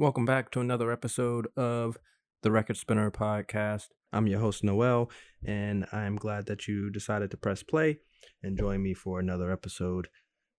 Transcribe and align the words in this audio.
Welcome 0.00 0.24
back 0.24 0.50
to 0.52 0.60
another 0.60 0.90
episode 0.90 1.48
of 1.58 1.98
the 2.42 2.50
Record 2.50 2.78
Spinner 2.78 3.10
podcast. 3.10 3.88
I'm 4.14 4.26
your 4.26 4.40
host, 4.40 4.64
Noel, 4.64 5.10
and 5.44 5.84
I'm 5.92 6.16
glad 6.16 6.46
that 6.46 6.66
you 6.66 6.88
decided 6.88 7.30
to 7.32 7.36
press 7.36 7.62
play 7.62 7.98
and 8.42 8.56
join 8.56 8.82
me 8.82 8.94
for 8.94 9.20
another 9.20 9.52
episode 9.52 10.08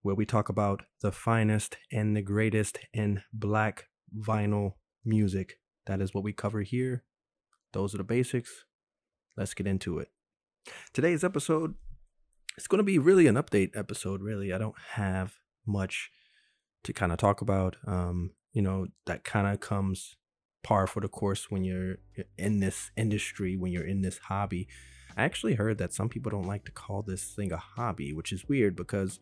where 0.03 0.13
we 0.13 0.27
talk 0.27 0.47
about 0.47 0.83
the 1.01 1.11
finest 1.11 1.79
and 1.91 2.15
the 2.15 2.21
greatest 2.21 2.77
in 2.93 3.23
black 3.33 3.87
vinyl 4.15 4.73
music. 5.03 5.55
That 5.87 6.01
is 6.01 6.13
what 6.13 6.23
we 6.23 6.33
cover 6.33 6.61
here. 6.61 7.03
Those 7.73 7.95
are 7.95 7.97
the 7.97 8.03
basics. 8.03 8.65
Let's 9.35 9.55
get 9.55 9.65
into 9.65 9.97
it. 9.97 10.09
Today's 10.93 11.23
episode 11.23 11.73
is 12.59 12.67
going 12.67 12.77
to 12.77 12.83
be 12.83 12.99
really 12.99 13.25
an 13.25 13.37
update 13.37 13.75
episode, 13.75 14.21
really. 14.21 14.53
I 14.53 14.59
don't 14.59 14.77
have 14.91 15.37
much 15.65 16.11
to 16.83 16.93
kind 16.93 17.11
of 17.11 17.17
talk 17.17 17.41
about. 17.41 17.77
Um, 17.87 18.33
you 18.53 18.61
know, 18.61 18.87
that 19.05 19.23
kind 19.23 19.47
of 19.47 19.59
comes 19.59 20.15
par 20.63 20.87
for 20.87 20.99
the 20.99 21.07
course 21.07 21.49
when 21.49 21.63
you're 21.63 21.97
in 22.37 22.59
this 22.59 22.91
industry, 22.95 23.55
when 23.57 23.71
you're 23.71 23.87
in 23.87 24.01
this 24.01 24.17
hobby. 24.17 24.67
I 25.17 25.23
actually 25.23 25.55
heard 25.55 25.77
that 25.79 25.93
some 25.93 26.09
people 26.09 26.29
don't 26.29 26.47
like 26.47 26.65
to 26.65 26.71
call 26.71 27.01
this 27.01 27.23
thing 27.23 27.51
a 27.51 27.57
hobby, 27.57 28.13
which 28.13 28.31
is 28.31 28.47
weird 28.47 28.75
because, 28.75 29.19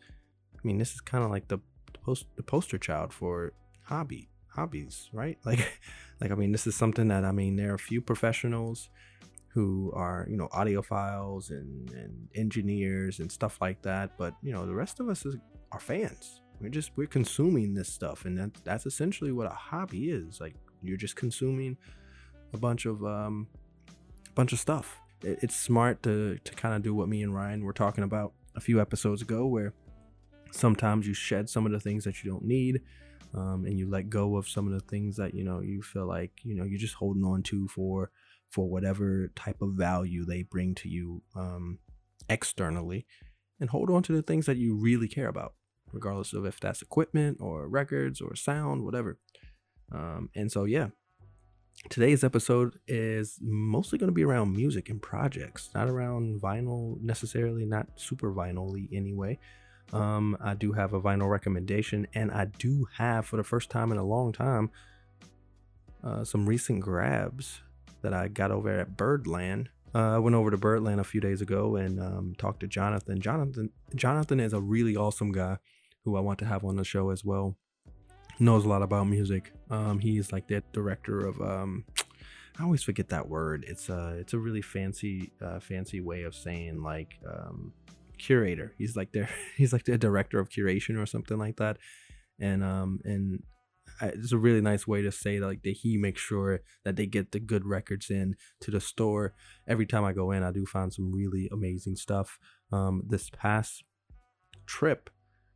I 0.54 0.60
mean, 0.64 0.78
this 0.78 0.94
is 0.94 1.02
kind 1.02 1.24
of 1.24 1.32
like 1.32 1.48
the 1.48 1.60
post 1.94 2.26
the 2.36 2.44
poster 2.44 2.78
child 2.78 3.14
for 3.14 3.54
hobby 3.84 4.30
hobbies, 4.50 5.10
right? 5.14 5.38
Like, 5.46 5.82
like 6.22 6.32
I 6.32 6.36
mean, 6.36 6.52
this 6.52 6.68
is 6.68 6.76
something 6.76 7.08
that 7.08 7.24
I 7.24 7.32
mean, 7.32 7.56
there 7.56 7.72
are 7.72 7.76
a 7.76 7.80
few 7.80 8.02
professionals 8.02 8.90
who 9.54 9.92
are 9.96 10.28
you 10.30 10.38
know 10.38 10.48
audiophiles 10.50 11.50
and 11.50 11.90
and 11.92 12.28
engineers 12.36 13.20
and 13.20 13.32
stuff 13.32 13.58
like 13.62 13.82
that, 13.84 14.18
but 14.18 14.34
you 14.44 14.52
know 14.52 14.66
the 14.66 14.76
rest 14.76 15.00
of 15.00 15.10
us 15.10 15.26
is, 15.26 15.36
are 15.72 15.80
fans. 15.80 16.42
We're 16.62 16.70
just 16.70 16.92
we're 16.96 17.08
consuming 17.08 17.74
this 17.74 17.92
stuff, 17.92 18.26
and 18.26 18.38
that 18.38 18.54
that's 18.64 18.86
essentially 18.86 19.32
what 19.32 19.48
a 19.48 19.56
hobby 19.56 20.10
is. 20.10 20.42
Like 20.42 20.56
you're 20.82 20.98
just 20.98 21.16
consuming 21.16 21.78
a 22.54 22.58
bunch 22.58 22.86
of 22.86 23.04
um, 23.06 23.48
a 24.28 24.32
bunch 24.34 24.54
of 24.54 24.60
stuff. 24.60 25.00
It, 25.24 25.40
it's 25.42 25.56
smart 25.56 26.04
to 26.04 26.38
to 26.44 26.56
kind 26.56 26.76
of 26.76 26.84
do 26.84 26.94
what 26.94 27.08
me 27.08 27.24
and 27.24 27.34
Ryan 27.34 27.64
were 27.64 27.74
talking 27.74 28.04
about 28.04 28.34
a 28.56 28.60
few 28.60 28.82
episodes 28.82 29.22
ago, 29.22 29.46
where 29.46 29.74
sometimes 30.52 31.08
you 31.08 31.14
shed 31.14 31.50
some 31.50 31.66
of 31.66 31.72
the 31.72 31.80
things 31.80 32.04
that 32.04 32.24
you 32.24 32.32
don't 32.32 32.46
need. 32.46 32.82
Um, 33.32 33.66
and 33.66 33.78
you 33.78 33.88
let 33.88 34.10
go 34.10 34.38
of 34.38 34.50
some 34.50 34.66
of 34.66 34.74
the 34.74 34.80
things 34.80 35.16
that 35.18 35.36
you 35.36 35.44
know 35.44 35.60
you 35.60 35.84
feel 35.84 36.08
like 36.08 36.32
you 36.44 36.56
know 36.56 36.64
you're 36.64 36.80
just 36.80 36.96
holding 36.96 37.24
on 37.24 37.44
to 37.44 37.68
for 37.68 38.10
for 38.50 38.68
whatever 38.68 39.32
type 39.36 39.62
of 39.62 39.74
value 39.74 40.26
they 40.26 40.42
bring 40.42 40.74
to 40.76 40.90
you 40.90 41.22
um, 41.36 41.78
externally 42.28 43.06
and 43.60 43.70
hold 43.70 43.92
on 43.92 44.02
to 44.04 44.14
the 44.14 44.24
things 44.24 44.48
that 44.48 44.58
you 44.58 44.76
really 44.76 45.08
care 45.08 45.28
about 45.28 45.54
regardless 45.92 46.34
of 46.34 46.46
if 46.46 46.60
that's 46.60 46.82
equipment 46.82 47.38
or 47.40 47.68
records 47.68 48.22
or 48.22 48.36
sound 48.36 48.84
whatever 48.84 49.18
um, 49.92 50.30
and 50.36 50.52
so, 50.52 50.66
yeah, 50.66 50.90
today's 51.90 52.24
episode 52.24 52.80
is 52.88 53.40
mostly 53.42 53.98
going 53.98 54.10
to 54.10 54.14
be 54.14 54.24
around 54.24 54.56
music 54.56 54.90
and 54.90 55.02
projects, 55.02 55.70
not 55.74 55.90
around 55.90 56.42
vinyl 56.42 57.02
necessarily, 57.02 57.66
not 57.66 57.88
super 57.96 58.32
vinyl 58.32 58.88
anyway. 58.94 59.40
Um, 59.92 60.38
I 60.40 60.54
do 60.54 60.74
have 60.74 60.94
a 60.94 61.02
vinyl 61.02 61.30
recommendation, 61.30 62.08
and 62.14 62.32
I 62.32 62.46
do 62.46 62.88
have, 62.98 63.26
for 63.26 63.38
the 63.38 63.44
first 63.44 63.72
time 63.72 63.92
in 63.92 63.98
a 63.98 64.04
long 64.04 64.32
time, 64.32 64.70
uh, 66.04 66.24
some 66.24 66.46
recent 66.46 66.82
grabs 66.82 67.62
that 68.02 68.14
I 68.14 68.28
got 68.28 68.52
over 68.52 68.70
at 68.82 68.96
Birdland. 68.96 69.70
Uh, 69.94 70.16
I 70.16 70.20
went 70.20 70.36
over 70.36 70.52
to 70.52 70.58
Birdland 70.58 71.02
a 71.02 71.04
few 71.04 71.20
days 71.20 71.42
ago 71.42 71.76
and 71.76 72.00
um, 72.00 72.36
talked 72.38 72.60
to 72.60 72.68
Jonathan. 72.68 73.20
Jonathan 73.20 73.72
Jonathan 73.96 74.40
is 74.40 74.54
a 74.54 74.62
really 74.62 74.96
awesome 74.96 75.32
guy 75.32 75.58
who 76.06 76.18
I 76.18 76.22
want 76.22 76.40
to 76.40 76.46
have 76.46 76.64
on 76.64 76.76
the 76.76 76.84
show 76.84 77.10
as 77.10 77.24
well 77.24 77.56
knows 78.40 78.66
a 78.66 78.70
lot 78.70 78.82
about 78.82 79.08
music. 79.08 79.52
Um, 79.70 80.00
he's 80.00 80.32
like 80.32 80.48
the 80.48 80.64
director 80.72 81.26
of 81.26 81.40
um, 81.42 81.86
I 82.60 82.64
always 82.64 82.84
forget 82.84 83.10
that 83.10 83.30
word. 83.30 83.66
It's 83.68 83.90
a 83.90 84.18
it's 84.20 84.34
a 84.34 84.38
really 84.38 84.62
fancy 84.62 85.32
uh, 85.42 85.60
fancy 85.60 86.02
way 86.02 86.24
of 86.24 86.36
saying 86.36 86.82
like 86.82 87.18
um, 87.28 87.74
curator. 88.18 88.74
He's 88.78 88.96
like 88.96 89.12
their 89.12 89.30
he's 89.58 89.74
like 89.74 89.86
the 89.86 89.98
director 89.98 90.40
of 90.40 90.50
curation 90.50 91.02
or 91.02 91.06
something 91.06 91.38
like 91.38 91.58
that. 91.58 91.78
And 92.40 92.64
um 92.64 93.00
and 93.04 93.44
it's 94.02 94.32
a 94.32 94.38
really 94.38 94.62
nice 94.62 94.88
way 94.88 95.02
to 95.02 95.12
say 95.12 95.40
like 95.40 95.64
that 95.64 95.78
he 95.82 95.98
makes 95.98 96.22
sure 96.22 96.62
that 96.86 96.96
they 96.96 97.06
get 97.06 97.32
the 97.32 97.40
good 97.40 97.66
records 97.66 98.10
in 98.10 98.36
to 98.62 98.72
the 98.72 98.80
store. 98.80 99.34
Every 99.68 99.86
time 99.86 100.06
I 100.06 100.14
go 100.14 100.32
in, 100.32 100.44
I 100.44 100.52
do 100.52 100.66
find 100.66 100.94
some 100.94 101.12
really 101.12 101.50
amazing 101.52 101.96
stuff. 101.96 102.38
Um, 102.72 103.04
this 103.08 103.30
past 103.30 103.84
trip, 104.66 105.10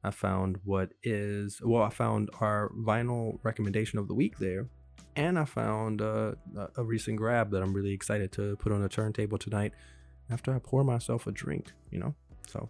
I 0.03 0.11
found 0.11 0.59
what 0.63 0.91
is 1.01 1.61
well, 1.63 1.83
I 1.83 1.89
found 1.89 2.29
our 2.41 2.69
vinyl 2.77 3.39
recommendation 3.43 3.99
of 3.99 4.07
the 4.07 4.13
week 4.13 4.37
there, 4.37 4.67
and 5.15 5.39
I 5.39 5.45
found 5.45 6.01
uh, 6.01 6.33
a 6.75 6.83
recent 6.83 7.17
grab 7.17 7.51
that 7.51 7.61
I'm 7.61 7.73
really 7.73 7.93
excited 7.93 8.31
to 8.33 8.57
put 8.57 8.71
on 8.71 8.81
the 8.81 8.89
turntable 8.89 9.37
tonight 9.37 9.73
after 10.29 10.53
I 10.53 10.59
pour 10.59 10.83
myself 10.83 11.25
a 11.25 11.31
drink. 11.31 11.71
You 11.91 11.99
know, 11.99 12.15
so. 12.47 12.69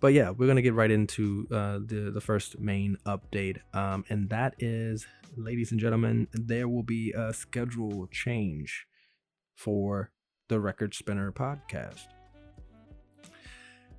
But 0.00 0.14
yeah, 0.14 0.30
we're 0.30 0.48
gonna 0.48 0.62
get 0.62 0.74
right 0.74 0.90
into 0.90 1.46
uh, 1.52 1.78
the 1.78 2.10
the 2.12 2.20
first 2.20 2.58
main 2.58 2.96
update, 3.06 3.58
um, 3.72 4.04
and 4.08 4.28
that 4.30 4.54
is, 4.58 5.06
ladies 5.36 5.70
and 5.70 5.78
gentlemen, 5.78 6.26
there 6.32 6.66
will 6.66 6.82
be 6.82 7.12
a 7.12 7.32
schedule 7.32 8.08
change 8.08 8.86
for 9.54 10.10
the 10.48 10.58
Record 10.58 10.92
Spinner 10.92 11.30
podcast. 11.30 12.08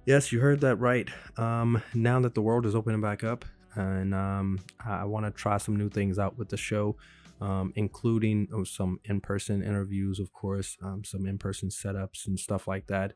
Yes, 0.05 0.33
you 0.33 0.41
heard 0.41 0.59
that 0.61 0.75
right. 0.77 1.09
Um, 1.37 1.81
now 1.93 2.19
that 2.19 2.35
the 2.35 2.41
world 2.41 2.65
is 2.65 2.75
opening 2.75 2.99
back 2.99 3.23
up, 3.23 3.45
and 3.75 4.13
um, 4.13 4.59
I 4.85 5.05
want 5.05 5.25
to 5.25 5.31
try 5.31 5.57
some 5.57 5.77
new 5.77 5.89
things 5.89 6.19
out 6.19 6.37
with 6.37 6.49
the 6.49 6.57
show, 6.57 6.97
um, 7.39 7.71
including 7.77 8.49
oh, 8.53 8.65
some 8.65 8.99
in-person 9.05 9.63
interviews, 9.63 10.19
of 10.19 10.33
course, 10.33 10.77
um, 10.83 11.05
some 11.05 11.25
in-person 11.25 11.69
setups 11.69 12.27
and 12.27 12.37
stuff 12.37 12.67
like 12.67 12.87
that. 12.87 13.13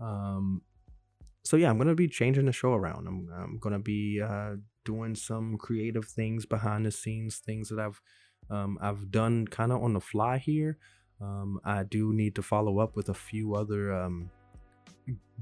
Um, 0.00 0.62
so 1.44 1.58
yeah, 1.58 1.68
I'm 1.68 1.76
gonna 1.76 1.94
be 1.94 2.08
changing 2.08 2.46
the 2.46 2.52
show 2.52 2.72
around. 2.72 3.06
I'm, 3.06 3.28
I'm 3.36 3.58
gonna 3.58 3.78
be 3.78 4.22
uh, 4.22 4.54
doing 4.86 5.14
some 5.14 5.58
creative 5.58 6.06
things 6.06 6.46
behind 6.46 6.86
the 6.86 6.92
scenes, 6.92 7.36
things 7.36 7.68
that 7.68 7.78
I've 7.78 8.00
um, 8.48 8.78
I've 8.80 9.10
done 9.10 9.46
kind 9.48 9.70
of 9.70 9.82
on 9.82 9.92
the 9.92 10.00
fly 10.00 10.38
here. 10.38 10.78
I 11.64 11.84
do 11.84 12.12
need 12.12 12.34
to 12.34 12.42
follow 12.42 12.80
up 12.80 12.96
with 12.96 13.08
a 13.08 13.14
few 13.14 13.54
other 13.54 13.92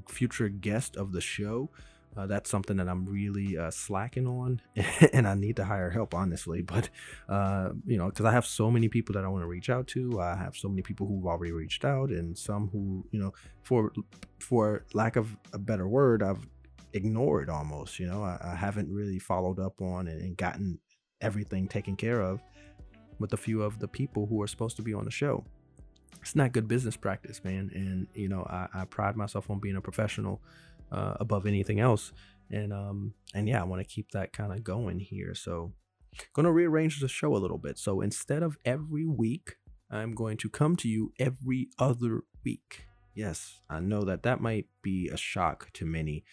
future 0.09 0.49
guest 0.49 0.97
of 0.97 1.13
the 1.13 1.21
show. 1.21 1.71
Uh, 2.17 2.27
that's 2.27 2.51
something 2.51 2.77
that 2.77 2.89
I'm 2.89 3.07
really 3.07 3.57
uh, 3.57 3.71
slacking 3.71 4.27
on, 4.27 4.61
and 5.13 5.29
I 5.29 5.35
need 5.35 5.57
to 5.57 5.65
hire 5.65 5.91
help, 5.91 6.13
honestly. 6.13 6.61
But 6.61 6.91
uh, 7.29 7.71
you 7.87 7.97
know, 7.97 8.07
because 8.07 8.27
I 8.27 8.33
have 8.33 8.45
so 8.45 8.69
many 8.71 8.89
people 8.89 9.13
that 9.15 9.25
I 9.25 9.29
want 9.29 9.43
to 9.43 9.47
reach 9.47 9.71
out 9.71 9.87
to. 9.89 10.21
I 10.21 10.35
have 10.35 10.57
so 10.57 10.69
many 10.69 10.83
people 10.83 11.07
who've 11.07 11.27
already 11.27 11.53
reached 11.53 11.85
out, 11.85 12.11
and 12.11 12.37
some 12.37 12.69
who, 12.73 13.07
you 13.13 13.21
know, 13.21 13.33
for 13.63 13.93
for 14.41 14.85
lack 14.93 15.15
of 15.15 15.37
a 15.53 15.59
better 15.59 15.87
word, 15.87 16.23
I've 16.23 16.45
ignored 16.95 17.49
almost. 17.49 18.01
You 18.01 18.09
know, 18.09 18.25
I, 18.25 18.39
I 18.43 18.55
haven't 18.57 18.93
really 18.93 19.21
followed 19.21 19.61
up 19.61 19.81
on 19.81 20.09
and, 20.09 20.21
and 20.21 20.37
gotten 20.37 20.81
everything 21.21 21.69
taken 21.69 21.95
care 21.95 22.21
of 22.21 22.43
with 23.21 23.35
a 23.35 23.37
few 23.37 23.63
of 23.63 23.79
the 23.79 23.87
people 23.87 24.27
who 24.27 24.43
are 24.43 24.49
supposed 24.49 24.77
to 24.77 24.83
be 24.83 24.95
on 24.95 25.05
the 25.05 25.11
show 25.13 25.45
it's 26.21 26.37
not 26.37 26.53
good 26.53 26.69
business 26.69 26.97
practice, 26.97 27.43
man. 27.45 27.71
And 27.75 28.07
you 28.15 28.29
know, 28.29 28.43
I, 28.49 28.69
I 28.75 28.85
pride 28.85 29.17
myself 29.17 29.51
on 29.51 29.61
being 29.61 29.77
a 29.77 29.81
professional 29.81 30.41
uh, 30.93 31.15
above 31.21 31.47
anything 31.47 31.81
else. 31.81 32.13
And 32.51 32.73
um, 32.73 33.15
and 33.35 33.49
yeah, 33.49 33.61
I 33.61 33.65
want 33.65 33.87
to 33.87 33.95
keep 33.95 34.11
that 34.13 34.33
kind 34.33 34.53
of 34.53 34.65
going 34.65 34.99
here. 34.99 35.35
So, 35.35 35.73
gonna 36.35 36.53
rearrange 36.53 37.01
the 37.01 37.09
show 37.09 37.35
a 37.35 37.39
little 37.39 37.59
bit. 37.59 37.79
So 37.79 38.01
instead 38.01 38.43
of 38.43 38.59
every 38.65 39.07
week, 39.07 39.57
I'm 39.91 40.13
going 40.13 40.37
to 40.39 40.49
come 40.49 40.77
to 40.77 40.89
you 40.89 41.13
every 41.19 41.69
other 41.79 42.23
week. 42.45 42.87
Yes, 43.15 43.61
I 43.69 43.81
know 43.81 44.03
that 44.03 44.23
that 44.23 44.41
might 44.41 44.67
be 44.83 45.09
a 45.09 45.17
shock 45.17 45.73
to 45.75 45.85
many. 45.85 46.25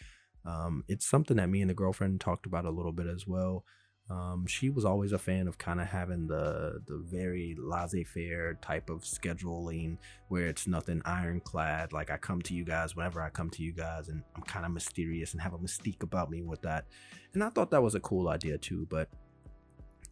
Um, 0.45 0.83
it's 0.87 1.05
something 1.05 1.37
that 1.37 1.49
me 1.49 1.61
and 1.61 1.69
the 1.69 1.75
girlfriend 1.75 2.21
talked 2.21 2.45
about 2.45 2.65
a 2.65 2.71
little 2.71 2.91
bit 2.91 3.07
as 3.07 3.27
well. 3.27 3.65
Um, 4.09 4.45
she 4.47 4.69
was 4.69 4.85
always 4.85 5.11
a 5.11 5.19
fan 5.19 5.49
of 5.49 5.57
kind 5.57 5.81
of 5.81 5.87
having 5.87 6.27
the 6.27 6.81
the 6.85 6.97
very 6.97 7.57
laissez-faire 7.59 8.53
type 8.61 8.89
of 8.89 9.01
scheduling 9.01 9.97
where 10.29 10.47
it's 10.47 10.65
nothing 10.65 11.01
ironclad. 11.03 11.91
Like 11.91 12.09
I 12.09 12.15
come 12.15 12.41
to 12.43 12.53
you 12.53 12.63
guys 12.63 12.95
whenever 12.95 13.21
I 13.21 13.29
come 13.29 13.49
to 13.51 13.63
you 13.63 13.73
guys, 13.73 14.07
and 14.07 14.23
I'm 14.35 14.43
kind 14.43 14.65
of 14.65 14.71
mysterious 14.71 15.33
and 15.33 15.41
have 15.41 15.53
a 15.53 15.57
mystique 15.57 16.03
about 16.03 16.29
me 16.29 16.41
with 16.41 16.61
that. 16.61 16.85
And 17.33 17.43
I 17.43 17.49
thought 17.49 17.71
that 17.71 17.83
was 17.83 17.95
a 17.95 17.99
cool 17.99 18.29
idea 18.29 18.57
too. 18.57 18.87
But 18.89 19.09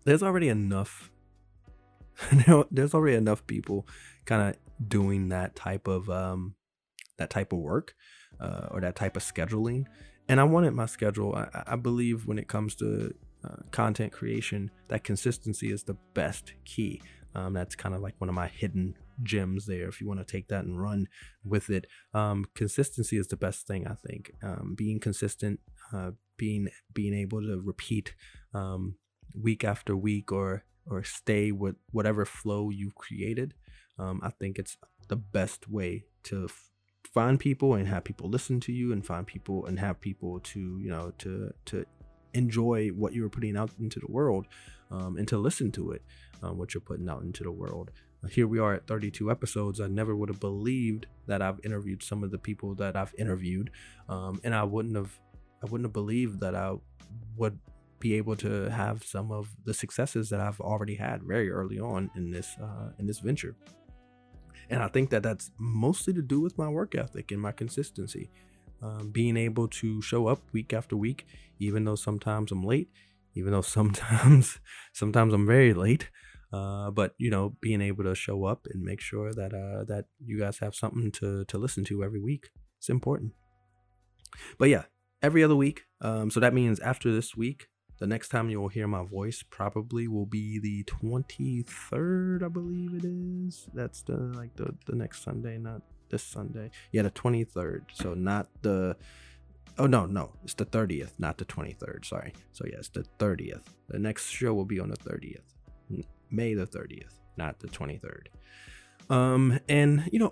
there's 0.03 0.23
already 0.23 0.49
enough. 0.49 1.09
there's 2.71 2.93
already 2.93 3.15
enough 3.15 3.47
people 3.47 3.87
kind 4.25 4.49
of 4.49 4.89
doing 4.89 5.29
that 5.29 5.55
type 5.55 5.87
of 5.87 6.09
um, 6.09 6.55
that 7.17 7.29
type 7.29 7.53
of 7.53 7.59
work 7.59 7.95
uh, 8.41 8.67
or 8.71 8.81
that 8.81 8.97
type 8.97 9.15
of 9.15 9.23
scheduling. 9.23 9.85
And 10.27 10.41
I 10.41 10.43
wanted 10.43 10.73
my 10.73 10.87
schedule. 10.87 11.33
I, 11.35 11.63
I 11.65 11.75
believe 11.77 12.25
when 12.25 12.39
it 12.39 12.47
comes 12.49 12.75
to 12.75 13.13
uh, 13.45 13.61
content 13.71 14.11
creation, 14.11 14.71
that 14.87 15.03
consistency 15.03 15.71
is 15.71 15.83
the 15.83 15.97
best 16.13 16.53
key. 16.63 17.01
Um, 17.33 17.53
that's 17.53 17.75
kind 17.75 17.93
of 17.93 18.01
like 18.01 18.15
one 18.17 18.29
of 18.29 18.35
my 18.35 18.47
hidden 18.47 18.95
gems 19.23 19.65
there. 19.65 19.87
If 19.87 19.99
you 19.99 20.07
want 20.07 20.25
to 20.25 20.25
take 20.25 20.47
that 20.47 20.63
and 20.63 20.81
run 20.81 21.07
with 21.43 21.69
it, 21.69 21.85
um, 22.13 22.45
consistency 22.55 23.17
is 23.17 23.27
the 23.27 23.37
best 23.37 23.67
thing. 23.67 23.87
I 23.87 23.95
think 24.07 24.31
um, 24.41 24.73
being 24.77 24.99
consistent, 24.99 25.59
uh, 25.93 26.11
being 26.37 26.69
being 26.93 27.13
able 27.13 27.41
to 27.41 27.61
repeat 27.61 28.15
um, 28.53 28.95
week 29.33 29.63
after 29.63 29.95
week 29.95 30.31
or 30.31 30.63
or 30.89 31.03
stay 31.03 31.51
with 31.51 31.75
whatever 31.91 32.25
flow 32.25 32.69
you've 32.69 32.95
created. 32.95 33.53
Um, 33.97 34.21
I 34.23 34.29
think 34.29 34.57
it's 34.57 34.77
the 35.07 35.15
best 35.15 35.69
way 35.69 36.05
to 36.23 36.45
f- 36.45 36.69
find 37.13 37.39
people 37.39 37.73
and 37.73 37.87
have 37.87 38.03
people 38.03 38.29
listen 38.29 38.59
to 38.61 38.71
you 38.71 38.91
and 38.91 39.05
find 39.05 39.25
people 39.25 39.65
and 39.65 39.79
have 39.79 39.99
people 39.99 40.39
to 40.39 40.79
you 40.79 40.89
know 40.89 41.13
to 41.19 41.53
to 41.65 41.85
enjoy 42.35 42.89
what 42.89 43.13
you're 43.13 43.29
putting 43.29 43.57
out 43.57 43.71
into 43.79 43.99
the 43.99 44.11
world 44.11 44.45
um, 44.91 45.17
and 45.17 45.27
to 45.27 45.37
listen 45.37 45.71
to 45.71 45.91
it 45.91 46.01
um, 46.43 46.57
what 46.57 46.73
you're 46.73 46.81
putting 46.81 47.09
out 47.09 47.23
into 47.23 47.43
the 47.43 47.51
world. 47.51 47.91
Here 48.29 48.47
we 48.47 48.57
are 48.57 48.73
at 48.73 48.87
32 48.87 49.29
episodes. 49.29 49.79
I 49.79 49.87
never 49.87 50.15
would 50.15 50.29
have 50.29 50.39
believed 50.39 51.05
that 51.27 51.41
i've 51.41 51.59
interviewed 51.63 52.03
some 52.03 52.23
of 52.23 52.31
the 52.31 52.37
people 52.37 52.75
that 52.75 52.95
i've 52.95 53.13
interviewed 53.17 53.71
um, 54.09 54.39
and 54.43 54.53
i 54.53 54.63
wouldn't 54.63 54.95
have 54.95 55.19
i 55.63 55.65
wouldn't 55.65 55.85
have 55.85 55.93
believed 55.93 56.39
that 56.39 56.55
i 56.55 56.73
would 57.35 57.57
be 57.99 58.15
able 58.15 58.35
to 58.35 58.69
have 58.69 59.03
some 59.03 59.31
of 59.31 59.49
the 59.65 59.73
successes 59.73 60.29
that 60.29 60.39
i've 60.39 60.59
already 60.59 60.95
had 60.95 61.23
very 61.23 61.49
early 61.49 61.79
on 61.79 62.09
in 62.15 62.31
this 62.31 62.55
uh, 62.61 62.89
in 62.99 63.07
this 63.07 63.19
venture. 63.19 63.55
And 64.69 64.81
I 64.81 64.87
think 64.87 65.11
that 65.11 65.21
that's 65.21 65.51
mostly 65.59 66.11
to 66.13 66.23
do 66.23 66.41
with 66.41 66.57
my 66.57 66.67
work 66.67 66.95
ethic 66.95 67.31
and 67.31 67.39
my 67.39 67.51
consistency. 67.51 68.31
Um, 68.85 69.09
being 69.11 69.35
able 69.37 69.67
to 69.67 70.01
show 70.01 70.27
up 70.27 70.41
week 70.51 70.73
after 70.73 70.95
week, 70.95 71.25
even 71.59 71.85
though 71.85 71.95
sometimes 71.95 72.51
I'm 72.51 72.63
late, 72.63 72.89
even 73.33 73.51
though 73.51 73.61
sometimes 73.77 74.59
sometimes 74.93 75.33
I'm 75.33 75.47
very 75.47 75.73
late. 75.73 76.09
Uh, 76.53 76.91
but 76.91 77.15
you 77.17 77.29
know, 77.29 77.55
being 77.61 77.81
able 77.81 78.03
to 78.03 78.15
show 78.15 78.45
up 78.45 78.67
and 78.71 78.83
make 78.83 79.01
sure 79.01 79.33
that 79.33 79.53
uh, 79.53 79.83
that 79.85 80.05
you 80.23 80.39
guys 80.39 80.59
have 80.59 80.75
something 80.75 81.11
to 81.13 81.45
to 81.45 81.57
listen 81.57 81.83
to 81.85 82.03
every 82.03 82.21
week. 82.21 82.49
It's 82.77 82.89
important. 82.89 83.33
But 84.59 84.69
yeah, 84.69 84.83
every 85.21 85.43
other 85.43 85.55
week. 85.55 85.83
Um, 86.01 86.29
so 86.29 86.39
that 86.39 86.53
means 86.53 86.79
after 86.79 87.11
this 87.11 87.35
week, 87.35 87.67
the 87.99 88.07
next 88.07 88.29
time 88.29 88.49
you'll 88.49 88.67
hear 88.67 88.87
my 88.87 89.03
voice 89.03 89.43
probably 89.49 90.07
will 90.07 90.25
be 90.25 90.59
the 90.59 90.83
23rd, 90.83 92.43
I 92.43 92.49
believe 92.49 92.93
it 92.93 93.05
is. 93.05 93.67
That's 93.73 94.01
the 94.03 94.17
like 94.17 94.55
the, 94.55 94.75
the 94.85 94.95
next 94.95 95.23
Sunday, 95.23 95.57
not 95.57 95.81
this 96.15 96.23
Sunday. 96.23 96.71
Yeah, 96.93 97.01
the 97.01 97.11
23rd. 97.11 97.81
So 97.93 98.13
not 98.13 98.47
the 98.61 98.95
Oh 99.77 99.87
no, 99.87 100.05
no. 100.05 100.31
It's 100.45 100.53
the 100.53 100.65
30th, 100.65 101.11
not 101.19 101.37
the 101.37 101.43
23rd. 101.43 102.05
Sorry. 102.05 102.31
So 102.53 102.65
yes, 102.71 102.87
the 102.87 103.05
30th. 103.19 103.63
The 103.89 103.99
next 103.99 104.29
show 104.29 104.53
will 104.53 104.65
be 104.65 104.79
on 104.79 104.89
the 104.89 104.97
30th. 104.97 106.05
May 106.31 106.53
the 106.53 106.65
30th, 106.65 107.19
not 107.35 107.59
the 107.59 107.67
23rd. 107.67 108.27
Um 109.09 109.59
and 109.67 110.07
you 110.11 110.19
know, 110.19 110.31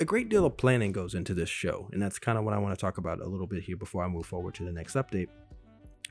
a 0.00 0.04
great 0.04 0.28
deal 0.28 0.44
of 0.44 0.56
planning 0.56 0.92
goes 0.92 1.14
into 1.14 1.32
this 1.32 1.48
show, 1.48 1.88
and 1.92 2.02
that's 2.02 2.18
kind 2.18 2.36
of 2.36 2.44
what 2.44 2.54
I 2.54 2.58
want 2.58 2.76
to 2.76 2.80
talk 2.80 2.98
about 2.98 3.20
a 3.20 3.26
little 3.26 3.46
bit 3.46 3.62
here 3.62 3.76
before 3.76 4.04
I 4.04 4.08
move 4.08 4.26
forward 4.26 4.54
to 4.56 4.64
the 4.64 4.72
next 4.72 4.94
update 4.94 5.28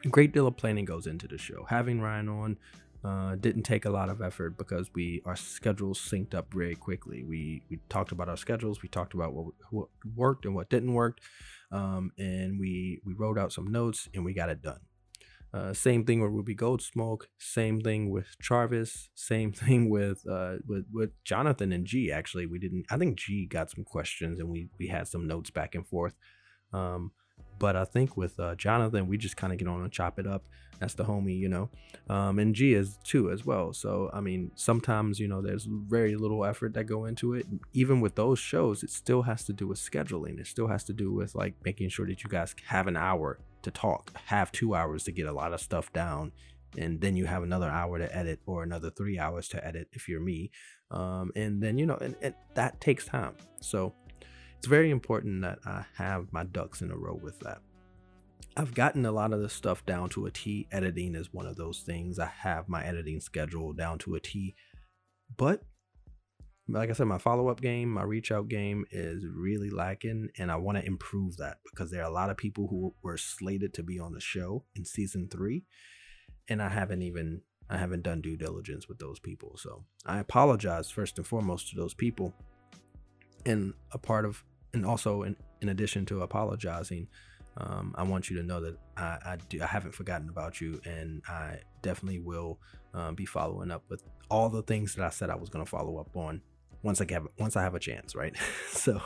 a 0.06 0.08
great 0.10 0.34
deal 0.34 0.48
of 0.48 0.58
planning 0.58 0.86
goes 0.86 1.08
into 1.08 1.28
the 1.28 1.38
show. 1.38 1.66
Having 1.70 2.02
Ryan 2.02 2.30
on 2.30 2.58
uh, 3.03 3.36
didn't 3.36 3.63
take 3.63 3.86
a 3.86 3.89
lot 3.89 4.09
of 4.09 4.21
effort 4.21 4.57
because 4.57 4.89
we 4.94 5.21
our 5.25 5.36
schedules 5.36 6.00
synced 6.00 6.36
up 6.36 6.53
very 6.53 6.75
quickly. 6.75 7.24
We 7.24 7.63
we 7.69 7.80
talked 7.89 8.12
about 8.12 8.30
our 8.30 8.38
schedules. 8.38 8.81
We 8.81 8.89
talked 8.89 9.13
about 9.13 9.33
what, 9.33 9.53
what 9.71 9.88
worked 10.15 10.45
and 10.45 10.53
what 10.53 10.69
didn't 10.69 10.94
work, 10.94 11.19
um, 11.71 12.12
and 12.18 12.59
we 12.59 13.01
we 13.06 13.13
wrote 13.13 13.39
out 13.39 13.53
some 13.53 13.71
notes 13.71 14.07
and 14.13 14.24
we 14.24 14.33
got 14.33 14.50
it 14.50 14.62
done. 14.62 14.81
Uh, 15.53 15.74
same 15.74 16.06
thing 16.06 16.21
with 16.21 16.31
Ruby 16.31 16.56
Goldsmoke. 16.56 17.24
Same 17.38 17.81
thing 17.81 18.09
with 18.09 18.39
Jarvis. 18.39 19.09
Same 19.15 19.51
thing 19.51 19.89
with 19.89 20.24
uh, 20.30 20.57
with 20.68 20.86
with 20.94 21.12
Jonathan 21.24 21.71
and 21.71 21.86
G. 21.86 22.12
Actually, 22.12 22.45
we 22.45 22.59
didn't. 22.59 22.86
I 22.89 22.98
think 22.98 23.18
G 23.18 23.48
got 23.48 23.71
some 23.71 23.83
questions 23.83 24.39
and 24.39 24.50
we 24.50 24.69
we 24.80 24.88
had 24.88 25.07
some 25.07 25.27
notes 25.27 25.50
back 25.50 25.75
and 25.75 25.88
forth. 25.88 26.15
Um, 26.74 27.12
but 27.62 27.75
I 27.75 27.86
think 27.86 28.18
with 28.18 28.40
uh, 28.40 28.56
Jonathan, 28.56 29.08
we 29.08 29.19
just 29.19 29.38
kind 29.38 29.54
of 29.54 29.60
get 29.60 29.68
on 29.68 29.84
and 29.84 29.92
chop 29.92 30.18
it 30.18 30.25
up. 30.25 30.44
That's 30.80 30.96
the 30.96 31.06
homie, 31.06 31.38
you 31.38 31.48
know. 31.48 31.69
Um, 32.10 32.40
and 32.40 32.56
G 32.56 32.74
is 32.74 32.98
too 33.04 33.30
as 33.30 33.46
well. 33.46 33.72
So 33.72 34.10
I 34.12 34.19
mean, 34.19 34.50
sometimes 34.56 35.19
you 35.19 35.28
know 35.28 35.44
there's 35.44 35.68
very 35.69 36.16
little 36.16 36.44
effort 36.44 36.74
that 36.74 36.86
go 36.86 37.06
into 37.06 37.36
it. 37.36 37.46
Even 37.74 38.02
with 38.02 38.16
those 38.16 38.40
shows, 38.40 38.81
it 38.81 38.90
still 38.90 39.22
has 39.22 39.46
to 39.46 39.54
do 39.54 39.68
with 39.68 39.78
scheduling. 39.78 40.40
It 40.40 40.48
still 40.48 40.68
has 40.69 40.84
to 40.86 40.94
do 40.94 41.13
with 41.13 41.36
like 41.36 41.54
making 41.63 41.90
sure 41.90 42.08
that 42.08 42.24
you 42.24 42.31
guys 42.31 42.56
have 42.66 42.88
an 42.88 42.98
hour 42.98 43.38
to 43.62 43.69
talk, 43.69 44.12
have 44.25 44.52
two 44.52 44.74
hours 44.74 45.04
to 45.04 45.12
get 45.12 45.28
a 45.28 45.31
lot 45.31 45.54
of 45.54 45.62
stuff 45.62 45.94
down, 45.94 46.31
and 46.80 47.00
then 47.00 47.16
you 47.16 47.28
have 47.28 47.44
another 47.44 47.69
hour 47.69 48.00
to 48.00 48.16
edit 48.16 48.40
or 48.48 48.63
another 48.63 48.90
three 48.90 49.19
hours 49.19 49.48
to 49.50 49.63
edit 49.63 49.88
if 49.94 50.10
you're 50.10 50.19
me. 50.19 50.50
Um, 50.90 51.31
and 51.36 51.62
then 51.62 51.78
you 51.78 51.86
know, 51.86 51.98
and, 52.02 52.16
and 52.24 52.34
that 52.56 52.81
takes 52.81 53.06
time. 53.06 53.36
So 53.60 53.94
it's 54.62 54.68
very 54.68 54.92
important 54.92 55.42
that 55.42 55.58
I 55.66 55.86
have 55.96 56.31
my 56.31 56.44
ducks 56.44 56.84
in 56.84 56.92
a 56.92 56.96
row 56.96 57.19
with 57.19 57.40
that. 57.40 57.63
I've 58.56 58.75
gotten 58.75 59.08
a 59.08 59.12
lot 59.12 59.34
of 59.34 59.42
this 59.42 59.54
stuff 59.54 59.84
down 59.88 60.10
to 60.10 60.28
a 60.28 60.31
T. 60.31 60.68
Editing 60.72 61.16
is 61.16 61.34
one 61.34 61.48
of 61.48 61.56
those 61.56 61.80
things. 61.80 62.19
I 62.19 62.28
have 62.28 62.69
my 62.69 62.86
editing 62.86 63.19
schedule 63.22 63.74
down 63.74 63.98
to 63.98 64.13
a 64.13 64.19
T. 64.19 64.54
But 65.36 65.63
like 66.68 66.92
I 66.92 66.94
said, 66.94 67.08
my 67.08 67.18
follow 67.18 67.48
up 67.48 67.60
game, 67.60 67.90
my 67.90 68.04
reach 68.04 68.31
out 68.31 68.50
game 68.50 68.86
is 68.92 69.25
really 69.25 69.72
lacking, 69.72 70.30
and 70.38 70.52
I 70.52 70.58
want 70.58 70.78
to 70.78 70.86
improve 70.86 71.38
that 71.38 71.58
because 71.72 71.90
there 71.90 72.04
are 72.04 72.12
a 72.12 72.13
lot 72.13 72.30
of 72.30 72.38
people 72.38 72.68
who 72.68 72.94
were 73.02 73.18
slated 73.18 73.74
to 73.74 73.81
be 73.81 73.98
on 73.98 74.13
the 74.13 74.22
show 74.22 74.63
in 74.75 74.86
season 74.86 75.28
three, 75.28 75.63
and 76.48 76.62
I 76.62 76.69
haven't 76.69 77.02
even 77.02 77.42
I 77.68 77.78
haven't 77.78 78.04
done 78.04 78.22
due 78.22 78.38
diligence 78.38 78.88
with 78.88 79.00
those 79.00 79.18
people. 79.18 79.58
So 79.58 79.86
I 80.06 80.19
apologize 80.19 80.92
first 80.92 81.18
and 81.18 81.25
foremost 81.25 81.69
to 81.69 81.75
those 81.75 81.96
people. 81.96 82.31
And 83.44 83.74
a 83.92 83.98
part 83.98 84.24
of 84.25 84.44
and 84.74 84.86
also 84.86 85.24
in, 85.24 85.36
in 85.62 85.70
addition 85.70 86.06
to 86.06 86.22
apologizing 86.22 87.08
um, 87.58 87.94
i 87.98 88.04
want 88.04 88.30
you 88.30 88.38
to 88.38 88.44
know 88.44 88.62
that 88.62 88.78
I, 88.98 89.18
I, 89.26 89.38
do 89.50 89.62
i 89.62 89.66
haven't 89.66 89.94
forgotten 89.94 90.30
about 90.30 90.62
you 90.62 90.80
and 90.86 91.22
i 91.28 91.60
definitely 91.82 92.20
will 92.20 92.60
um, 92.94 93.16
be 93.16 93.26
following 93.26 93.72
up 93.72 93.84
with 93.90 94.04
all 94.30 94.50
the 94.50 94.64
things 94.64 94.96
that 94.96 95.06
i 95.06 95.10
said 95.10 95.30
i 95.30 95.36
was 95.36 95.50
going 95.50 95.64
to 95.64 95.70
follow 95.70 95.98
up 95.98 96.16
on 96.16 96.42
once 96.84 97.02
i 97.02 97.06
get 97.06 97.22
once 97.40 97.56
i 97.56 97.62
have 97.62 97.76
a 97.76 97.80
chance 97.80 98.16
right? 98.16 98.36
So 98.72 99.00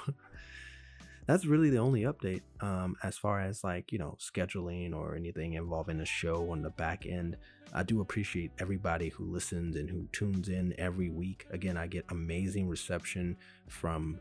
that's 1.25 1.45
really 1.45 1.69
the 1.69 1.79
only 1.79 2.01
update 2.01 2.41
um, 2.61 2.95
as 3.03 3.17
far 3.17 3.41
as 3.41 3.63
like 3.63 3.91
you 3.91 3.97
know 3.97 4.17
scheduling 4.19 4.93
or 4.93 5.15
anything 5.15 5.53
involving 5.53 5.97
the 5.97 6.05
show 6.05 6.51
on 6.51 6.61
the 6.61 6.69
back 6.69 7.05
end. 7.05 7.37
I 7.73 7.83
do 7.83 8.01
appreciate 8.01 8.51
everybody 8.59 9.09
who 9.09 9.25
listens 9.25 9.75
and 9.75 9.89
who 9.89 10.07
tunes 10.11 10.49
in 10.49 10.73
every 10.77 11.09
week. 11.09 11.45
Again 11.51 11.77
i 11.77 11.87
get 11.87 12.05
amazing 12.09 12.69
reception 12.69 13.37
from 13.67 14.19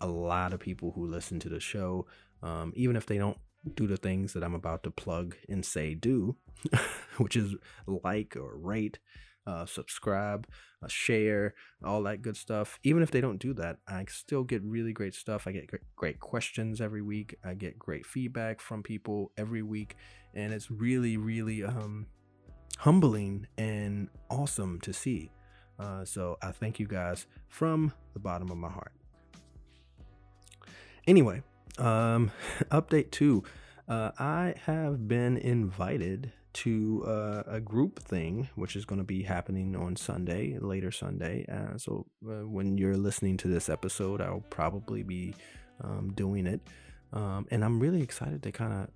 a 0.00 0.06
lot 0.06 0.52
of 0.52 0.60
people 0.60 0.92
who 0.92 1.06
listen 1.06 1.38
to 1.40 1.48
the 1.48 1.60
show, 1.60 2.06
um, 2.42 2.72
even 2.76 2.96
if 2.96 3.06
they 3.06 3.18
don't 3.18 3.38
do 3.74 3.86
the 3.86 3.96
things 3.96 4.32
that 4.32 4.44
I'm 4.44 4.54
about 4.54 4.82
to 4.84 4.90
plug 4.90 5.36
and 5.48 5.64
say 5.64 5.94
do, 5.94 6.36
which 7.18 7.36
is 7.36 7.54
like 7.86 8.36
or 8.36 8.56
rate, 8.56 8.98
uh, 9.46 9.66
subscribe, 9.66 10.46
uh, 10.82 10.88
share, 10.88 11.54
all 11.84 12.02
that 12.02 12.22
good 12.22 12.36
stuff. 12.36 12.78
Even 12.82 13.02
if 13.02 13.10
they 13.10 13.20
don't 13.20 13.38
do 13.38 13.54
that, 13.54 13.78
I 13.88 14.04
still 14.08 14.44
get 14.44 14.62
really 14.62 14.92
great 14.92 15.14
stuff. 15.14 15.46
I 15.46 15.52
get 15.52 15.70
great 15.96 16.20
questions 16.20 16.80
every 16.80 17.02
week. 17.02 17.36
I 17.44 17.54
get 17.54 17.78
great 17.78 18.06
feedback 18.06 18.60
from 18.60 18.82
people 18.82 19.32
every 19.36 19.62
week, 19.62 19.96
and 20.34 20.52
it's 20.52 20.70
really, 20.70 21.16
really 21.16 21.64
um, 21.64 22.06
humbling 22.78 23.46
and 23.56 24.08
awesome 24.30 24.80
to 24.80 24.92
see. 24.92 25.30
Uh, 25.78 26.04
so 26.04 26.38
I 26.42 26.52
thank 26.52 26.80
you 26.80 26.86
guys 26.86 27.26
from 27.48 27.92
the 28.14 28.20
bottom 28.20 28.50
of 28.50 28.56
my 28.56 28.70
heart. 28.70 28.92
Anyway, 31.06 31.42
um, 31.78 32.30
update 32.70 33.10
two. 33.10 33.44
Uh, 33.88 34.10
I 34.18 34.54
have 34.64 35.06
been 35.06 35.36
invited 35.36 36.32
to 36.54 37.04
uh, 37.06 37.42
a 37.46 37.60
group 37.60 38.00
thing, 38.00 38.48
which 38.56 38.74
is 38.74 38.84
going 38.84 38.98
to 38.98 39.04
be 39.04 39.22
happening 39.22 39.76
on 39.76 39.94
Sunday, 39.94 40.58
later 40.58 40.90
Sunday. 40.90 41.44
Uh, 41.48 41.76
so 41.76 42.06
uh, 42.26 42.46
when 42.46 42.78
you're 42.78 42.96
listening 42.96 43.36
to 43.36 43.48
this 43.48 43.68
episode, 43.68 44.20
I'll 44.20 44.44
probably 44.50 45.02
be 45.02 45.34
um, 45.84 46.12
doing 46.14 46.46
it. 46.46 46.60
Um, 47.12 47.46
and 47.50 47.64
I'm 47.64 47.78
really 47.78 48.02
excited 48.02 48.42
to 48.42 48.52
kind 48.52 48.72
of 48.72 48.88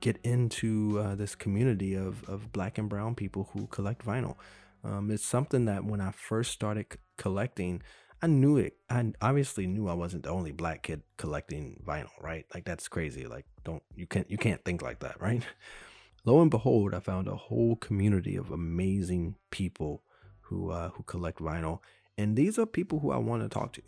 get 0.00 0.18
into 0.24 0.98
uh, 0.98 1.14
this 1.14 1.34
community 1.34 1.94
of, 1.94 2.28
of 2.28 2.50
black 2.52 2.78
and 2.78 2.88
brown 2.88 3.14
people 3.14 3.50
who 3.52 3.66
collect 3.66 4.04
vinyl. 4.04 4.36
Um, 4.82 5.10
it's 5.10 5.24
something 5.24 5.66
that 5.66 5.84
when 5.84 6.00
I 6.00 6.10
first 6.10 6.50
started 6.52 6.86
c- 6.90 6.98
collecting, 7.18 7.82
I 8.22 8.26
knew 8.26 8.58
it. 8.58 8.74
I 8.90 9.12
obviously 9.22 9.66
knew 9.66 9.88
I 9.88 9.94
wasn't 9.94 10.24
the 10.24 10.30
only 10.30 10.52
black 10.52 10.82
kid 10.82 11.02
collecting 11.16 11.82
vinyl, 11.86 12.10
right? 12.20 12.44
Like 12.52 12.64
that's 12.64 12.86
crazy. 12.86 13.26
Like 13.26 13.46
don't 13.64 13.82
you 13.94 14.06
can't 14.06 14.30
you 14.30 14.36
can't 14.36 14.62
think 14.64 14.82
like 14.82 15.00
that, 15.00 15.20
right? 15.20 15.42
Lo 16.26 16.42
and 16.42 16.50
behold, 16.50 16.94
I 16.94 17.00
found 17.00 17.28
a 17.28 17.34
whole 17.34 17.76
community 17.76 18.36
of 18.36 18.50
amazing 18.50 19.36
people 19.50 20.02
who 20.42 20.70
uh, 20.70 20.90
who 20.90 21.02
collect 21.04 21.38
vinyl, 21.38 21.78
and 22.18 22.36
these 22.36 22.58
are 22.58 22.66
people 22.66 22.98
who 22.98 23.10
I 23.10 23.16
want 23.16 23.42
to 23.42 23.48
talk 23.48 23.72
to, 23.74 23.82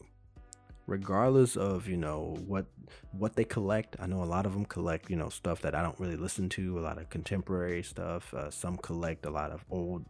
regardless 0.87 1.57
of 1.57 1.87
you 1.87 1.99
know 1.99 2.35
what 2.47 2.65
what 3.13 3.37
they 3.37 3.45
collect. 3.45 3.97
I 4.01 4.07
know 4.07 4.23
a 4.23 4.25
lot 4.25 4.47
of 4.47 4.55
them 4.55 4.65
collect 4.65 5.11
you 5.11 5.17
know 5.17 5.29
stuff 5.29 5.61
that 5.61 5.75
I 5.75 5.83
don't 5.83 5.99
really 6.01 6.17
listen 6.17 6.49
to, 6.51 6.79
a 6.79 6.81
lot 6.81 6.97
of 6.97 7.11
contemporary 7.11 7.83
stuff. 7.83 8.33
Uh, 8.33 8.51
some 8.51 8.79
collect 8.79 9.27
a 9.27 9.31
lot 9.31 9.51
of 9.51 9.63
old 9.69 10.07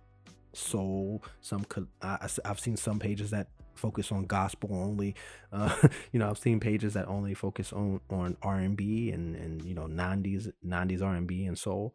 soul. 0.52 1.24
Some 1.40 1.64
co- 1.64 1.88
I, 2.02 2.28
I've 2.44 2.60
seen 2.60 2.76
some 2.76 3.00
pages 3.00 3.30
that 3.30 3.48
focus 3.74 4.12
on 4.12 4.24
gospel 4.24 4.70
only. 4.72 5.14
Uh, 5.52 5.74
you 6.12 6.18
know, 6.18 6.28
I've 6.28 6.38
seen 6.38 6.60
pages 6.60 6.94
that 6.94 7.08
only 7.08 7.34
focus 7.34 7.72
on 7.72 8.00
on 8.10 8.36
R 8.42 8.58
and 8.58 8.76
B 8.76 9.10
and 9.10 9.36
and 9.36 9.64
you 9.64 9.74
know 9.74 9.86
90s 9.86 10.52
90s 10.64 11.02
R 11.02 11.14
and 11.14 11.26
B 11.26 11.44
and 11.44 11.58
soul. 11.58 11.94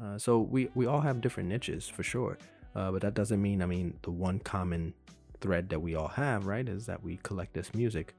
Uh, 0.00 0.18
so 0.18 0.38
we 0.38 0.68
we 0.74 0.86
all 0.86 1.00
have 1.00 1.20
different 1.20 1.48
niches 1.48 1.88
for 1.88 2.02
sure, 2.02 2.38
uh, 2.74 2.90
but 2.90 3.02
that 3.02 3.14
doesn't 3.14 3.40
mean 3.40 3.62
I 3.62 3.66
mean 3.66 3.98
the 4.02 4.10
one 4.10 4.38
common 4.38 4.94
thread 5.40 5.70
that 5.70 5.80
we 5.80 5.94
all 5.94 6.08
have, 6.08 6.46
right, 6.46 6.68
is 6.68 6.86
that 6.86 7.02
we 7.02 7.18
collect 7.22 7.54
this 7.54 7.74
music 7.74 8.14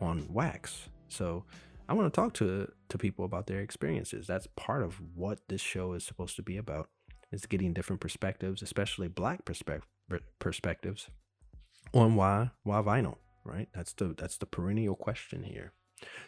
on 0.00 0.26
wax. 0.30 0.88
So 1.08 1.44
I 1.88 1.94
want 1.94 2.12
to 2.12 2.20
talk 2.20 2.34
to 2.34 2.70
to 2.88 2.98
people 2.98 3.24
about 3.24 3.46
their 3.46 3.60
experiences. 3.60 4.26
That's 4.26 4.46
part 4.56 4.82
of 4.82 5.00
what 5.14 5.40
this 5.48 5.60
show 5.60 5.92
is 5.92 6.04
supposed 6.04 6.36
to 6.36 6.42
be 6.42 6.56
about. 6.56 6.88
Is 7.30 7.46
getting 7.46 7.72
different 7.72 8.00
perspectives, 8.00 8.60
especially 8.60 9.08
black 9.08 9.46
perspective 9.46 9.88
perspectives 10.38 11.08
on 11.92 12.14
why 12.14 12.50
why 12.62 12.80
vinyl, 12.82 13.16
right? 13.44 13.68
That's 13.74 13.92
the 13.92 14.14
that's 14.16 14.38
the 14.38 14.46
perennial 14.46 14.94
question 14.94 15.42
here. 15.42 15.72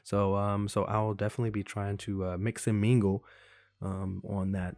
So 0.02 0.37
um 0.37 0.68
so 0.68 0.84
I 0.84 1.00
will 1.00 1.14
definitely 1.14 1.50
be 1.50 1.62
trying 1.62 1.96
to 1.99 2.25
uh, 2.25 2.37
mix 2.38 2.66
and 2.66 2.80
mingle 2.80 3.25
um 3.82 4.23
on 4.28 4.52
that 4.52 4.76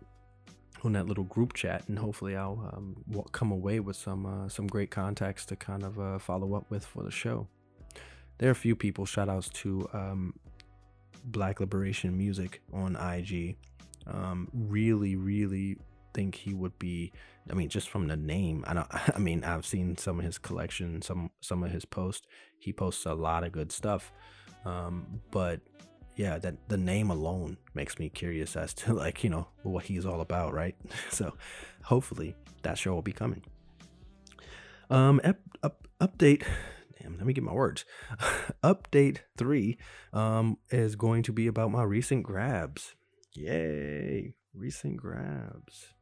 on 0.85 0.93
that 0.93 1.07
little 1.07 1.25
group 1.25 1.53
chat, 1.53 1.85
and 1.89 1.99
hopefully 1.99 2.37
I'll 2.37 2.71
um, 2.73 3.25
come 3.33 3.51
away 3.51 3.81
with 3.81 3.97
some 3.97 4.27
uh, 4.27 4.49
some 4.49 4.67
great 4.67 4.91
contacts 4.91 5.45
to 5.47 5.57
kind 5.57 5.83
of 5.83 5.99
uh, 5.99 6.19
follow 6.19 6.55
up 6.55 6.71
with 6.71 6.85
for 6.85 7.03
the 7.03 7.11
show. 7.11 7.49
There 8.39 8.49
are 8.49 8.53
a 8.53 8.57
few 8.57 8.77
people. 8.77 9.07
Shout 9.07 9.29
outs 9.29 9.49
to 9.49 9.89
um, 9.93 10.35
Black 11.25 11.61
Liberation 11.61 12.17
Music 12.17 12.63
on 12.73 12.97
IG. 12.97 13.57
Um, 14.07 14.49
really, 14.53 15.17
really 15.17 15.79
think 16.17 16.35
he 16.35 16.55
would 16.55 16.77
be. 16.79 17.13
I 17.49 17.55
mean, 17.55 17.69
just 17.69 17.91
from 17.91 18.09
the 18.09 18.17
name, 18.17 18.65
I 18.67 18.75
don't. 18.75 18.89
I 19.15 19.19
mean, 19.19 19.45
I've 19.45 19.67
seen 19.67 19.97
some 19.97 20.19
of 20.19 20.25
his 20.25 20.39
collection, 20.39 21.03
some 21.03 21.31
some 21.41 21.63
of 21.63 21.71
his 21.71 21.85
posts. 21.85 22.27
He 22.59 22.73
posts 22.73 23.07
a 23.07 23.15
lot 23.15 23.45
of 23.45 23.53
good 23.53 23.71
stuff, 23.71 24.13
um, 24.65 25.21
but 25.31 25.61
yeah, 26.17 26.39
that 26.39 26.69
the 26.69 26.79
name 26.79 27.11
alone 27.11 27.59
makes 27.75 27.99
me 27.99 28.09
curious 28.09 28.57
as 28.57 28.73
to 28.75 28.95
like 29.05 29.23
you 29.23 29.31
know 29.31 29.47
what 29.63 29.85
he's 29.85 30.07
all 30.07 30.23
about, 30.23 30.55
right? 30.55 30.75
so, 31.11 31.35
hopefully 31.83 32.35
that 32.63 32.79
show 32.79 32.95
will 32.95 33.03
be 33.03 33.13
coming. 33.13 33.45
Um, 34.89 35.21
up, 35.23 35.37
up, 35.63 35.87
update. 36.01 36.45
Damn, 37.01 37.19
let 37.19 37.27
me 37.27 37.35
get 37.35 37.45
my 37.45 37.53
words. 37.53 37.85
update 38.65 39.19
three 39.37 39.77
um 40.13 40.57
is 40.71 40.97
going 40.97 41.23
to 41.25 41.33
be 41.33 41.47
about 41.47 41.71
my 41.71 41.83
recent 41.83 42.23
grabs. 42.23 42.95
Yay, 43.35 44.35
recent 44.55 44.97
grabs. 44.97 45.96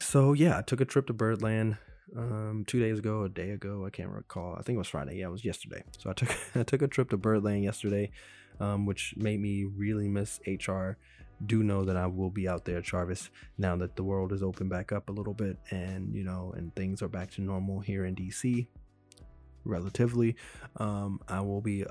So 0.00 0.32
yeah, 0.32 0.58
I 0.58 0.62
took 0.62 0.80
a 0.80 0.84
trip 0.84 1.06
to 1.08 1.12
Birdland 1.12 1.76
um 2.16 2.64
two 2.66 2.80
days 2.80 2.98
ago, 2.98 3.22
a 3.22 3.28
day 3.28 3.50
ago, 3.50 3.84
I 3.86 3.90
can't 3.90 4.10
recall. 4.10 4.56
I 4.58 4.62
think 4.62 4.74
it 4.74 4.78
was 4.78 4.88
Friday. 4.88 5.18
Yeah, 5.18 5.26
it 5.26 5.30
was 5.30 5.44
yesterday. 5.44 5.84
So 5.98 6.10
I 6.10 6.12
took 6.14 6.36
I 6.54 6.62
took 6.62 6.82
a 6.82 6.88
trip 6.88 7.10
to 7.10 7.16
Birdland 7.16 7.64
yesterday 7.64 8.10
um, 8.60 8.86
which 8.86 9.14
made 9.16 9.40
me 9.40 9.64
really 9.64 10.08
miss 10.08 10.38
HR. 10.46 10.92
Do 11.44 11.62
know 11.62 11.84
that 11.84 11.96
I 11.96 12.06
will 12.06 12.30
be 12.30 12.46
out 12.46 12.66
there, 12.66 12.82
Jarvis, 12.82 13.30
now 13.56 13.74
that 13.76 13.96
the 13.96 14.04
world 14.04 14.32
is 14.32 14.42
open 14.42 14.68
back 14.68 14.92
up 14.92 15.08
a 15.08 15.12
little 15.12 15.32
bit 15.32 15.56
and, 15.70 16.14
you 16.14 16.22
know, 16.22 16.52
and 16.54 16.74
things 16.76 17.00
are 17.02 17.08
back 17.08 17.30
to 17.32 17.40
normal 17.40 17.80
here 17.80 18.04
in 18.04 18.14
DC 18.14 18.66
relatively. 19.64 20.36
Um, 20.76 21.20
I 21.28 21.40
will 21.40 21.62
be 21.62 21.86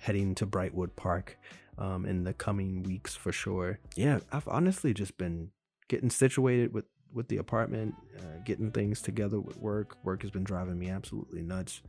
heading 0.00 0.34
to 0.36 0.46
Brightwood 0.46 0.96
Park 0.96 1.38
um, 1.76 2.06
in 2.06 2.24
the 2.24 2.32
coming 2.32 2.82
weeks 2.82 3.14
for 3.14 3.30
sure. 3.30 3.78
Yeah, 3.94 4.20
I've 4.32 4.48
honestly 4.48 4.94
just 4.94 5.18
been 5.18 5.50
getting 5.88 6.10
situated 6.10 6.72
with 6.72 6.86
with 7.14 7.28
the 7.28 7.38
apartment, 7.38 7.94
uh, 8.18 8.42
getting 8.44 8.70
things 8.70 9.00
together 9.00 9.40
with 9.40 9.56
work. 9.58 9.96
Work 10.04 10.22
has 10.22 10.30
been 10.30 10.44
driving 10.44 10.78
me 10.78 10.90
absolutely 10.90 11.42
nuts, 11.42 11.80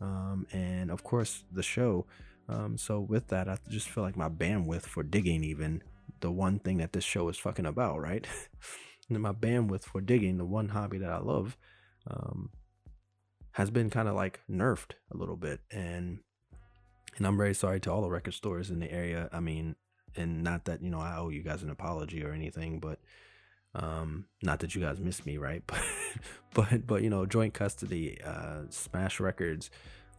um, 0.00 0.46
and 0.52 0.90
of 0.90 1.04
course 1.04 1.44
the 1.52 1.62
show. 1.62 2.06
Um, 2.48 2.76
so 2.76 3.00
with 3.00 3.28
that, 3.28 3.48
I 3.48 3.56
just 3.70 3.88
feel 3.88 4.02
like 4.02 4.16
my 4.16 4.28
bandwidth 4.28 4.82
for 4.82 5.02
digging, 5.02 5.44
even 5.44 5.82
the 6.20 6.30
one 6.30 6.58
thing 6.58 6.78
that 6.78 6.92
this 6.92 7.04
show 7.04 7.28
is 7.28 7.38
fucking 7.38 7.66
about, 7.66 8.00
right? 8.00 8.26
and 9.08 9.20
my 9.20 9.32
bandwidth 9.32 9.84
for 9.84 10.00
digging, 10.00 10.38
the 10.38 10.44
one 10.44 10.70
hobby 10.70 10.98
that 10.98 11.10
I 11.10 11.18
love, 11.18 11.56
um, 12.10 12.50
has 13.52 13.70
been 13.70 13.90
kind 13.90 14.08
of 14.08 14.14
like 14.14 14.40
nerfed 14.50 14.92
a 15.12 15.16
little 15.16 15.36
bit, 15.36 15.60
and 15.70 16.18
and 17.16 17.26
I'm 17.26 17.36
very 17.36 17.54
sorry 17.54 17.80
to 17.80 17.92
all 17.92 18.02
the 18.02 18.10
record 18.10 18.34
stores 18.34 18.70
in 18.70 18.80
the 18.80 18.90
area. 18.90 19.28
I 19.32 19.40
mean, 19.40 19.76
and 20.16 20.42
not 20.42 20.64
that 20.64 20.82
you 20.82 20.90
know 20.90 21.00
I 21.00 21.16
owe 21.16 21.28
you 21.28 21.42
guys 21.42 21.62
an 21.62 21.70
apology 21.70 22.24
or 22.24 22.32
anything, 22.32 22.80
but 22.80 22.98
um, 23.74 24.26
not 24.42 24.60
that 24.60 24.74
you 24.74 24.80
guys 24.80 25.00
miss 25.00 25.24
me, 25.26 25.38
right? 25.38 25.62
But 26.54 26.68
but 26.70 26.86
but 26.86 27.02
you 27.02 27.08
know, 27.08 27.24
joint 27.24 27.54
custody, 27.54 28.18
uh, 28.22 28.64
Smash 28.68 29.20
Records, 29.20 29.70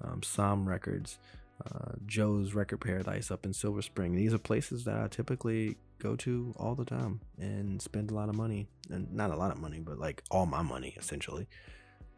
um, 0.04 0.24
Som 0.24 0.68
Records 0.68 1.20
uh, 1.66 1.94
Joe's 2.06 2.54
Record 2.54 2.82
Paradise 2.82 3.32
up 3.32 3.46
in 3.46 3.54
Silver 3.54 3.82
Spring. 3.82 4.16
These 4.16 4.34
are 4.34 4.40
places 4.40 4.84
that 4.86 4.98
I 4.98 5.08
typically 5.08 5.78
go 6.00 6.16
to 6.18 6.54
all 6.58 6.76
the 6.76 6.86
time 6.86 7.22
and 7.38 7.82
spend 7.82 8.12
a 8.12 8.14
lot 8.14 8.30
of 8.30 8.36
money, 8.36 8.68
and 8.90 9.12
not 9.14 9.32
a 9.32 9.36
lot 9.36 9.52
of 9.52 9.60
money, 9.60 9.80
but 9.80 10.00
like 10.00 10.24
all 10.32 10.46
my 10.46 10.62
money 10.62 10.94
essentially. 10.98 11.48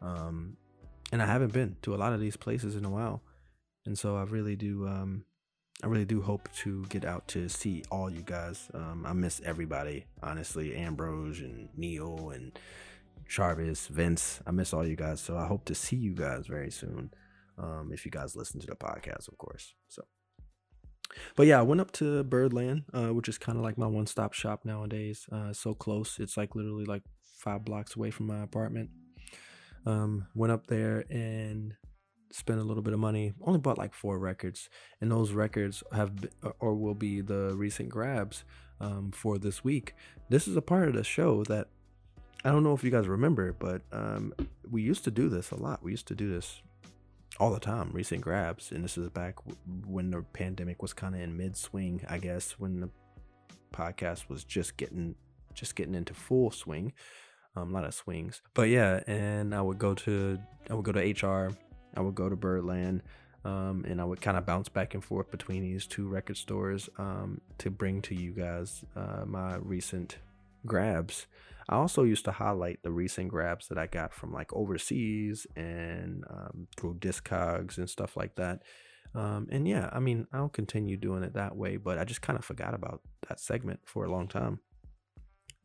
Um, 0.02 0.56
and 1.12 1.22
I 1.22 1.26
haven't 1.26 1.52
been 1.52 1.76
to 1.82 1.94
a 1.94 1.96
lot 1.96 2.12
of 2.12 2.20
these 2.20 2.36
places 2.36 2.74
in 2.76 2.84
a 2.84 2.90
while, 2.90 3.22
and 3.84 3.98
so 3.98 4.16
I 4.16 4.24
really 4.24 4.56
do. 4.56 4.86
Um, 4.86 5.24
I 5.82 5.88
really 5.88 6.06
do 6.06 6.22
hope 6.22 6.48
to 6.62 6.84
get 6.88 7.04
out 7.04 7.28
to 7.28 7.48
see 7.48 7.84
all 7.90 8.08
you 8.08 8.22
guys. 8.22 8.70
Um, 8.72 9.04
I 9.06 9.12
miss 9.12 9.42
everybody, 9.44 10.06
honestly. 10.22 10.74
Ambrose 10.74 11.40
and 11.40 11.68
Neil 11.76 12.30
and 12.30 12.58
Jarvis, 13.28 13.88
Vince. 13.88 14.40
I 14.46 14.52
miss 14.52 14.72
all 14.72 14.86
you 14.86 14.96
guys. 14.96 15.20
So 15.20 15.36
I 15.36 15.46
hope 15.46 15.66
to 15.66 15.74
see 15.74 15.96
you 15.96 16.14
guys 16.14 16.46
very 16.46 16.70
soon 16.70 17.10
um, 17.58 17.90
if 17.92 18.04
you 18.06 18.10
guys 18.10 18.34
listen 18.34 18.58
to 18.60 18.66
the 18.66 18.74
podcast, 18.74 19.28
of 19.28 19.36
course. 19.36 19.74
So, 19.88 20.02
but 21.36 21.46
yeah, 21.46 21.58
I 21.58 21.62
went 21.62 21.82
up 21.82 21.92
to 21.92 22.24
Birdland, 22.24 22.84
uh, 22.94 23.08
which 23.08 23.28
is 23.28 23.36
kind 23.36 23.58
of 23.58 23.64
like 23.64 23.76
my 23.76 23.86
one 23.86 24.06
stop 24.06 24.32
shop 24.32 24.64
nowadays. 24.64 25.26
Uh, 25.30 25.52
so 25.52 25.74
close. 25.74 26.18
It's 26.18 26.38
like 26.38 26.54
literally 26.54 26.86
like 26.86 27.02
five 27.20 27.66
blocks 27.66 27.96
away 27.96 28.10
from 28.10 28.28
my 28.28 28.42
apartment. 28.42 28.90
Um, 29.84 30.26
went 30.34 30.52
up 30.52 30.66
there 30.66 31.04
and 31.10 31.74
spent 32.30 32.60
a 32.60 32.64
little 32.64 32.82
bit 32.82 32.92
of 32.92 32.98
money. 32.98 33.32
Only 33.42 33.58
bought 33.58 33.78
like 33.78 33.94
four 33.94 34.18
records, 34.18 34.68
and 35.00 35.10
those 35.10 35.32
records 35.32 35.82
have 35.92 36.16
been, 36.16 36.30
or 36.60 36.74
will 36.74 36.94
be 36.94 37.20
the 37.20 37.54
recent 37.54 37.88
grabs 37.88 38.44
um, 38.80 39.10
for 39.12 39.38
this 39.38 39.64
week. 39.64 39.94
This 40.28 40.48
is 40.48 40.56
a 40.56 40.62
part 40.62 40.88
of 40.88 40.94
the 40.94 41.04
show 41.04 41.44
that 41.44 41.68
I 42.44 42.50
don't 42.50 42.62
know 42.62 42.74
if 42.74 42.84
you 42.84 42.90
guys 42.90 43.08
remember, 43.08 43.52
but 43.52 43.82
um, 43.92 44.32
we 44.70 44.82
used 44.82 45.04
to 45.04 45.10
do 45.10 45.28
this 45.28 45.50
a 45.50 45.56
lot. 45.56 45.82
We 45.82 45.90
used 45.90 46.08
to 46.08 46.14
do 46.14 46.30
this 46.30 46.62
all 47.38 47.52
the 47.52 47.60
time 47.60 47.90
recent 47.92 48.22
grabs 48.22 48.72
and 48.72 48.82
this 48.82 48.96
is 48.96 49.08
back 49.10 49.36
when 49.86 50.10
the 50.10 50.22
pandemic 50.32 50.80
was 50.80 50.92
kind 50.92 51.14
of 51.14 51.20
in 51.20 51.36
mid 51.36 51.56
swing 51.56 52.00
i 52.08 52.18
guess 52.18 52.52
when 52.52 52.80
the 52.80 52.88
podcast 53.72 54.28
was 54.28 54.42
just 54.44 54.76
getting 54.76 55.14
just 55.52 55.76
getting 55.76 55.94
into 55.94 56.14
full 56.14 56.50
swing 56.50 56.92
um, 57.54 57.70
a 57.70 57.74
lot 57.74 57.84
of 57.84 57.94
swings 57.94 58.40
but 58.54 58.68
yeah 58.68 59.00
and 59.06 59.54
i 59.54 59.60
would 59.60 59.78
go 59.78 59.94
to 59.94 60.38
i 60.70 60.74
would 60.74 60.84
go 60.84 60.92
to 60.92 61.26
hr 61.26 61.50
i 61.96 62.00
would 62.00 62.14
go 62.14 62.28
to 62.28 62.36
birdland 62.36 63.02
um, 63.44 63.84
and 63.88 64.00
i 64.00 64.04
would 64.04 64.20
kind 64.20 64.36
of 64.36 64.46
bounce 64.46 64.68
back 64.68 64.94
and 64.94 65.04
forth 65.04 65.30
between 65.30 65.62
these 65.62 65.86
two 65.86 66.08
record 66.08 66.36
stores 66.36 66.88
um, 66.98 67.40
to 67.58 67.70
bring 67.70 68.02
to 68.02 68.14
you 68.14 68.32
guys 68.32 68.84
uh, 68.96 69.24
my 69.24 69.56
recent 69.56 70.18
grabs 70.66 71.26
I 71.68 71.76
also 71.76 72.04
used 72.04 72.24
to 72.26 72.32
highlight 72.32 72.82
the 72.82 72.92
recent 72.92 73.28
grabs 73.28 73.68
that 73.68 73.78
I 73.78 73.86
got 73.86 74.12
from 74.12 74.32
like 74.32 74.52
overseas 74.52 75.46
and 75.56 76.24
um, 76.30 76.68
through 76.76 76.94
Discogs 76.94 77.76
and 77.76 77.90
stuff 77.90 78.16
like 78.16 78.36
that. 78.36 78.62
Um, 79.14 79.48
and 79.50 79.66
yeah, 79.66 79.90
I 79.92 79.98
mean, 79.98 80.26
I'll 80.32 80.48
continue 80.48 80.96
doing 80.96 81.24
it 81.24 81.34
that 81.34 81.56
way, 81.56 81.76
but 81.76 81.98
I 81.98 82.04
just 82.04 82.22
kind 82.22 82.38
of 82.38 82.44
forgot 82.44 82.74
about 82.74 83.00
that 83.28 83.40
segment 83.40 83.80
for 83.84 84.04
a 84.04 84.10
long 84.10 84.28
time. 84.28 84.60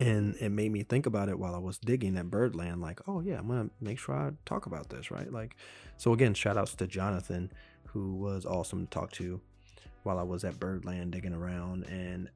And 0.01 0.35
it 0.37 0.49
made 0.49 0.71
me 0.71 0.81
think 0.81 1.05
about 1.05 1.29
it 1.29 1.37
while 1.37 1.53
I 1.53 1.59
was 1.59 1.77
digging 1.77 2.17
at 2.17 2.31
Birdland, 2.31 2.81
like, 2.81 3.07
oh 3.07 3.21
yeah, 3.21 3.37
I'm 3.37 3.47
gonna 3.47 3.69
make 3.79 3.99
sure 3.99 4.15
I 4.15 4.31
talk 4.45 4.65
about 4.65 4.89
this, 4.89 5.11
right? 5.11 5.31
Like, 5.31 5.55
so 5.97 6.11
again, 6.11 6.33
shout 6.33 6.57
outs 6.57 6.73
to 6.73 6.87
Jonathan, 6.87 7.51
who 7.85 8.15
was 8.15 8.43
awesome 8.43 8.87
to 8.87 8.89
talk 8.89 9.11
to 9.13 9.39
while 10.01 10.17
I 10.17 10.23
was 10.23 10.43
at 10.43 10.59
Birdland 10.59 11.11
digging 11.11 11.35
around. 11.35 11.83
And 11.83 12.29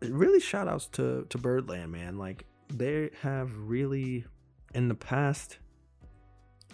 uh, 0.00 0.10
really 0.10 0.38
shout 0.38 0.68
outs 0.68 0.86
to, 0.92 1.26
to 1.28 1.38
Birdland, 1.38 1.90
man. 1.90 2.18
Like, 2.18 2.44
they 2.68 3.10
have 3.20 3.50
really 3.56 4.24
in 4.72 4.86
the 4.86 4.94
past 4.94 5.58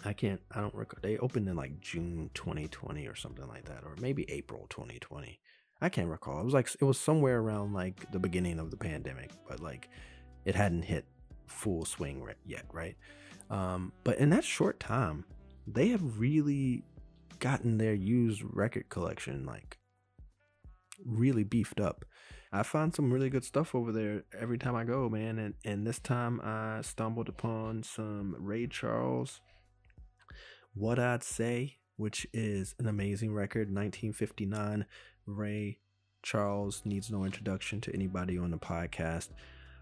I 0.05 0.13
can't 0.13 0.41
I 0.51 0.61
don't 0.61 0.75
recall 0.75 0.99
they 1.01 1.17
opened 1.17 1.47
in 1.47 1.55
like 1.55 1.79
June 1.79 2.29
2020 2.35 3.07
or 3.07 3.15
something 3.15 3.47
like 3.47 3.65
that 3.65 3.83
or 3.83 3.95
maybe 3.99 4.29
April 4.29 4.67
2020. 4.69 5.39
I 5.83 5.89
can't 5.89 6.07
recall. 6.07 6.39
It 6.39 6.45
was 6.45 6.53
like 6.53 6.69
it 6.79 6.85
was 6.85 6.97
somewhere 6.97 7.41
around 7.41 7.73
like 7.73 8.09
the 8.13 8.19
beginning 8.19 8.57
of 8.57 8.71
the 8.71 8.77
pandemic, 8.77 9.31
but 9.45 9.59
like 9.59 9.89
it 10.45 10.55
hadn't 10.55 10.83
hit 10.83 11.03
full 11.47 11.83
swing 11.83 12.25
yet, 12.45 12.63
right? 12.71 12.95
Um, 13.49 13.91
but 14.05 14.17
in 14.17 14.29
that 14.29 14.45
short 14.45 14.79
time, 14.79 15.25
they 15.67 15.89
have 15.89 16.19
really 16.19 16.83
gotten 17.39 17.77
their 17.77 17.93
used 17.93 18.41
record 18.45 18.87
collection 18.87 19.45
like 19.45 19.77
really 21.05 21.43
beefed 21.43 21.81
up. 21.81 22.05
I 22.53 22.63
find 22.63 22.95
some 22.95 23.11
really 23.11 23.29
good 23.29 23.43
stuff 23.43 23.75
over 23.75 23.91
there 23.91 24.23
every 24.39 24.57
time 24.57 24.77
I 24.77 24.85
go, 24.85 25.09
man. 25.09 25.37
And 25.37 25.53
and 25.65 25.85
this 25.85 25.99
time 25.99 26.39
I 26.41 26.79
stumbled 26.81 27.27
upon 27.27 27.83
some 27.83 28.37
Ray 28.39 28.67
Charles. 28.67 29.41
What 30.73 30.97
I'd 30.97 31.23
say, 31.23 31.79
which 31.97 32.25
is 32.31 32.73
an 32.79 32.87
amazing 32.87 33.33
record, 33.33 33.67
1959. 33.67 34.85
Ray 35.25 35.79
Charles 36.21 36.81
needs 36.85 37.11
no 37.11 37.25
introduction 37.25 37.81
to 37.81 37.93
anybody 37.93 38.37
on 38.37 38.51
the 38.51 38.57
podcast. 38.57 39.29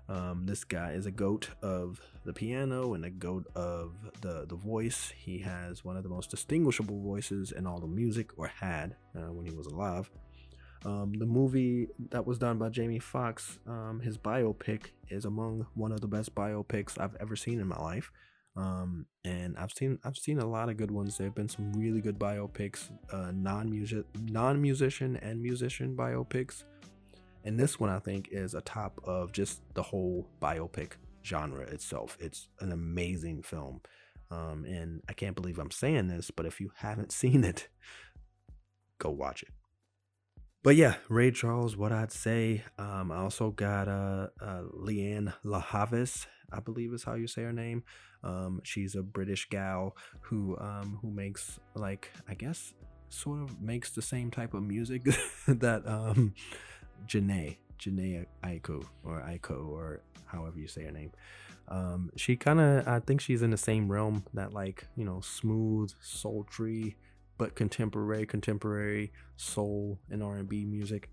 Um, 0.09 0.45
this 0.45 0.63
guy 0.63 0.91
is 0.91 1.05
a 1.05 1.11
goat 1.11 1.49
of 1.61 2.01
the 2.25 2.33
piano 2.33 2.93
and 2.93 3.05
a 3.05 3.09
goat 3.09 3.47
of 3.55 3.93
the, 4.21 4.45
the 4.47 4.55
voice. 4.55 5.13
He 5.15 5.39
has 5.39 5.85
one 5.85 5.95
of 5.95 6.03
the 6.03 6.09
most 6.09 6.29
distinguishable 6.29 7.01
voices 7.01 7.51
in 7.51 7.65
all 7.65 7.79
the 7.79 7.87
music, 7.87 8.37
or 8.37 8.47
had 8.47 8.95
uh, 9.15 9.31
when 9.31 9.45
he 9.45 9.53
was 9.53 9.67
alive. 9.67 10.09
Um, 10.83 11.13
the 11.13 11.27
movie 11.27 11.87
that 12.09 12.25
was 12.25 12.39
done 12.39 12.57
by 12.57 12.69
Jamie 12.69 12.99
Foxx, 12.99 13.59
um, 13.67 14.01
his 14.03 14.17
biopic, 14.17 14.87
is 15.09 15.25
among 15.25 15.67
one 15.75 15.91
of 15.91 16.01
the 16.01 16.07
best 16.07 16.33
biopics 16.33 16.99
I've 16.99 17.15
ever 17.19 17.35
seen 17.35 17.59
in 17.59 17.67
my 17.67 17.79
life. 17.79 18.11
Um, 18.55 19.05
and 19.23 19.57
I've 19.57 19.71
seen 19.71 19.99
I've 20.03 20.17
seen 20.17 20.39
a 20.39 20.45
lot 20.45 20.69
of 20.69 20.77
good 20.77 20.91
ones. 20.91 21.17
There 21.17 21.27
have 21.27 21.35
been 21.35 21.49
some 21.49 21.71
really 21.73 22.01
good 22.01 22.19
biopics, 22.19 22.89
uh, 23.11 23.31
non 23.33 23.69
music 23.69 24.05
non 24.29 24.61
musician 24.61 25.17
and 25.17 25.41
musician 25.41 25.95
biopics. 25.95 26.63
And 27.43 27.59
this 27.59 27.79
one 27.79 27.89
I 27.89 27.99
think 27.99 28.29
is 28.31 28.53
a 28.53 28.61
top 28.61 28.99
of 29.03 29.31
just 29.31 29.61
the 29.73 29.81
whole 29.81 30.27
biopic 30.41 30.91
genre 31.23 31.63
itself. 31.63 32.17
It's 32.19 32.49
an 32.59 32.71
amazing 32.71 33.43
film. 33.43 33.81
Um, 34.29 34.63
and 34.65 35.01
I 35.09 35.13
can't 35.13 35.35
believe 35.35 35.59
I'm 35.59 35.71
saying 35.71 36.07
this, 36.07 36.31
but 36.31 36.45
if 36.45 36.61
you 36.61 36.71
haven't 36.77 37.11
seen 37.21 37.43
it, 37.43 37.67
go 38.97 39.09
watch 39.09 39.43
it. 39.43 39.49
But 40.63 40.75
yeah, 40.75 40.95
Ray 41.09 41.31
Charles, 41.31 41.75
what 41.75 41.91
I'd 41.91 42.11
say. 42.11 42.63
Um, 42.77 43.11
I 43.11 43.17
also 43.17 43.49
got 43.49 43.87
uh, 43.87 44.27
uh, 44.39 44.61
Lianne 44.77 45.33
La 45.43 45.59
Havas, 45.59 46.27
I 46.51 46.59
believe 46.59 46.93
is 46.93 47.03
how 47.03 47.15
you 47.15 47.25
say 47.25 47.41
her 47.41 47.53
name. 47.53 47.83
Um, 48.23 48.61
she's 48.63 48.93
a 48.93 49.01
British 49.01 49.49
gal 49.49 49.95
who 50.19 50.55
um, 50.59 50.99
who 51.01 51.09
makes 51.09 51.59
like 51.73 52.11
I 52.29 52.35
guess 52.35 52.75
sort 53.09 53.41
of 53.41 53.59
makes 53.59 53.89
the 53.89 54.03
same 54.03 54.29
type 54.29 54.53
of 54.53 54.61
music 54.61 55.01
that 55.47 55.81
um, 55.87 56.35
Jhené 57.07 57.57
Jhené 57.79 58.27
Aiko 58.43 58.85
or 59.03 59.19
Aiko 59.21 59.67
or 59.67 60.01
however 60.25 60.59
you 60.59 60.67
say 60.67 60.83
her 60.83 60.91
name. 60.91 61.11
Um, 61.69 62.11
she 62.15 62.35
kind 62.35 62.59
of 62.59 62.87
I 62.87 62.99
think 62.99 63.21
she's 63.21 63.41
in 63.41 63.49
the 63.49 63.57
same 63.57 63.91
realm 63.91 64.25
that 64.35 64.53
like 64.53 64.85
you 64.95 65.05
know 65.05 65.21
smooth, 65.21 65.91
sultry, 65.99 66.97
but 67.41 67.55
contemporary 67.55 68.27
contemporary 68.27 69.11
soul 69.35 69.97
and 70.11 70.21
R&B 70.21 70.63
music. 70.63 71.09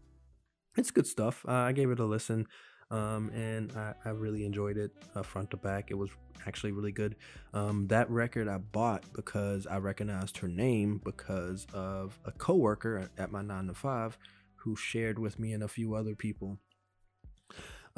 It's 0.77 0.91
good 0.91 1.07
stuff. 1.07 1.43
Uh, 1.49 1.53
I 1.53 1.73
gave 1.73 1.91
it 1.91 2.01
a 2.01 2.05
listen. 2.05 2.47
Um, 2.91 3.31
and 3.31 3.73
I, 3.75 3.95
I, 4.05 4.11
really 4.11 4.45
enjoyed 4.45 4.77
it 4.77 4.91
uh, 5.15 5.23
front 5.23 5.51
to 5.53 5.57
back. 5.57 5.91
It 5.91 5.95
was 5.95 6.11
actually 6.47 6.73
really 6.73 6.93
good. 6.93 7.17
Um, 7.55 7.87
that 7.89 8.11
record 8.11 8.47
I 8.47 8.59
bought 8.59 9.05
because 9.15 9.67
I 9.67 9.79
recognized 9.79 10.37
her 10.39 10.49
name 10.49 11.01
because 11.03 11.67
of 11.73 12.19
a 12.27 12.33
coworker 12.33 13.11
at 13.17 13.33
my 13.33 13.41
nine 13.41 13.67
to 13.67 13.75
five 13.75 14.19
who 14.57 14.77
shared 14.77 15.19
with 15.19 15.39
me 15.39 15.55
and 15.55 15.63
a 15.63 15.69
few 15.69 15.95
other 15.95 16.15
people 16.15 16.59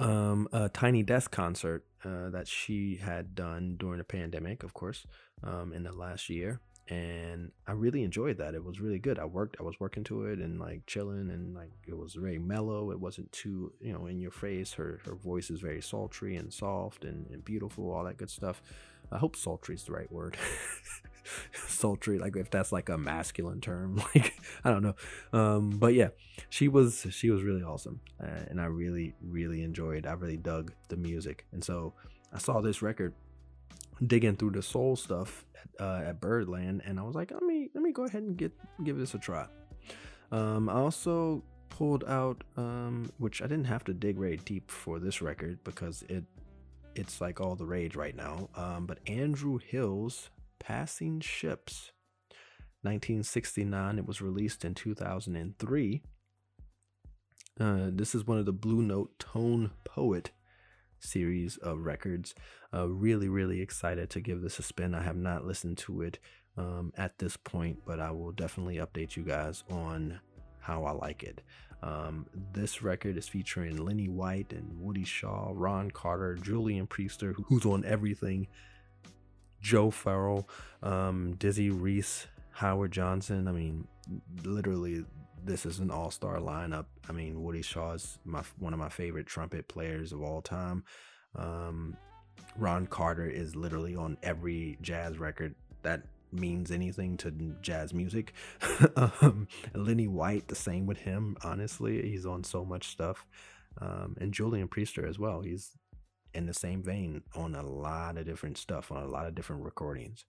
um, 0.00 0.48
a 0.52 0.68
Tiny 0.68 1.02
Desk 1.02 1.30
concert 1.30 1.84
uh, 2.04 2.30
that 2.30 2.48
she 2.48 2.96
had 2.96 3.34
done 3.34 3.76
during 3.78 3.98
the 3.98 4.04
pandemic, 4.04 4.62
of 4.62 4.72
course, 4.72 5.06
um, 5.44 5.72
in 5.72 5.82
the 5.82 5.92
last 5.92 6.30
year. 6.30 6.60
And 6.90 7.52
I 7.68 7.72
really 7.72 8.02
enjoyed 8.02 8.38
that. 8.38 8.56
It 8.56 8.64
was 8.64 8.80
really 8.80 8.98
good. 8.98 9.20
I 9.20 9.24
worked, 9.24 9.56
I 9.60 9.62
was 9.62 9.78
working 9.78 10.02
to 10.04 10.24
it 10.24 10.40
and 10.40 10.58
like 10.58 10.86
chilling, 10.86 11.30
and 11.30 11.54
like 11.54 11.70
it 11.86 11.96
was 11.96 12.14
very 12.14 12.38
mellow. 12.38 12.90
It 12.90 12.98
wasn't 12.98 13.30
too, 13.30 13.72
you 13.80 13.92
know, 13.92 14.06
in 14.06 14.18
your 14.18 14.32
face. 14.32 14.72
Her 14.72 15.00
her 15.04 15.14
voice 15.14 15.50
is 15.50 15.60
very 15.60 15.80
sultry 15.80 16.34
and 16.34 16.52
soft 16.52 17.04
and, 17.04 17.28
and 17.30 17.44
beautiful, 17.44 17.92
all 17.92 18.04
that 18.04 18.16
good 18.16 18.30
stuff. 18.30 18.60
I 19.12 19.18
hope 19.18 19.36
sultry 19.36 19.76
is 19.76 19.84
the 19.84 19.92
right 19.92 20.10
word. 20.10 20.36
sultry, 21.68 22.18
like 22.18 22.34
if 22.34 22.50
that's 22.50 22.72
like 22.72 22.88
a 22.88 22.98
masculine 22.98 23.60
term, 23.60 23.96
like 24.14 24.34
I 24.64 24.70
don't 24.70 24.82
know. 24.82 24.94
Um, 25.32 25.70
but 25.70 25.94
yeah, 25.94 26.08
she 26.48 26.66
was 26.66 27.06
she 27.10 27.30
was 27.30 27.44
really 27.44 27.62
awesome, 27.62 28.00
uh, 28.20 28.46
and 28.48 28.60
I 28.60 28.64
really 28.64 29.14
really 29.22 29.62
enjoyed. 29.62 30.06
I 30.06 30.12
really 30.14 30.38
dug 30.38 30.72
the 30.88 30.96
music, 30.96 31.46
and 31.52 31.62
so 31.62 31.94
I 32.32 32.38
saw 32.38 32.60
this 32.60 32.82
record 32.82 33.14
digging 34.06 34.36
through 34.36 34.52
the 34.52 34.62
soul 34.62 34.96
stuff 34.96 35.44
at, 35.54 35.84
uh, 35.84 36.02
at 36.06 36.20
Birdland, 36.20 36.82
and 36.84 36.98
I 36.98 37.02
was 37.02 37.14
like, 37.14 37.30
let 37.30 37.42
me 37.42 37.70
let 37.74 37.82
me 37.82 37.92
go 37.92 38.04
ahead 38.04 38.22
and 38.22 38.36
get 38.36 38.52
give 38.84 38.98
this 38.98 39.14
a 39.14 39.18
try. 39.18 39.46
Um, 40.32 40.68
I 40.68 40.74
also 40.74 41.42
pulled 41.68 42.04
out, 42.04 42.44
um, 42.56 43.10
which 43.18 43.42
I 43.42 43.46
didn't 43.46 43.64
have 43.64 43.84
to 43.84 43.94
dig 43.94 44.16
very 44.16 44.36
deep 44.38 44.70
for 44.70 44.98
this 44.98 45.22
record 45.22 45.58
because 45.64 46.02
it 46.08 46.24
it's 46.94 47.20
like 47.20 47.40
all 47.40 47.56
the 47.56 47.66
rage 47.66 47.96
right 47.96 48.16
now. 48.16 48.48
Um, 48.54 48.86
but 48.86 48.98
Andrew 49.06 49.58
Hill's 49.58 50.30
Passing 50.58 51.20
Ships, 51.20 51.92
1969. 52.82 53.98
It 53.98 54.06
was 54.06 54.20
released 54.20 54.64
in 54.64 54.74
2003. 54.74 56.02
Uh, 57.58 57.88
this 57.92 58.14
is 58.14 58.26
one 58.26 58.38
of 58.38 58.46
the 58.46 58.52
Blue 58.52 58.82
Note 58.82 59.18
Tone 59.18 59.70
Poet 59.84 60.30
series 61.00 61.56
of 61.58 61.80
records. 61.80 62.34
Uh, 62.72 62.88
really, 62.88 63.28
really 63.28 63.60
excited 63.60 64.10
to 64.10 64.20
give 64.20 64.42
this 64.42 64.58
a 64.58 64.62
spin. 64.62 64.94
I 64.94 65.02
have 65.02 65.16
not 65.16 65.44
listened 65.44 65.78
to 65.78 66.02
it 66.02 66.18
um, 66.56 66.92
at 66.96 67.18
this 67.18 67.36
point, 67.36 67.78
but 67.86 68.00
I 68.00 68.10
will 68.10 68.32
definitely 68.32 68.76
update 68.76 69.16
you 69.16 69.22
guys 69.22 69.64
on 69.70 70.20
how 70.60 70.84
I 70.84 70.92
like 70.92 71.22
it. 71.22 71.42
Um, 71.82 72.26
this 72.52 72.82
record 72.82 73.16
is 73.16 73.26
featuring 73.26 73.78
Lenny 73.78 74.08
White 74.08 74.52
and 74.52 74.78
Woody 74.78 75.04
Shaw, 75.04 75.50
Ron 75.54 75.90
Carter, 75.90 76.34
Julian 76.34 76.86
Priester, 76.86 77.34
who's 77.46 77.64
on 77.64 77.84
everything, 77.84 78.46
Joe 79.62 79.90
Farrell, 79.90 80.48
um, 80.82 81.34
Dizzy 81.38 81.70
Reece, 81.70 82.26
Howard 82.50 82.92
Johnson. 82.92 83.48
I 83.48 83.52
mean, 83.52 83.86
literally, 84.44 85.04
this 85.44 85.66
is 85.66 85.78
an 85.78 85.90
all-star 85.90 86.38
lineup. 86.38 86.86
I 87.08 87.12
mean, 87.12 87.42
Woody 87.42 87.62
Shaw 87.62 87.92
is 87.92 88.18
my 88.24 88.42
one 88.58 88.72
of 88.72 88.78
my 88.78 88.88
favorite 88.88 89.26
trumpet 89.26 89.68
players 89.68 90.12
of 90.12 90.22
all 90.22 90.42
time. 90.42 90.84
Um, 91.36 91.96
Ron 92.56 92.86
Carter 92.86 93.28
is 93.28 93.54
literally 93.54 93.96
on 93.96 94.16
every 94.22 94.78
jazz 94.82 95.18
record 95.18 95.54
that 95.82 96.02
means 96.32 96.70
anything 96.70 97.16
to 97.18 97.30
jazz 97.60 97.92
music. 97.92 98.34
um, 98.96 99.48
Lenny 99.74 100.06
White, 100.06 100.48
the 100.48 100.54
same 100.54 100.86
with 100.86 100.98
him. 100.98 101.36
Honestly, 101.42 102.02
he's 102.02 102.26
on 102.26 102.44
so 102.44 102.64
much 102.64 102.88
stuff. 102.88 103.26
Um, 103.80 104.16
and 104.20 104.32
Julian 104.32 104.68
Priester 104.68 105.08
as 105.08 105.18
well. 105.18 105.42
He's 105.42 105.72
in 106.34 106.46
the 106.46 106.54
same 106.54 106.82
vein 106.82 107.22
on 107.34 107.54
a 107.54 107.62
lot 107.62 108.16
of 108.16 108.26
different 108.26 108.58
stuff, 108.58 108.92
on 108.92 109.02
a 109.02 109.08
lot 109.08 109.26
of 109.26 109.34
different 109.34 109.64
recordings. 109.64 110.24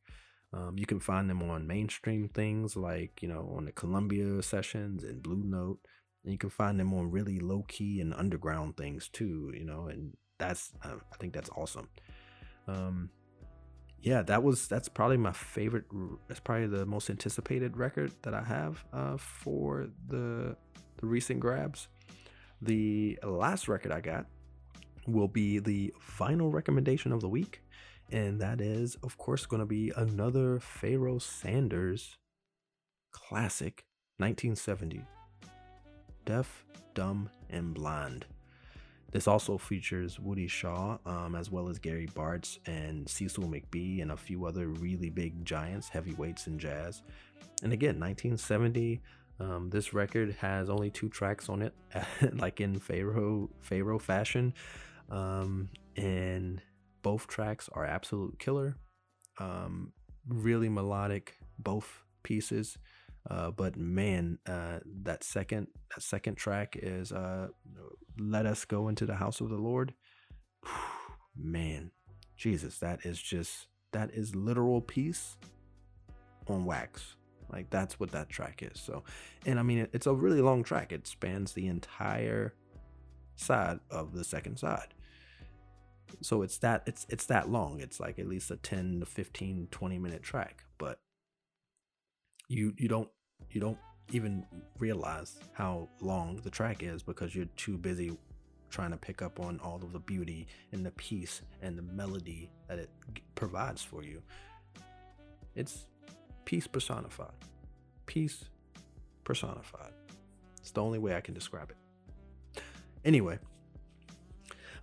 Um, 0.54 0.78
you 0.78 0.86
can 0.86 1.00
find 1.00 1.30
them 1.30 1.42
on 1.44 1.66
mainstream 1.66 2.28
things 2.28 2.76
like, 2.76 3.22
you 3.22 3.30
know, 3.30 3.54
on 3.56 3.66
the 3.66 3.72
Columbia 3.72 4.42
sessions 4.42 5.04
and 5.04 5.24
Blue 5.24 5.44
Note. 5.44 5.80
And 6.24 6.32
you 6.32 6.38
can 6.38 6.50
find 6.50 6.80
them 6.80 6.94
on 6.94 7.10
really 7.10 7.40
low 7.40 7.64
key 7.68 8.02
and 8.02 8.14
underground 8.14 8.78
things 8.78 9.08
too, 9.08 9.52
you 9.58 9.66
know, 9.66 9.88
and 9.88 10.16
that's, 10.38 10.74
uh, 10.84 10.96
I 11.12 11.18
think 11.18 11.34
that's 11.34 11.50
awesome. 11.56 11.90
Um, 12.68 13.10
yeah, 14.02 14.24
that 14.24 14.42
was 14.42 14.68
that's 14.68 14.90
probably 14.90 15.18
my 15.18 15.32
favorite. 15.32 15.86
That's 16.28 16.40
probably 16.40 16.68
the 16.68 16.86
most 16.86 17.10
anticipated 17.10 17.78
record 17.78 18.12
that 18.24 18.34
I 18.34 18.44
have 18.44 18.84
uh, 18.92 19.18
for 19.18 19.88
the 20.08 20.56
the 20.98 21.06
recent 21.06 21.40
grabs. 21.40 21.88
The 22.64 23.20
last 23.24 23.68
record 23.68 23.92
I 23.92 24.02
got 24.02 24.26
will 25.08 25.28
be 25.28 25.60
the 25.60 25.94
final 26.00 26.50
recommendation 26.50 27.12
of 27.12 27.22
the 27.22 27.30
week, 27.30 27.62
and 28.12 28.40
that 28.42 28.62
is, 28.62 28.96
of 29.04 29.18
course, 29.18 29.46
going 29.46 29.62
to 29.62 29.66
be 29.66 29.92
another 29.96 30.60
Pharoah 30.60 31.22
Sanders 31.22 32.18
classic, 33.12 33.86
1970. 34.18 35.04
Deaf, 36.26 36.66
Dumb, 36.94 37.30
and 37.50 37.74
Blind. 37.74 38.26
This 39.12 39.28
also 39.28 39.58
features 39.58 40.20
Woody 40.20 40.48
Shaw, 40.48 40.98
um, 41.06 41.36
as 41.36 41.52
well 41.52 41.68
as 41.68 41.80
Gary 41.80 42.08
Bartz 42.08 42.60
and 42.66 43.08
Cecil 43.10 43.44
McBee, 43.44 44.02
and 44.02 44.12
a 44.12 44.18
few 44.18 44.46
other 44.46 44.68
really 44.68 45.10
big 45.10 45.44
giants, 45.44 45.90
heavyweights 45.90 46.48
in 46.48 46.58
jazz. 46.58 47.02
And 47.64 47.74
again, 47.74 48.00
1970. 48.00 49.02
Um, 49.40 49.70
this 49.70 49.94
record 49.94 50.36
has 50.40 50.70
only 50.70 50.92
two 50.92 51.10
tracks 51.10 51.50
on 51.50 51.62
it, 51.62 51.74
like 52.34 52.62
in 52.62 52.80
Pharoah 52.80 53.48
Pharoah 53.62 54.00
fashion, 54.00 54.54
um, 55.10 55.70
and 55.98 56.62
both 57.02 57.28
tracks 57.28 57.70
are 57.74 57.86
absolute 57.86 58.40
killer. 58.40 58.78
Um, 59.40 59.94
really 60.28 60.70
melodic, 60.70 61.38
both 61.58 62.04
pieces. 62.24 62.78
Uh, 63.30 63.52
but 63.52 63.76
man, 63.78 64.40
uh, 64.48 64.80
that 65.04 65.24
second 65.24 65.68
that 65.94 66.02
second 66.02 66.36
track 66.36 66.76
is 66.82 67.12
uh, 67.12 67.50
"Let 68.18 68.46
Us 68.46 68.66
Go 68.66 68.88
into 68.88 69.06
the 69.06 69.16
House 69.16 69.42
of 69.42 69.50
the 69.50 69.58
Lord." 69.58 69.94
man, 71.36 71.92
Jesus, 72.36 72.80
that 72.80 73.06
is 73.06 73.22
just 73.22 73.68
that 73.92 74.12
is 74.12 74.36
literal 74.36 74.82
peace 74.82 75.38
on 76.48 76.66
wax. 76.66 77.16
Like 77.52 77.70
that's 77.70 78.00
what 78.00 78.12
that 78.12 78.30
track 78.30 78.64
is. 78.64 78.80
So, 78.80 79.04
and 79.46 79.60
I 79.60 79.64
mean, 79.64 79.80
it, 79.80 79.90
it's 79.94 80.08
a 80.08 80.14
really 80.14 80.42
long 80.42 80.64
track. 80.64 80.92
It 80.92 81.06
spans 81.06 81.54
the 81.54 81.68
entire 81.68 82.54
side 83.36 83.80
of 83.90 84.14
the 84.14 84.24
second 84.24 84.58
side. 84.58 84.94
So 86.22 86.42
it's 86.42 86.58
that 86.60 86.84
it's 86.86 87.06
it's 87.10 87.26
that 87.28 87.50
long. 87.50 87.80
It's 87.80 88.00
like 88.00 88.20
at 88.20 88.28
least 88.28 88.52
a 88.52 88.58
10 88.58 89.00
to 89.00 89.06
15 89.06 89.68
20 89.72 90.00
minute 90.00 90.24
track, 90.24 90.66
but 90.78 91.00
you 92.48 92.74
you 92.78 92.88
don't 92.88 93.10
you 93.50 93.62
don't 93.62 93.78
even 94.12 94.46
realize 94.80 95.40
how 95.54 95.88
long 96.02 96.36
the 96.44 96.50
track 96.50 96.84
is 96.84 97.02
because 97.02 97.34
you're 97.34 97.46
too 97.56 97.78
busy 97.78 98.18
trying 98.70 98.92
to 98.92 98.98
pick 98.98 99.22
up 99.22 99.40
on 99.40 99.60
all 99.64 99.80
of 99.84 99.92
the 99.94 100.00
beauty 100.00 100.48
and 100.72 100.86
the 100.86 100.92
peace 100.92 101.42
and 101.62 101.78
the 101.78 101.82
melody 101.82 102.50
that 102.68 102.80
it 102.80 102.90
provides 103.36 103.82
for 103.82 104.04
you. 104.04 104.22
It's 105.56 105.88
peace 106.46 106.68
personified. 106.68 107.34
Peace 108.06 108.46
personified. 109.24 109.92
It's 110.60 110.72
the 110.72 110.82
only 110.82 111.00
way 111.00 111.16
I 111.16 111.22
can 111.22 111.34
describe 111.34 111.72
it. 111.72 112.62
Anyway, 113.04 113.40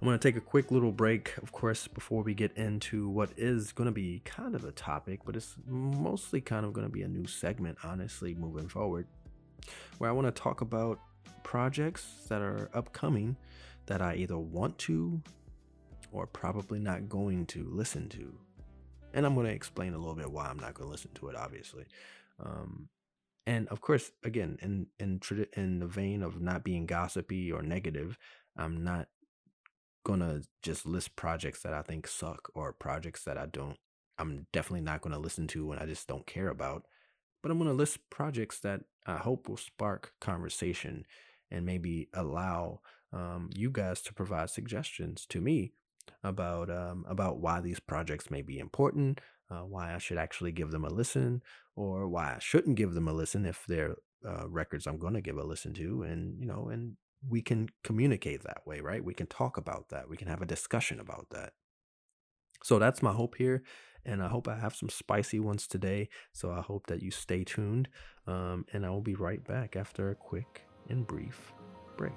I'm 0.00 0.06
going 0.06 0.16
to 0.16 0.28
take 0.28 0.36
a 0.36 0.40
quick 0.40 0.70
little 0.70 0.92
break, 0.92 1.36
of 1.38 1.50
course, 1.50 1.88
before 1.88 2.22
we 2.22 2.32
get 2.32 2.56
into 2.56 3.08
what 3.08 3.30
is 3.36 3.72
going 3.72 3.86
to 3.86 3.92
be 3.92 4.22
kind 4.24 4.54
of 4.54 4.64
a 4.64 4.70
topic, 4.70 5.20
but 5.24 5.34
it's 5.34 5.56
mostly 5.66 6.40
kind 6.40 6.64
of 6.64 6.72
going 6.72 6.86
to 6.86 6.92
be 6.92 7.02
a 7.02 7.08
new 7.08 7.26
segment, 7.26 7.78
honestly, 7.82 8.32
moving 8.32 8.68
forward, 8.68 9.08
where 9.98 10.08
I 10.08 10.12
want 10.12 10.28
to 10.28 10.42
talk 10.42 10.60
about 10.60 11.00
projects 11.42 12.06
that 12.28 12.40
are 12.40 12.70
upcoming 12.74 13.36
that 13.86 14.00
I 14.00 14.14
either 14.14 14.38
want 14.38 14.78
to 14.78 15.20
or 16.12 16.28
probably 16.28 16.78
not 16.78 17.08
going 17.08 17.46
to 17.46 17.68
listen 17.68 18.08
to. 18.10 18.32
And 19.14 19.26
I'm 19.26 19.34
going 19.34 19.46
to 19.46 19.52
explain 19.52 19.94
a 19.94 19.98
little 19.98 20.14
bit 20.14 20.30
why 20.30 20.46
I'm 20.46 20.60
not 20.60 20.74
going 20.74 20.86
to 20.86 20.92
listen 20.92 21.10
to 21.14 21.28
it, 21.28 21.34
obviously. 21.34 21.86
Um, 22.38 22.88
and 23.46 23.66
of 23.68 23.80
course, 23.80 24.12
again, 24.22 24.58
in 24.60 24.86
in 25.00 25.20
in 25.56 25.78
the 25.80 25.86
vein 25.86 26.22
of 26.22 26.40
not 26.40 26.62
being 26.62 26.86
gossipy 26.86 27.50
or 27.50 27.62
negative, 27.62 28.18
I'm 28.56 28.84
not 28.84 29.08
gonna 30.04 30.42
just 30.62 30.86
list 30.86 31.16
projects 31.16 31.62
that 31.62 31.74
I 31.74 31.82
think 31.82 32.06
suck 32.06 32.50
or 32.54 32.72
projects 32.72 33.24
that 33.24 33.38
I 33.38 33.46
don't. 33.46 33.76
I'm 34.18 34.46
definitely 34.52 34.82
not 34.82 35.00
gonna 35.00 35.18
listen 35.18 35.46
to 35.48 35.70
and 35.72 35.80
I 35.80 35.86
just 35.86 36.06
don't 36.08 36.26
care 36.26 36.48
about. 36.48 36.84
But 37.42 37.52
I'm 37.52 37.58
gonna 37.58 37.72
list 37.72 37.98
projects 38.10 38.60
that 38.60 38.80
I 39.06 39.16
hope 39.16 39.48
will 39.48 39.56
spark 39.56 40.12
conversation 40.20 41.04
and 41.50 41.64
maybe 41.64 42.08
allow 42.12 42.80
um, 43.12 43.50
you 43.54 43.70
guys 43.70 44.02
to 44.02 44.14
provide 44.14 44.50
suggestions 44.50 45.24
to 45.26 45.40
me 45.40 45.72
about 46.22 46.70
um, 46.70 47.04
about 47.08 47.38
why 47.38 47.60
these 47.60 47.80
projects 47.80 48.30
may 48.30 48.42
be 48.42 48.58
important, 48.58 49.20
uh, 49.50 49.60
why 49.60 49.94
I 49.94 49.98
should 49.98 50.18
actually 50.18 50.52
give 50.52 50.70
them 50.70 50.84
a 50.84 50.90
listen, 50.90 51.42
or 51.76 52.08
why 52.08 52.34
I 52.34 52.38
shouldn't 52.38 52.76
give 52.76 52.94
them 52.94 53.08
a 53.08 53.12
listen 53.12 53.46
if 53.46 53.64
they're 53.66 53.96
uh, 54.26 54.48
records 54.48 54.86
I'm 54.86 54.98
going 54.98 55.14
to 55.14 55.20
give 55.20 55.36
a 55.36 55.44
listen 55.44 55.72
to, 55.74 56.02
and 56.02 56.38
you 56.40 56.46
know, 56.46 56.68
and 56.68 56.96
we 57.26 57.42
can 57.42 57.68
communicate 57.82 58.42
that 58.44 58.66
way, 58.66 58.80
right? 58.80 59.04
We 59.04 59.14
can 59.14 59.26
talk 59.26 59.56
about 59.56 59.88
that. 59.88 60.08
We 60.08 60.16
can 60.16 60.28
have 60.28 60.42
a 60.42 60.46
discussion 60.46 61.00
about 61.00 61.26
that. 61.30 61.52
So 62.62 62.78
that's 62.78 63.02
my 63.02 63.12
hope 63.12 63.36
here. 63.36 63.62
And 64.04 64.22
I 64.22 64.28
hope 64.28 64.48
I 64.48 64.56
have 64.56 64.74
some 64.74 64.88
spicy 64.88 65.38
ones 65.40 65.66
today. 65.66 66.08
So 66.32 66.50
I 66.50 66.60
hope 66.60 66.86
that 66.86 67.02
you 67.02 67.10
stay 67.10 67.44
tuned. 67.44 67.88
Um, 68.26 68.64
and 68.72 68.86
I 68.86 68.90
will 68.90 69.02
be 69.02 69.14
right 69.14 69.42
back 69.44 69.76
after 69.76 70.10
a 70.10 70.14
quick 70.14 70.62
and 70.88 71.06
brief 71.06 71.52
break. 71.96 72.12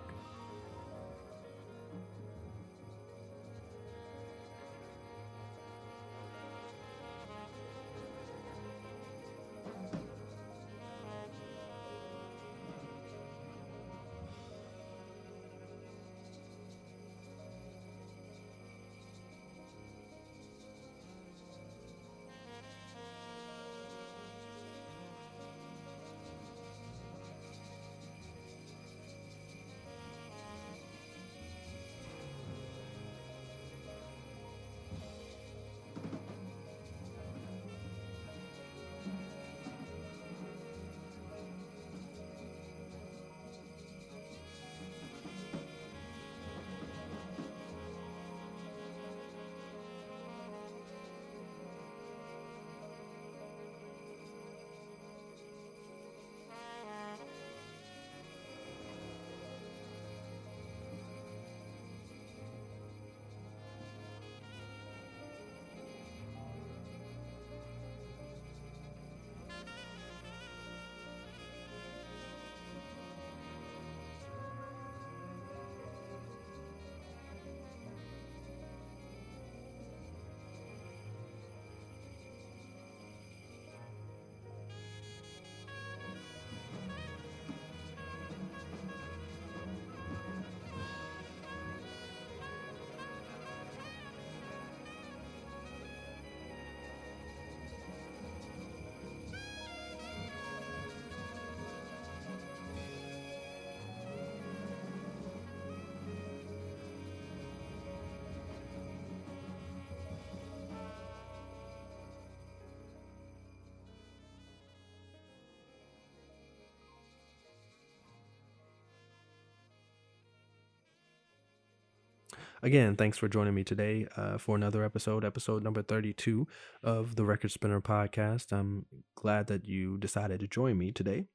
Again, 122.64 122.96
thanks 122.96 123.18
for 123.18 123.28
joining 123.28 123.56
me 123.56 123.64
today 123.64 124.06
uh, 124.16 124.38
for 124.38 124.56
another 124.56 124.84
episode, 124.84 125.26
episode 125.26 125.64
number 125.64 125.82
32 125.82 126.48
of 126.84 127.16
the 127.16 127.26
Record 127.26 127.50
Spinner 127.50 127.82
podcast. 127.82 128.52
I'm 128.52 128.86
glad 129.16 129.48
that 129.48 129.66
you 129.66 129.98
decided 129.98 130.42
to 130.42 130.48
join 130.48 130.78
me 130.78 130.92
today. 130.92 131.26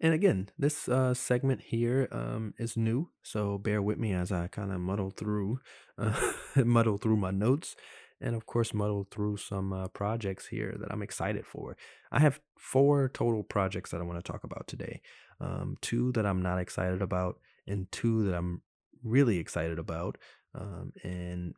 And 0.00 0.14
again, 0.14 0.48
this 0.56 0.88
uh, 0.88 1.12
segment 1.14 1.62
here 1.62 2.06
um, 2.12 2.54
is 2.56 2.76
new, 2.76 3.10
so 3.24 3.58
bear 3.58 3.82
with 3.82 3.98
me 3.98 4.12
as 4.12 4.30
I 4.30 4.46
kind 4.46 4.70
of 4.70 4.80
muddle 4.80 5.10
through, 5.10 5.58
uh, 5.98 6.34
muddle 6.64 6.96
through 6.96 7.16
my 7.16 7.32
notes, 7.32 7.74
and 8.20 8.36
of 8.36 8.46
course 8.46 8.72
muddle 8.72 9.08
through 9.10 9.38
some 9.38 9.72
uh, 9.72 9.88
projects 9.88 10.46
here 10.46 10.76
that 10.78 10.92
I'm 10.92 11.02
excited 11.02 11.44
for. 11.44 11.76
I 12.12 12.20
have 12.20 12.38
four 12.56 13.08
total 13.08 13.42
projects 13.42 13.90
that 13.90 14.00
I 14.00 14.04
want 14.04 14.24
to 14.24 14.32
talk 14.32 14.44
about 14.44 14.68
today. 14.68 15.00
Um, 15.40 15.78
two 15.80 16.12
that 16.12 16.26
I'm 16.26 16.42
not 16.42 16.60
excited 16.60 17.02
about, 17.02 17.40
and 17.66 17.90
two 17.90 18.24
that 18.26 18.36
I'm 18.36 18.62
really 19.02 19.38
excited 19.38 19.78
about, 19.78 20.18
um, 20.54 20.92
and 21.02 21.54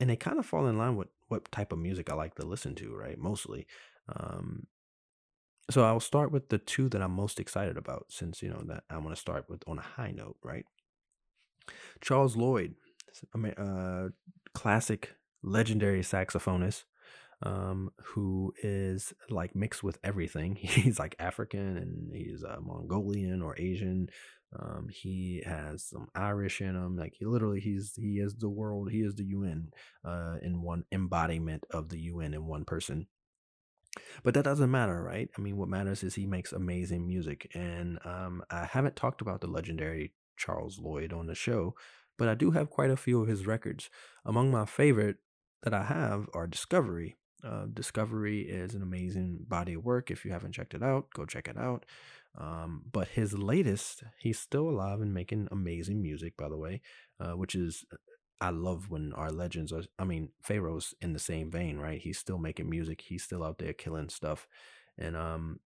and 0.00 0.10
they 0.10 0.16
kind 0.16 0.38
of 0.38 0.46
fall 0.46 0.66
in 0.66 0.78
line 0.78 0.96
with 0.96 1.08
what 1.28 1.50
type 1.52 1.72
of 1.72 1.78
music 1.78 2.10
I 2.10 2.14
like 2.14 2.34
to 2.36 2.46
listen 2.46 2.74
to, 2.76 2.94
right? 2.94 3.18
Mostly. 3.18 3.66
Um, 4.08 4.66
so 5.70 5.84
I'll 5.84 6.00
start 6.00 6.32
with 6.32 6.48
the 6.48 6.58
two 6.58 6.88
that 6.90 7.00
I'm 7.00 7.12
most 7.12 7.38
excited 7.40 7.76
about, 7.76 8.06
since 8.10 8.42
you 8.42 8.48
know 8.50 8.62
that 8.66 8.84
I 8.90 8.98
want 8.98 9.10
to 9.10 9.20
start 9.20 9.46
with 9.48 9.62
on 9.66 9.78
a 9.78 9.82
high 9.82 10.10
note, 10.10 10.36
right? 10.42 10.64
Charles 12.00 12.36
Lloyd, 12.36 12.74
I 13.34 13.38
mean, 13.38 13.52
uh, 13.52 14.08
classic, 14.54 15.14
legendary 15.42 16.00
saxophonist, 16.00 16.84
um, 17.42 17.90
who 18.02 18.52
is 18.62 19.12
like 19.30 19.54
mixed 19.54 19.82
with 19.82 19.98
everything. 20.02 20.56
He's 20.60 20.98
like 20.98 21.16
African 21.18 21.76
and 21.76 22.12
he's 22.14 22.44
uh, 22.44 22.58
Mongolian 22.60 23.42
or 23.42 23.58
Asian, 23.58 24.08
um, 24.58 24.88
he 24.90 25.42
has 25.46 25.82
some 25.84 26.08
Irish 26.14 26.60
in 26.60 26.76
him. 26.76 26.96
Like 26.96 27.14
he 27.18 27.24
literally, 27.24 27.60
he's 27.60 27.94
he 27.96 28.18
is 28.18 28.34
the 28.34 28.50
world. 28.50 28.90
He 28.90 29.00
is 29.00 29.14
the 29.14 29.24
UN 29.24 29.70
uh, 30.04 30.36
in 30.42 30.62
one 30.62 30.84
embodiment 30.92 31.64
of 31.70 31.88
the 31.88 31.98
UN 32.00 32.34
in 32.34 32.46
one 32.46 32.64
person. 32.64 33.06
But 34.22 34.34
that 34.34 34.44
doesn't 34.44 34.70
matter, 34.70 35.02
right? 35.02 35.28
I 35.36 35.40
mean, 35.40 35.56
what 35.56 35.68
matters 35.68 36.02
is 36.02 36.14
he 36.14 36.26
makes 36.26 36.52
amazing 36.52 37.06
music. 37.06 37.50
And 37.54 37.98
um, 38.04 38.42
I 38.50 38.64
haven't 38.64 38.96
talked 38.96 39.20
about 39.20 39.40
the 39.40 39.48
legendary 39.48 40.12
Charles 40.36 40.78
Lloyd 40.78 41.12
on 41.12 41.26
the 41.26 41.34
show, 41.34 41.74
but 42.18 42.28
I 42.28 42.34
do 42.34 42.52
have 42.52 42.70
quite 42.70 42.90
a 42.90 42.96
few 42.96 43.20
of 43.20 43.28
his 43.28 43.46
records. 43.46 43.90
Among 44.24 44.50
my 44.50 44.64
favorite 44.64 45.16
that 45.62 45.74
I 45.74 45.84
have 45.84 46.26
are 46.32 46.46
Discovery. 46.46 47.16
Uh, 47.44 47.66
Discovery 47.72 48.42
is 48.42 48.74
an 48.74 48.82
amazing 48.82 49.44
body 49.48 49.74
of 49.74 49.84
work. 49.84 50.10
If 50.10 50.24
you 50.24 50.30
haven't 50.30 50.52
checked 50.52 50.74
it 50.74 50.82
out, 50.82 51.08
go 51.14 51.24
check 51.26 51.48
it 51.48 51.58
out. 51.58 51.84
Um, 52.38 52.82
but 52.90 53.08
his 53.08 53.36
latest, 53.36 54.04
he's 54.18 54.38
still 54.38 54.68
alive 54.68 55.00
and 55.00 55.12
making 55.12 55.48
amazing 55.50 56.00
music, 56.00 56.36
by 56.36 56.48
the 56.48 56.56
way, 56.56 56.80
uh, 57.20 57.32
which 57.32 57.54
is 57.54 57.84
I 58.40 58.50
love 58.50 58.90
when 58.90 59.12
our 59.12 59.30
legends 59.30 59.72
are. 59.72 59.82
I 59.98 60.04
mean, 60.04 60.30
Pharoah's 60.42 60.94
in 61.00 61.12
the 61.12 61.18
same 61.18 61.50
vein, 61.50 61.78
right? 61.78 62.00
He's 62.00 62.18
still 62.18 62.38
making 62.38 62.68
music. 62.68 63.02
He's 63.02 63.22
still 63.22 63.44
out 63.44 63.58
there 63.58 63.72
killing 63.72 64.08
stuff, 64.08 64.48
and 64.98 65.16
um, 65.16 65.60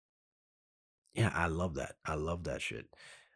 yeah, 1.13 1.31
I 1.33 1.47
love 1.47 1.75
that. 1.75 1.95
I 2.05 2.15
love 2.15 2.45
that 2.45 2.61
shit. 2.61 2.87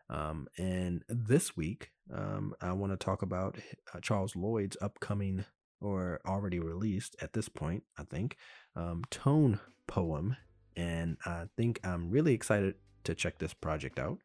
Um, 0.10 0.48
and 0.58 1.04
this 1.08 1.56
week, 1.56 1.92
um, 2.12 2.56
I 2.62 2.72
want 2.74 2.94
to 2.94 2.98
talk 2.98 3.22
about 3.22 3.58
uh, 3.94 4.00
Charles 4.00 4.36
Lloyd's 4.36 4.78
upcoming 4.82 5.46
or 5.82 6.20
already 6.26 6.60
released 6.60 7.16
at 7.22 7.34
this 7.34 7.50
point, 7.50 7.84
I 7.98 8.04
think, 8.04 8.38
um, 8.76 9.04
tone 9.10 9.60
poem. 9.88 10.36
And 10.76 11.18
I 11.26 11.46
think 11.56 11.80
I'm 11.84 12.10
really 12.10 12.34
excited 12.34 12.76
to 13.04 13.16
check 13.16 13.40
this 13.40 13.54
project 13.54 14.00
out. 14.00 14.20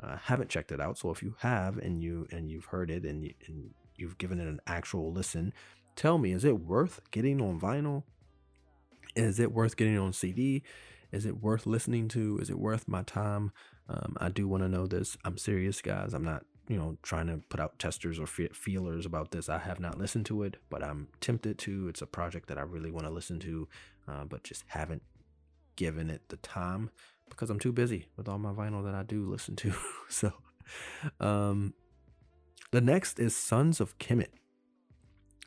I 0.00 0.12
uh, 0.12 0.16
haven't 0.16 0.50
checked 0.50 0.72
it 0.72 0.80
out, 0.80 0.98
so 0.98 1.10
if 1.10 1.22
you 1.22 1.34
have 1.40 1.76
and 1.76 2.02
you 2.02 2.26
and 2.30 2.50
you've 2.50 2.66
heard 2.66 2.90
it 2.90 3.04
and, 3.04 3.24
you, 3.24 3.34
and 3.46 3.70
you've 3.96 4.18
given 4.18 4.40
it 4.40 4.46
an 4.46 4.60
actual 4.66 5.12
listen, 5.12 5.52
tell 5.94 6.16
me, 6.16 6.32
is 6.32 6.44
it 6.44 6.60
worth 6.60 7.00
getting 7.10 7.40
on 7.40 7.60
vinyl? 7.60 8.04
Is 9.14 9.38
it 9.40 9.52
worth 9.52 9.76
getting 9.76 9.98
on 9.98 10.12
CD? 10.12 10.62
Is 11.12 11.26
it 11.26 11.42
worth 11.42 11.66
listening 11.66 12.08
to? 12.08 12.38
Is 12.38 12.50
it 12.50 12.58
worth 12.58 12.88
my 12.88 13.02
time? 13.02 13.52
Um, 13.88 14.16
I 14.20 14.28
do 14.28 14.46
want 14.46 14.62
to 14.62 14.68
know 14.68 14.86
this. 14.86 15.16
I'm 15.24 15.36
serious, 15.36 15.82
guys. 15.82 16.14
I'm 16.14 16.24
not, 16.24 16.44
you 16.70 16.78
know, 16.78 16.96
trying 17.02 17.26
to 17.26 17.38
put 17.48 17.58
out 17.58 17.80
testers 17.80 18.20
or 18.20 18.28
feelers 18.28 19.04
about 19.04 19.32
this. 19.32 19.48
I 19.48 19.58
have 19.58 19.80
not 19.80 19.98
listened 19.98 20.24
to 20.26 20.44
it, 20.44 20.56
but 20.70 20.84
I'm 20.84 21.08
tempted 21.20 21.58
to. 21.58 21.88
It's 21.88 22.00
a 22.00 22.06
project 22.06 22.46
that 22.46 22.58
I 22.58 22.62
really 22.62 22.92
want 22.92 23.06
to 23.06 23.12
listen 23.12 23.40
to, 23.40 23.68
uh, 24.06 24.24
but 24.24 24.44
just 24.44 24.62
haven't 24.68 25.02
given 25.74 26.08
it 26.08 26.22
the 26.28 26.36
time 26.36 26.90
because 27.28 27.50
I'm 27.50 27.58
too 27.58 27.72
busy 27.72 28.06
with 28.16 28.28
all 28.28 28.38
my 28.38 28.52
vinyl 28.52 28.84
that 28.84 28.94
I 28.94 29.02
do 29.02 29.28
listen 29.28 29.56
to. 29.56 29.72
so, 30.08 30.32
um, 31.18 31.74
the 32.70 32.80
next 32.80 33.18
is 33.18 33.34
Sons 33.34 33.80
of 33.80 33.98
Kemet. 33.98 34.30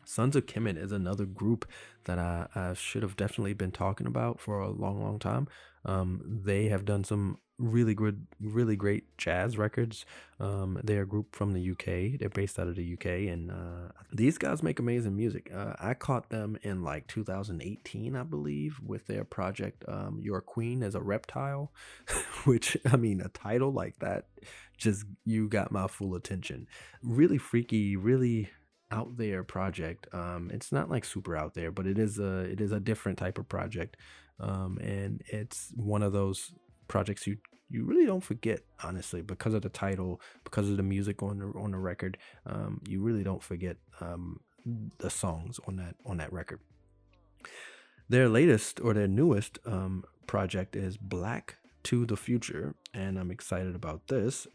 Sons 0.03 0.35
of 0.35 0.45
Kemet 0.45 0.77
is 0.77 0.91
another 0.91 1.25
group 1.25 1.65
that 2.03 2.19
I, 2.19 2.47
I, 2.53 2.73
should 2.73 3.01
have 3.01 3.15
definitely 3.15 3.53
been 3.53 3.71
talking 3.71 4.07
about 4.07 4.41
for 4.41 4.59
a 4.59 4.69
long, 4.69 5.01
long 5.01 5.19
time. 5.19 5.47
Um, 5.85 6.41
they 6.43 6.67
have 6.67 6.83
done 6.83 7.05
some 7.05 7.37
really 7.59 7.93
good, 7.93 8.25
really 8.41 8.75
great 8.75 9.17
jazz 9.17 9.57
records. 9.57 10.05
Um, 10.39 10.79
they're 10.83 11.03
a 11.03 11.07
group 11.07 11.35
from 11.35 11.53
the 11.53 11.71
UK. 11.71 12.19
They're 12.19 12.29
based 12.29 12.59
out 12.59 12.67
of 12.67 12.75
the 12.75 12.93
UK, 12.93 13.31
and 13.31 13.51
uh, 13.51 13.91
these 14.11 14.37
guys 14.37 14.63
make 14.63 14.79
amazing 14.79 15.15
music. 15.15 15.51
Uh, 15.53 15.73
I 15.79 15.93
caught 15.93 16.29
them 16.29 16.57
in 16.63 16.83
like 16.83 17.07
2018, 17.07 18.15
I 18.15 18.23
believe, 18.23 18.79
with 18.83 19.07
their 19.07 19.23
project 19.23 19.83
um, 19.87 20.19
"Your 20.21 20.41
Queen 20.41 20.83
Is 20.83 20.95
a 20.95 21.01
Reptile," 21.01 21.71
which 22.45 22.77
I 22.91 22.97
mean, 22.97 23.21
a 23.21 23.29
title 23.29 23.71
like 23.71 23.99
that 23.99 24.25
just 24.77 25.05
you 25.25 25.47
got 25.47 25.71
my 25.71 25.87
full 25.87 26.15
attention. 26.15 26.67
Really 27.01 27.37
freaky, 27.37 27.95
really 27.95 28.49
out 28.91 29.17
there 29.17 29.43
project. 29.43 30.07
Um, 30.13 30.51
it's 30.53 30.71
not 30.71 30.89
like 30.89 31.05
super 31.05 31.35
out 31.35 31.53
there, 31.53 31.71
but 31.71 31.87
it 31.87 31.97
is 31.97 32.19
a 32.19 32.39
it 32.41 32.61
is 32.61 32.71
a 32.71 32.79
different 32.79 33.17
type 33.17 33.37
of 33.37 33.47
project, 33.47 33.97
um, 34.39 34.77
and 34.79 35.21
it's 35.27 35.71
one 35.75 36.03
of 36.03 36.13
those 36.13 36.53
projects 36.93 37.25
you 37.25 37.37
you 37.71 37.83
really 37.85 38.05
don't 38.05 38.23
forget 38.23 38.59
honestly 38.83 39.23
because 39.23 39.55
of 39.55 39.63
the 39.63 39.69
title, 39.69 40.21
because 40.43 40.69
of 40.69 40.77
the 40.77 40.83
music 40.83 41.23
on 41.23 41.39
the 41.39 41.47
on 41.59 41.71
the 41.71 41.79
record. 41.79 42.19
Um, 42.45 42.81
you 42.87 43.01
really 43.01 43.23
don't 43.23 43.41
forget 43.41 43.77
um, 43.99 44.41
the 44.99 45.09
songs 45.09 45.59
on 45.67 45.77
that 45.77 45.95
on 46.05 46.17
that 46.17 46.31
record. 46.31 46.59
Their 48.09 48.29
latest 48.29 48.79
or 48.79 48.93
their 48.93 49.07
newest 49.07 49.57
um, 49.65 50.03
project 50.27 50.75
is 50.75 50.97
Black 50.97 51.57
to 51.85 52.05
the 52.05 52.15
Future, 52.15 52.75
and 52.93 53.17
I'm 53.17 53.31
excited 53.31 53.73
about 53.73 54.07
this. 54.07 54.45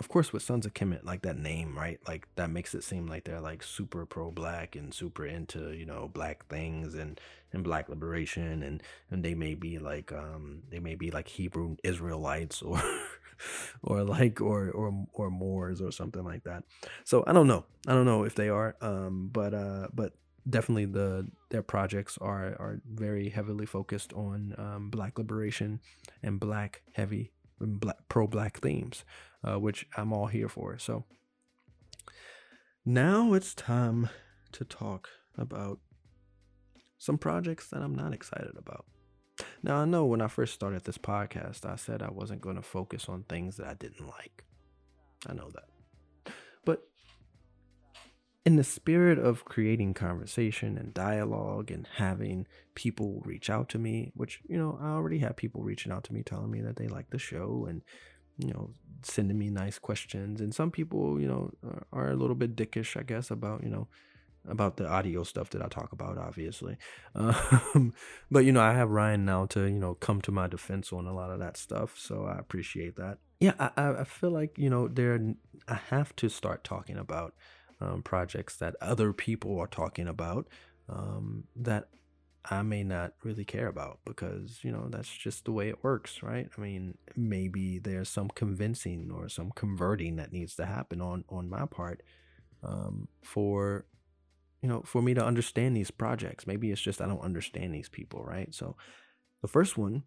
Of 0.00 0.08
course 0.08 0.32
with 0.32 0.42
Sons 0.42 0.64
of 0.64 0.72
Kemet, 0.72 1.04
like 1.04 1.20
that 1.22 1.38
name, 1.38 1.76
right? 1.76 2.00
Like 2.08 2.26
that 2.36 2.48
makes 2.50 2.74
it 2.74 2.82
seem 2.82 3.06
like 3.06 3.24
they're 3.24 3.40
like 3.40 3.62
super 3.62 4.06
pro 4.06 4.30
black 4.30 4.74
and 4.74 4.94
super 4.94 5.26
into, 5.26 5.72
you 5.72 5.84
know, 5.84 6.08
black 6.12 6.46
things 6.48 6.94
and 6.94 7.20
and 7.52 7.62
black 7.62 7.88
liberation 7.90 8.62
and 8.62 8.82
and 9.10 9.22
they 9.22 9.34
may 9.34 9.54
be 9.54 9.78
like 9.78 10.10
um 10.10 10.62
they 10.70 10.78
may 10.78 10.94
be 10.94 11.10
like 11.10 11.28
Hebrew 11.28 11.76
Israelites 11.84 12.62
or 12.62 12.80
or 13.82 14.02
like 14.02 14.40
or 14.40 14.70
or 14.70 15.06
or 15.12 15.30
Moors 15.30 15.82
or 15.82 15.92
something 15.92 16.24
like 16.24 16.44
that. 16.44 16.64
So 17.04 17.22
I 17.26 17.34
don't 17.34 17.46
know. 17.46 17.66
I 17.86 17.92
don't 17.92 18.06
know 18.06 18.24
if 18.24 18.34
they 18.34 18.48
are 18.48 18.76
um 18.80 19.28
but 19.30 19.52
uh 19.52 19.88
but 19.92 20.14
definitely 20.48 20.86
the 20.86 21.28
their 21.50 21.62
projects 21.62 22.16
are 22.22 22.56
are 22.58 22.80
very 22.90 23.28
heavily 23.28 23.66
focused 23.66 24.14
on 24.14 24.54
um, 24.56 24.88
black 24.88 25.18
liberation 25.18 25.80
and 26.22 26.40
black 26.40 26.80
heavy 26.94 27.32
black 27.60 27.96
pro 28.08 28.26
black 28.26 28.58
themes 28.58 29.04
uh, 29.46 29.58
which 29.58 29.86
I'm 29.96 30.12
all 30.12 30.26
here 30.26 30.48
for. 30.48 30.78
So 30.78 31.04
now 32.84 33.32
it's 33.34 33.54
time 33.54 34.08
to 34.52 34.64
talk 34.64 35.08
about 35.36 35.80
some 36.98 37.18
projects 37.18 37.68
that 37.68 37.82
I'm 37.82 37.94
not 37.94 38.12
excited 38.12 38.56
about. 38.58 38.84
Now, 39.62 39.76
I 39.76 39.84
know 39.84 40.04
when 40.04 40.20
I 40.20 40.28
first 40.28 40.54
started 40.54 40.84
this 40.84 40.98
podcast, 40.98 41.64
I 41.64 41.76
said 41.76 42.02
I 42.02 42.10
wasn't 42.10 42.42
going 42.42 42.56
to 42.56 42.62
focus 42.62 43.08
on 43.08 43.24
things 43.24 43.56
that 43.56 43.66
I 43.66 43.74
didn't 43.74 44.06
like. 44.06 44.44
I 45.26 45.34
know 45.34 45.50
that. 45.50 46.32
But 46.64 46.82
in 48.44 48.56
the 48.56 48.64
spirit 48.64 49.18
of 49.18 49.44
creating 49.44 49.94
conversation 49.94 50.78
and 50.78 50.94
dialogue 50.94 51.70
and 51.70 51.86
having 51.96 52.46
people 52.74 53.22
reach 53.24 53.50
out 53.50 53.68
to 53.70 53.78
me, 53.78 54.12
which, 54.14 54.40
you 54.48 54.58
know, 54.58 54.78
I 54.80 54.88
already 54.88 55.18
have 55.18 55.36
people 55.36 55.62
reaching 55.62 55.92
out 55.92 56.04
to 56.04 56.12
me 56.12 56.22
telling 56.22 56.50
me 56.50 56.60
that 56.62 56.76
they 56.76 56.88
like 56.88 57.10
the 57.10 57.18
show 57.18 57.66
and 57.68 57.82
you 58.40 58.52
know, 58.52 58.70
sending 59.02 59.38
me 59.38 59.50
nice 59.50 59.78
questions. 59.78 60.40
And 60.40 60.54
some 60.54 60.70
people, 60.70 61.20
you 61.20 61.28
know, 61.28 61.50
are, 61.64 61.86
are 61.92 62.10
a 62.10 62.16
little 62.16 62.34
bit 62.36 62.56
dickish, 62.56 62.98
I 62.98 63.02
guess, 63.02 63.30
about, 63.30 63.62
you 63.62 63.70
know, 63.70 63.88
about 64.48 64.76
the 64.76 64.88
audio 64.88 65.22
stuff 65.22 65.50
that 65.50 65.62
I 65.62 65.68
talk 65.68 65.92
about, 65.92 66.18
obviously. 66.18 66.76
Um, 67.14 67.92
but, 68.30 68.44
you 68.44 68.52
know, 68.52 68.60
I 68.60 68.72
have 68.74 68.90
Ryan 68.90 69.24
now 69.24 69.46
to, 69.46 69.64
you 69.64 69.78
know, 69.78 69.94
come 69.94 70.20
to 70.22 70.32
my 70.32 70.46
defense 70.46 70.92
on 70.92 71.06
a 71.06 71.14
lot 71.14 71.30
of 71.30 71.38
that 71.40 71.56
stuff. 71.56 71.98
So 71.98 72.24
I 72.24 72.38
appreciate 72.38 72.96
that. 72.96 73.18
Yeah, 73.40 73.54
I, 73.58 74.00
I 74.00 74.04
feel 74.04 74.30
like, 74.30 74.58
you 74.58 74.70
know, 74.70 74.88
there, 74.88 75.18
I 75.66 75.74
have 75.90 76.14
to 76.16 76.28
start 76.28 76.62
talking 76.62 76.96
about 76.96 77.34
um, 77.80 78.02
projects 78.02 78.56
that 78.56 78.76
other 78.80 79.12
people 79.12 79.58
are 79.58 79.66
talking 79.66 80.06
about 80.06 80.46
um, 80.88 81.44
that 81.56 81.88
I 82.44 82.62
may 82.62 82.82
not 82.82 83.12
really 83.22 83.44
care 83.44 83.68
about 83.68 84.00
because, 84.06 84.60
you 84.62 84.72
know, 84.72 84.88
that's 84.88 85.14
just 85.14 85.44
the 85.44 85.52
way 85.52 85.68
it 85.68 85.84
works, 85.84 86.22
right? 86.22 86.48
I 86.56 86.60
mean, 86.60 86.96
maybe 87.14 87.78
there's 87.78 88.08
some 88.08 88.28
convincing 88.28 89.10
or 89.14 89.28
some 89.28 89.52
converting 89.54 90.16
that 90.16 90.32
needs 90.32 90.54
to 90.56 90.64
happen 90.64 91.00
on 91.00 91.24
on 91.28 91.50
my 91.50 91.66
part 91.66 92.02
um, 92.62 93.08
for 93.22 93.84
you 94.62 94.68
know, 94.68 94.82
for 94.82 95.00
me 95.00 95.14
to 95.14 95.24
understand 95.24 95.76
these 95.76 95.90
projects. 95.90 96.46
Maybe 96.46 96.70
it's 96.70 96.80
just 96.80 97.00
I 97.00 97.06
don't 97.06 97.22
understand 97.22 97.74
these 97.74 97.88
people, 97.88 98.22
right? 98.22 98.54
So 98.54 98.76
the 99.42 99.48
first 99.48 99.78
one, 99.78 100.04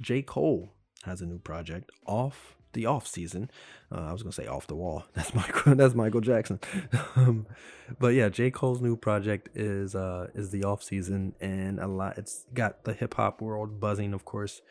J. 0.00 0.22
Cole 0.22 0.74
has 1.04 1.22
a 1.22 1.26
new 1.26 1.38
project 1.38 1.90
off 2.06 2.56
the 2.72 2.86
off 2.86 3.06
season. 3.06 3.50
Uh, 3.92 4.06
I 4.08 4.12
was 4.12 4.22
gonna 4.22 4.32
say 4.32 4.46
off 4.46 4.66
the 4.66 4.74
wall. 4.74 5.04
That's 5.14 5.34
Michael. 5.34 5.74
That's 5.74 5.94
Michael 5.94 6.20
Jackson. 6.20 6.60
um, 7.16 7.46
but 7.98 8.14
yeah, 8.14 8.28
J 8.28 8.50
Cole's 8.50 8.80
new 8.80 8.96
project 8.96 9.50
is 9.54 9.94
uh, 9.94 10.28
is 10.34 10.50
the 10.50 10.64
off 10.64 10.82
season, 10.82 11.34
and 11.40 11.78
a 11.78 11.86
lot. 11.86 12.18
It's 12.18 12.46
got 12.54 12.84
the 12.84 12.92
hip 12.92 13.14
hop 13.14 13.40
world 13.40 13.80
buzzing. 13.80 14.14
Of 14.14 14.24
course, 14.24 14.62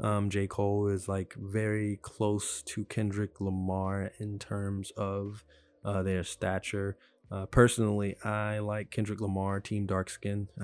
um, 0.00 0.30
J 0.30 0.46
Cole 0.46 0.88
is 0.88 1.08
like 1.08 1.34
very 1.34 1.98
close 2.02 2.62
to 2.62 2.84
Kendrick 2.84 3.40
Lamar 3.40 4.12
in 4.18 4.38
terms 4.38 4.90
of 4.92 5.44
uh, 5.84 6.02
their 6.02 6.22
stature. 6.24 6.96
Uh, 7.30 7.46
personally, 7.46 8.16
I 8.24 8.58
like 8.60 8.90
Kendrick 8.90 9.20
Lamar, 9.20 9.60
Team 9.60 9.86
Dark 9.86 10.08
Skin. 10.08 10.48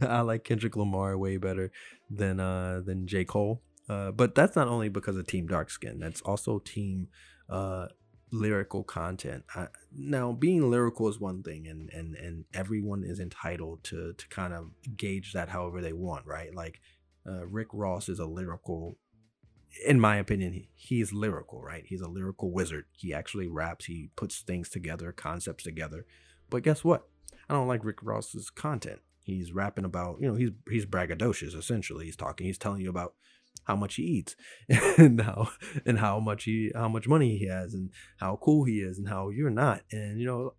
I 0.00 0.20
like 0.20 0.44
Kendrick 0.44 0.76
Lamar 0.76 1.18
way 1.18 1.38
better 1.38 1.72
than 2.10 2.38
uh 2.40 2.82
than 2.84 3.06
J 3.06 3.24
Cole. 3.24 3.62
Uh, 3.88 4.10
but 4.10 4.34
that's 4.34 4.56
not 4.56 4.68
only 4.68 4.88
because 4.88 5.16
of 5.16 5.26
Team 5.26 5.46
Dark 5.46 5.70
Skin. 5.70 5.98
That's 6.00 6.20
also 6.22 6.58
Team 6.58 7.08
uh, 7.48 7.86
lyrical 8.32 8.82
content. 8.82 9.44
I, 9.54 9.68
now, 9.96 10.32
being 10.32 10.70
lyrical 10.70 11.08
is 11.08 11.20
one 11.20 11.42
thing, 11.42 11.66
and 11.66 11.90
and 11.90 12.14
and 12.16 12.44
everyone 12.52 13.04
is 13.04 13.20
entitled 13.20 13.84
to 13.84 14.12
to 14.12 14.28
kind 14.28 14.52
of 14.52 14.70
gauge 14.96 15.32
that 15.32 15.48
however 15.48 15.80
they 15.80 15.92
want, 15.92 16.26
right? 16.26 16.54
Like 16.54 16.80
uh, 17.26 17.46
Rick 17.46 17.68
Ross 17.72 18.08
is 18.08 18.18
a 18.18 18.26
lyrical. 18.26 18.98
In 19.86 20.00
my 20.00 20.16
opinion, 20.16 20.52
he, 20.54 20.68
he's 20.74 21.12
lyrical, 21.12 21.60
right? 21.60 21.84
He's 21.86 22.00
a 22.00 22.08
lyrical 22.08 22.50
wizard. 22.50 22.86
He 22.92 23.12
actually 23.12 23.46
raps. 23.46 23.84
He 23.84 24.10
puts 24.16 24.40
things 24.40 24.70
together, 24.70 25.12
concepts 25.12 25.64
together. 25.64 26.06
But 26.48 26.62
guess 26.62 26.82
what? 26.82 27.06
I 27.48 27.54
don't 27.54 27.68
like 27.68 27.84
Rick 27.84 28.02
Ross's 28.02 28.48
content. 28.48 29.00
He's 29.22 29.52
rapping 29.52 29.84
about, 29.84 30.18
you 30.20 30.28
know, 30.28 30.34
he's 30.34 30.50
he's 30.70 30.86
braggadocious 30.86 31.56
essentially. 31.56 32.06
He's 32.06 32.16
talking, 32.16 32.46
he's 32.46 32.58
telling 32.58 32.80
you 32.80 32.88
about 32.88 33.14
how 33.64 33.76
much 33.76 33.96
he 33.96 34.02
eats 34.02 34.36
and 34.98 35.20
how 35.20 35.48
and 35.84 35.98
how 35.98 36.20
much 36.20 36.44
he 36.44 36.70
how 36.74 36.88
much 36.88 37.08
money 37.08 37.36
he 37.38 37.46
has 37.48 37.74
and 37.74 37.90
how 38.18 38.36
cool 38.42 38.64
he 38.64 38.80
is 38.80 38.98
and 38.98 39.08
how 39.08 39.30
you're 39.30 39.50
not 39.50 39.82
and 39.90 40.20
you 40.20 40.26
know 40.26 40.54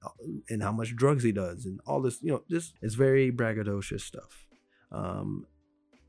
and 0.49 0.62
how 0.63 0.71
much 0.71 0.95
drugs 0.95 1.23
he 1.23 1.31
does 1.31 1.65
and 1.65 1.79
all 1.86 2.01
this 2.01 2.21
you 2.21 2.31
know 2.31 2.43
this 2.49 2.73
is 2.81 2.95
very 2.95 3.31
braggadocious 3.31 4.01
stuff 4.01 4.45
um 4.91 5.45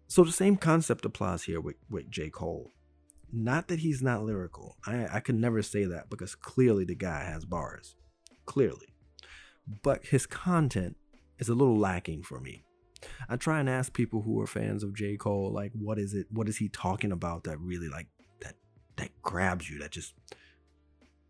So 0.08 0.24
the 0.24 0.32
same 0.32 0.56
concept 0.56 1.04
applies 1.04 1.44
here 1.44 1.60
with, 1.60 1.76
with 1.90 2.10
J. 2.10 2.30
Cole. 2.30 2.72
Not 3.30 3.68
that 3.68 3.80
he's 3.80 4.00
not 4.02 4.24
lyrical. 4.24 4.78
I, 4.86 5.06
I 5.16 5.20
could 5.20 5.34
never 5.34 5.60
say 5.62 5.84
that 5.84 6.08
because 6.08 6.34
clearly 6.34 6.84
the 6.86 6.94
guy 6.94 7.24
has 7.24 7.44
bars. 7.44 7.94
Clearly. 8.46 8.94
But 9.82 10.06
his 10.06 10.26
content 10.26 10.96
is 11.38 11.50
a 11.50 11.54
little 11.54 11.76
lacking 11.78 12.22
for 12.22 12.40
me. 12.40 12.64
I 13.28 13.36
try 13.36 13.60
and 13.60 13.68
ask 13.68 13.92
people 13.92 14.22
who 14.22 14.40
are 14.40 14.46
fans 14.46 14.82
of 14.82 14.94
J. 14.94 15.16
Cole, 15.16 15.52
like, 15.52 15.72
what 15.74 15.98
is 15.98 16.14
it? 16.14 16.26
What 16.30 16.48
is 16.48 16.58
he 16.58 16.68
talking 16.68 17.12
about 17.12 17.44
that 17.44 17.58
really 17.60 17.88
like 17.88 18.08
that 18.40 18.54
that 18.96 19.10
grabs 19.22 19.70
you, 19.70 19.78
that 19.80 19.90
just 19.90 20.14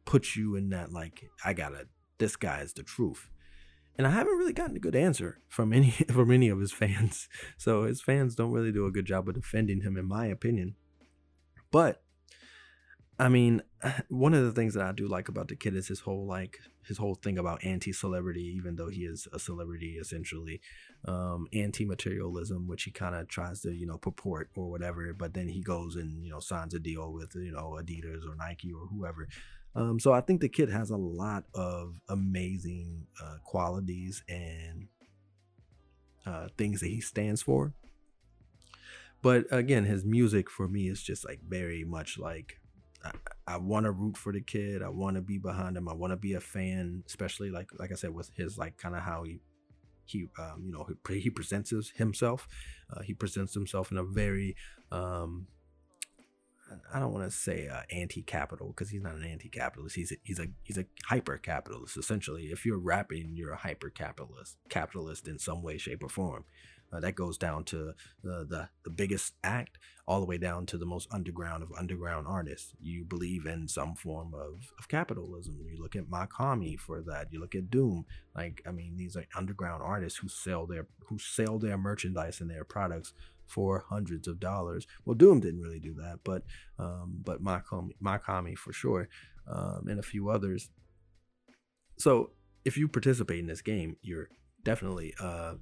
puts 0.05 0.37
you 0.37 0.57
in 0.57 0.71
that 0.71 0.93
like, 0.93 1.29
I 1.45 1.53
gotta 1.53 1.87
this 2.19 2.37
guy 2.37 2.61
is 2.61 2.73
the 2.73 2.83
truth. 2.83 3.31
And 3.97 4.07
I 4.07 4.11
haven't 4.11 4.39
really 4.39 4.53
gotten 4.53 4.77
a 4.77 4.81
good 4.81 4.95
answer 4.95 5.41
from 5.49 5.73
any 5.73 5.91
from 6.11 6.31
any 6.31 6.49
of 6.49 6.61
his 6.61 6.73
fans. 6.73 7.29
So 7.57 7.85
his 7.85 8.01
fans 8.01 8.35
don't 8.35 8.53
really 8.53 8.73
do 8.73 8.87
a 8.87 8.93
good 8.93 9.07
job 9.07 9.29
of 9.29 9.35
defending 9.35 9.83
him, 9.83 9.97
in 9.97 10.07
my 10.07 10.27
opinion. 10.27 10.77
But 11.71 12.03
I 13.19 13.29
mean, 13.29 13.63
one 14.09 14.35
of 14.35 14.45
the 14.45 14.53
things 14.53 14.75
that 14.75 14.87
I 14.87 14.93
do 14.93 15.09
like 15.09 15.29
about 15.29 15.49
the 15.49 15.57
kid 15.57 15.75
is 15.75 15.89
his 15.89 16.01
whole 16.01 16.27
like 16.27 16.59
his 16.87 16.99
whole 16.99 17.15
thing 17.15 17.39
about 17.39 17.65
anti-celebrity, 17.65 18.55
even 18.57 18.77
though 18.77 18.89
he 18.89 19.03
is 19.03 19.29
a 19.33 19.39
celebrity 19.39 19.99
essentially, 20.01 20.61
um, 21.07 21.47
anti-materialism, 21.53 22.67
which 22.67 22.85
he 22.85 22.91
kind 22.91 23.15
of 23.15 23.29
tries 23.29 23.61
to 23.63 23.73
you 23.73 23.87
know 23.87 23.99
purport 23.99 24.51
or 24.57 24.71
whatever, 24.71 25.13
but 25.13 25.35
then 25.35 25.49
he 25.49 25.61
goes 25.61 25.97
and 25.97 26.25
you 26.25 26.31
know 26.31 26.41
signs 26.41 26.75
a 26.75 26.79
deal 26.79 27.13
with 27.13 27.35
you 27.35 27.53
know 27.53 27.79
Adidas 27.81 28.27
or 28.27 28.35
Nike 28.37 28.73
or 28.73 28.87
whoever. 28.87 29.29
Um, 29.75 30.01
so 30.01 30.13
I 30.13 30.23
think 30.23 30.41
the 30.41 30.49
kid 30.49 30.71
has 30.71 30.91
a 30.91 30.97
lot 30.97 31.45
of 31.55 32.01
amazing 32.09 33.07
uh, 33.23 33.37
qualities 33.45 34.25
and 34.29 34.89
uh, 36.27 36.49
things 36.57 36.81
that 36.81 36.89
he 36.89 37.01
stands 37.01 37.43
for. 37.43 37.75
But 39.21 39.45
again, 39.51 39.85
his 39.85 40.05
music 40.05 40.49
for 40.49 40.69
me 40.69 40.89
is 40.89 41.03
just 41.03 41.25
like 41.25 41.41
very 41.47 41.85
much 41.85 42.19
like 42.19 42.61
I, 43.05 43.11
I 43.47 43.57
want 43.59 43.85
to 43.85 43.93
root 43.93 44.17
for 44.17 44.33
the 44.33 44.41
kid. 44.41 44.83
I 44.83 44.89
want 44.89 45.17
to 45.17 45.23
be 45.23 45.39
behind 45.39 45.77
him. 45.77 45.89
I 45.89 45.95
want 45.95 46.13
to 46.13 46.17
be 46.17 46.35
a 46.35 46.41
fan, 46.41 47.03
especially 47.07 47.51
like 47.51 47.69
like 47.79 47.93
I 47.93 47.95
said 47.95 48.15
with 48.15 48.31
his 48.35 48.59
like 48.59 48.77
kind 48.77 48.95
of 48.95 49.03
how 49.03 49.23
he 49.25 49.41
he 50.05 50.29
um, 50.39 50.65
you 50.65 50.73
know 50.73 50.87
he, 51.09 51.21
he 51.21 51.31
presents 51.31 51.73
himself. 51.97 52.49
Uh, 52.93 53.03
he 53.03 53.15
presents 53.15 53.55
himself 53.55 53.91
in 53.91 53.99
a 53.99 54.05
very 54.05 54.57
um, 54.91 55.47
I 56.93 56.99
don't 56.99 57.13
want 57.13 57.25
to 57.25 57.31
say 57.31 57.69
uh, 57.69 57.83
anti-capital 57.91 58.69
because 58.69 58.91
he's 58.91 59.03
not 59.03 59.15
an 59.15 59.25
anti-capitalist. 59.25 59.97
He's 59.97 60.13
a, 60.13 60.17
he's 60.23 60.39
a 60.39 60.49
he's 60.63 60.79
a 60.79 60.85
hyper-capitalist. 61.07 61.97
Essentially, 61.97 62.45
if 62.47 62.67
you're 62.67 62.79
rapping, 62.79 63.33
you're 63.35 63.53
a 63.53 63.57
hyper-capitalist, 63.57 64.57
capitalist 64.69 65.29
in 65.29 65.39
some 65.39 65.63
way, 65.63 65.79
shape, 65.79 66.03
or 66.03 66.09
form. 66.09 66.45
Uh, 66.93 67.01
that 67.01 67.15
goes 67.15 67.37
down 67.37 67.65
to 67.65 67.93
the, 68.23 68.47
the 68.49 68.69
the 68.85 68.91
biggest 68.91 69.35
act, 69.45 69.79
all 70.07 70.21
the 70.21 70.27
way 70.27 70.39
down 70.39 70.65
to 70.67 70.79
the 70.79 70.87
most 70.87 71.09
underground 71.13 71.63
of 71.63 71.73
underground 71.79 72.27
artists. 72.27 72.73
You 72.81 73.05
believe 73.05 73.47
in 73.47 73.69
some 73.69 73.95
form 73.95 74.35
of, 74.35 74.73
of 74.79 74.89
capitalism. 74.89 75.59
You 75.67 75.81
look 75.83 75.97
at 75.97 76.09
Mach-Hommy 76.09 76.77
for 76.77 77.03
that. 77.03 77.29
You 77.31 77.41
look 77.41 77.55
at 77.55 77.71
Doom. 77.71 78.07
Like 78.35 78.63
I 78.67 78.71
mean, 78.71 78.97
these 78.97 79.17
are 79.17 79.27
underground 79.37 79.83
artists 79.83 80.19
who 80.19 80.29
sell 80.29 80.67
their 80.67 80.87
who 81.07 81.19
sell 81.19 81.59
their 81.59 81.77
merchandise 81.77 82.41
and 82.41 82.51
their 82.51 82.65
products 82.65 83.13
for 83.47 83.85
hundreds 83.89 84.29
of 84.29 84.39
dollars. 84.39 84.87
Well, 85.05 85.15
Doom 85.15 85.41
didn't 85.41 85.63
really 85.63 85.81
do 85.81 85.95
that, 85.95 86.21
but 86.25 86.43
um, 86.79 87.21
but 87.25 87.43
Mach-Hommy, 87.43 87.97
Mach-Hommy 88.01 88.55
for 88.55 88.73
sure, 88.73 89.09
um, 89.47 89.87
and 89.89 89.99
a 89.99 90.03
few 90.03 90.29
others. 90.29 90.71
So 91.99 92.31
if 92.65 92.77
you 92.77 92.89
participate 92.89 93.41
in 93.41 93.47
this 93.47 93.63
game, 93.63 93.97
you're 94.03 94.29
definitely 94.63 95.15
uh, 95.21 95.55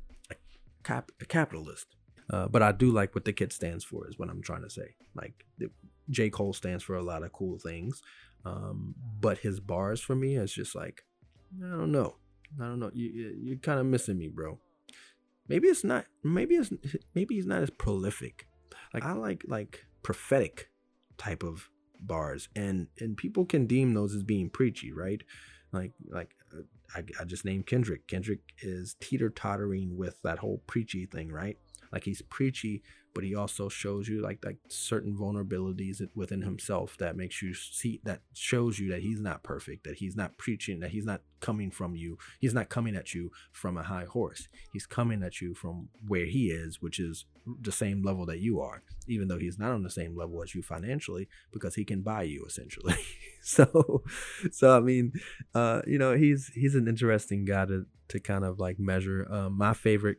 cap- 0.86 1.12
capitalist. 1.28 1.86
Uh, 2.30 2.48
but 2.48 2.62
I 2.62 2.72
do 2.72 2.90
like 2.90 3.14
what 3.14 3.24
the 3.24 3.32
kid 3.32 3.52
stands 3.52 3.84
for, 3.84 4.08
is 4.08 4.18
what 4.18 4.30
I'm 4.30 4.42
trying 4.42 4.62
to 4.62 4.70
say. 4.70 4.94
Like 5.14 5.44
the, 5.58 5.70
J. 6.10 6.30
Cole 6.30 6.52
stands 6.52 6.82
for 6.82 6.96
a 6.96 7.02
lot 7.02 7.22
of 7.22 7.32
cool 7.32 7.58
things, 7.58 8.00
um, 8.44 8.94
but 9.20 9.38
his 9.38 9.60
bars 9.60 10.00
for 10.00 10.14
me 10.14 10.36
is 10.36 10.52
just 10.52 10.74
like, 10.74 11.02
I 11.64 11.68
don't 11.68 11.92
know, 11.92 12.16
I 12.60 12.64
don't 12.64 12.80
know. 12.80 12.90
You 12.94 13.34
you're 13.40 13.58
kind 13.58 13.80
of 13.80 13.86
missing 13.86 14.18
me, 14.18 14.28
bro. 14.28 14.58
Maybe 15.48 15.68
it's 15.68 15.84
not. 15.84 16.06
Maybe 16.24 16.56
it's 16.56 16.72
maybe 17.14 17.36
he's 17.36 17.46
not 17.46 17.62
as 17.62 17.70
prolific. 17.70 18.46
Like 18.92 19.04
I 19.04 19.12
like 19.12 19.44
like 19.46 19.84
prophetic 20.02 20.68
type 21.18 21.42
of 21.42 21.68
bars, 22.00 22.48
and 22.56 22.88
and 22.98 23.16
people 23.16 23.46
can 23.46 23.66
deem 23.66 23.94
those 23.94 24.14
as 24.14 24.22
being 24.22 24.50
preachy, 24.50 24.92
right? 24.92 25.22
Like 25.72 25.92
like 26.08 26.34
I, 26.94 27.02
I 27.20 27.24
just 27.24 27.44
named 27.44 27.66
Kendrick. 27.66 28.06
Kendrick 28.06 28.40
is 28.60 28.96
teeter 29.00 29.30
tottering 29.30 29.96
with 29.96 30.20
that 30.22 30.38
whole 30.38 30.62
preachy 30.66 31.06
thing, 31.06 31.30
right? 31.30 31.58
Like 31.92 32.04
he's 32.04 32.22
preachy, 32.22 32.82
but 33.14 33.24
he 33.24 33.34
also 33.34 33.68
shows 33.68 34.08
you 34.08 34.20
like 34.20 34.44
like 34.44 34.58
certain 34.68 35.16
vulnerabilities 35.16 36.02
within 36.14 36.42
himself 36.42 36.96
that 36.98 37.16
makes 37.16 37.40
you 37.40 37.54
see 37.54 38.00
that 38.04 38.20
shows 38.34 38.78
you 38.78 38.90
that 38.90 39.02
he's 39.02 39.20
not 39.20 39.42
perfect, 39.42 39.84
that 39.84 39.96
he's 39.96 40.16
not 40.16 40.36
preaching, 40.36 40.80
that 40.80 40.90
he's 40.90 41.06
not 41.06 41.22
coming 41.40 41.70
from 41.70 41.96
you, 41.96 42.18
he's 42.40 42.54
not 42.54 42.68
coming 42.68 42.96
at 42.96 43.14
you 43.14 43.30
from 43.52 43.76
a 43.76 43.84
high 43.84 44.04
horse. 44.04 44.48
He's 44.72 44.86
coming 44.86 45.22
at 45.22 45.40
you 45.40 45.54
from 45.54 45.88
where 46.06 46.26
he 46.26 46.50
is, 46.50 46.82
which 46.82 46.98
is 46.98 47.24
the 47.60 47.72
same 47.72 48.02
level 48.02 48.26
that 48.26 48.40
you 48.40 48.60
are, 48.60 48.82
even 49.06 49.28
though 49.28 49.38
he's 49.38 49.58
not 49.58 49.72
on 49.72 49.82
the 49.82 49.90
same 49.90 50.16
level 50.16 50.42
as 50.42 50.54
you 50.54 50.62
financially, 50.62 51.28
because 51.52 51.74
he 51.74 51.84
can 51.84 52.02
buy 52.02 52.22
you 52.22 52.44
essentially. 52.46 52.94
so, 53.42 54.02
so 54.50 54.76
I 54.76 54.80
mean, 54.80 55.12
uh, 55.54 55.82
you 55.86 55.98
know, 55.98 56.16
he's 56.16 56.50
he's 56.54 56.74
an 56.74 56.88
interesting 56.88 57.44
guy 57.44 57.66
to 57.66 57.86
to 58.08 58.20
kind 58.20 58.44
of 58.44 58.58
like 58.58 58.78
measure. 58.78 59.26
Um, 59.30 59.56
my 59.56 59.74
favorite 59.74 60.18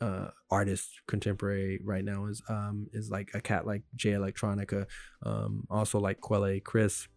uh, 0.00 0.30
artist 0.50 0.90
contemporary 1.06 1.80
right 1.84 2.04
now 2.04 2.26
is 2.26 2.42
um 2.48 2.88
is 2.92 3.08
like 3.10 3.30
a 3.34 3.40
cat 3.40 3.66
like 3.66 3.82
Jay 3.94 4.10
Electronica, 4.10 4.86
um 5.24 5.64
also 5.70 5.98
like 5.98 6.20
Quelle 6.20 6.60
Chris. 6.60 7.08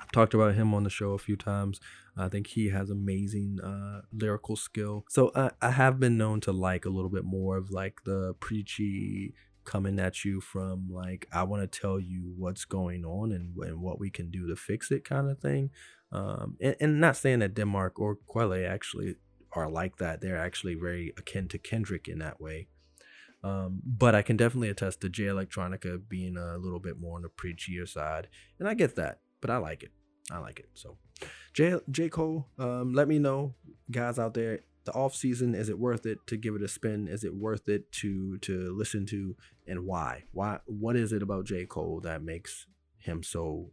I've 0.00 0.10
talked 0.12 0.34
about 0.34 0.54
him 0.54 0.74
on 0.74 0.84
the 0.84 0.90
show 0.90 1.12
a 1.12 1.18
few 1.18 1.36
times. 1.36 1.80
I 2.16 2.28
think 2.28 2.48
he 2.48 2.70
has 2.70 2.90
amazing 2.90 3.58
uh, 3.60 4.02
lyrical 4.12 4.56
skill. 4.56 5.04
So 5.08 5.30
I, 5.34 5.50
I 5.60 5.70
have 5.70 5.98
been 5.98 6.18
known 6.18 6.40
to 6.42 6.52
like 6.52 6.84
a 6.84 6.90
little 6.90 7.10
bit 7.10 7.24
more 7.24 7.56
of 7.56 7.70
like 7.70 8.00
the 8.04 8.34
preachy 8.40 9.34
coming 9.64 9.98
at 10.00 10.24
you 10.24 10.40
from 10.40 10.88
like 10.90 11.28
I 11.32 11.44
want 11.44 11.62
to 11.62 11.80
tell 11.80 12.00
you 12.00 12.34
what's 12.36 12.64
going 12.64 13.04
on 13.04 13.30
and, 13.32 13.56
and 13.56 13.80
what 13.80 14.00
we 14.00 14.10
can 14.10 14.30
do 14.30 14.48
to 14.48 14.56
fix 14.56 14.90
it 14.90 15.04
kind 15.04 15.30
of 15.30 15.38
thing. 15.38 15.70
Um, 16.10 16.56
and, 16.60 16.76
and 16.80 17.00
not 17.00 17.16
saying 17.16 17.38
that 17.38 17.54
Denmark 17.54 17.98
or 17.98 18.16
Quelle 18.26 18.66
actually 18.66 19.16
are 19.52 19.70
like 19.70 19.96
that. 19.96 20.20
They're 20.20 20.38
actually 20.38 20.74
very 20.74 21.12
akin 21.16 21.48
to 21.48 21.58
Kendrick 21.58 22.08
in 22.08 22.18
that 22.18 22.40
way. 22.40 22.68
Um, 23.44 23.80
but 23.84 24.14
I 24.14 24.22
can 24.22 24.36
definitely 24.36 24.68
attest 24.68 25.00
to 25.00 25.08
Jay 25.08 25.24
Electronica 25.24 26.00
being 26.08 26.36
a 26.36 26.56
little 26.58 26.78
bit 26.78 27.00
more 27.00 27.16
on 27.16 27.22
the 27.22 27.28
preachier 27.28 27.88
side, 27.88 28.28
and 28.58 28.68
I 28.68 28.74
get 28.74 28.94
that, 28.96 29.18
but 29.42 29.50
I 29.50 29.58
like 29.58 29.82
it. 29.82 29.90
I 30.30 30.38
like 30.38 30.58
it. 30.58 30.70
So, 30.72 30.96
J 31.52 31.78
J 31.90 32.08
Cole, 32.08 32.46
um, 32.58 32.94
let 32.94 33.08
me 33.08 33.18
know, 33.18 33.54
guys 33.90 34.18
out 34.18 34.32
there. 34.32 34.60
The 34.84 34.92
off 34.92 35.14
season 35.14 35.54
is 35.54 35.68
it 35.68 35.78
worth 35.78 36.06
it 36.06 36.18
to 36.28 36.36
give 36.36 36.54
it 36.54 36.62
a 36.62 36.68
spin? 36.68 37.06
Is 37.06 37.22
it 37.24 37.34
worth 37.34 37.68
it 37.68 37.92
to 38.00 38.38
to 38.38 38.74
listen 38.74 39.04
to, 39.06 39.36
and 39.66 39.84
why? 39.84 40.24
Why? 40.32 40.60
What 40.64 40.96
is 40.96 41.12
it 41.12 41.22
about 41.22 41.44
J 41.44 41.66
Cole 41.66 42.00
that 42.00 42.22
makes 42.22 42.66
him 42.98 43.22
so 43.22 43.70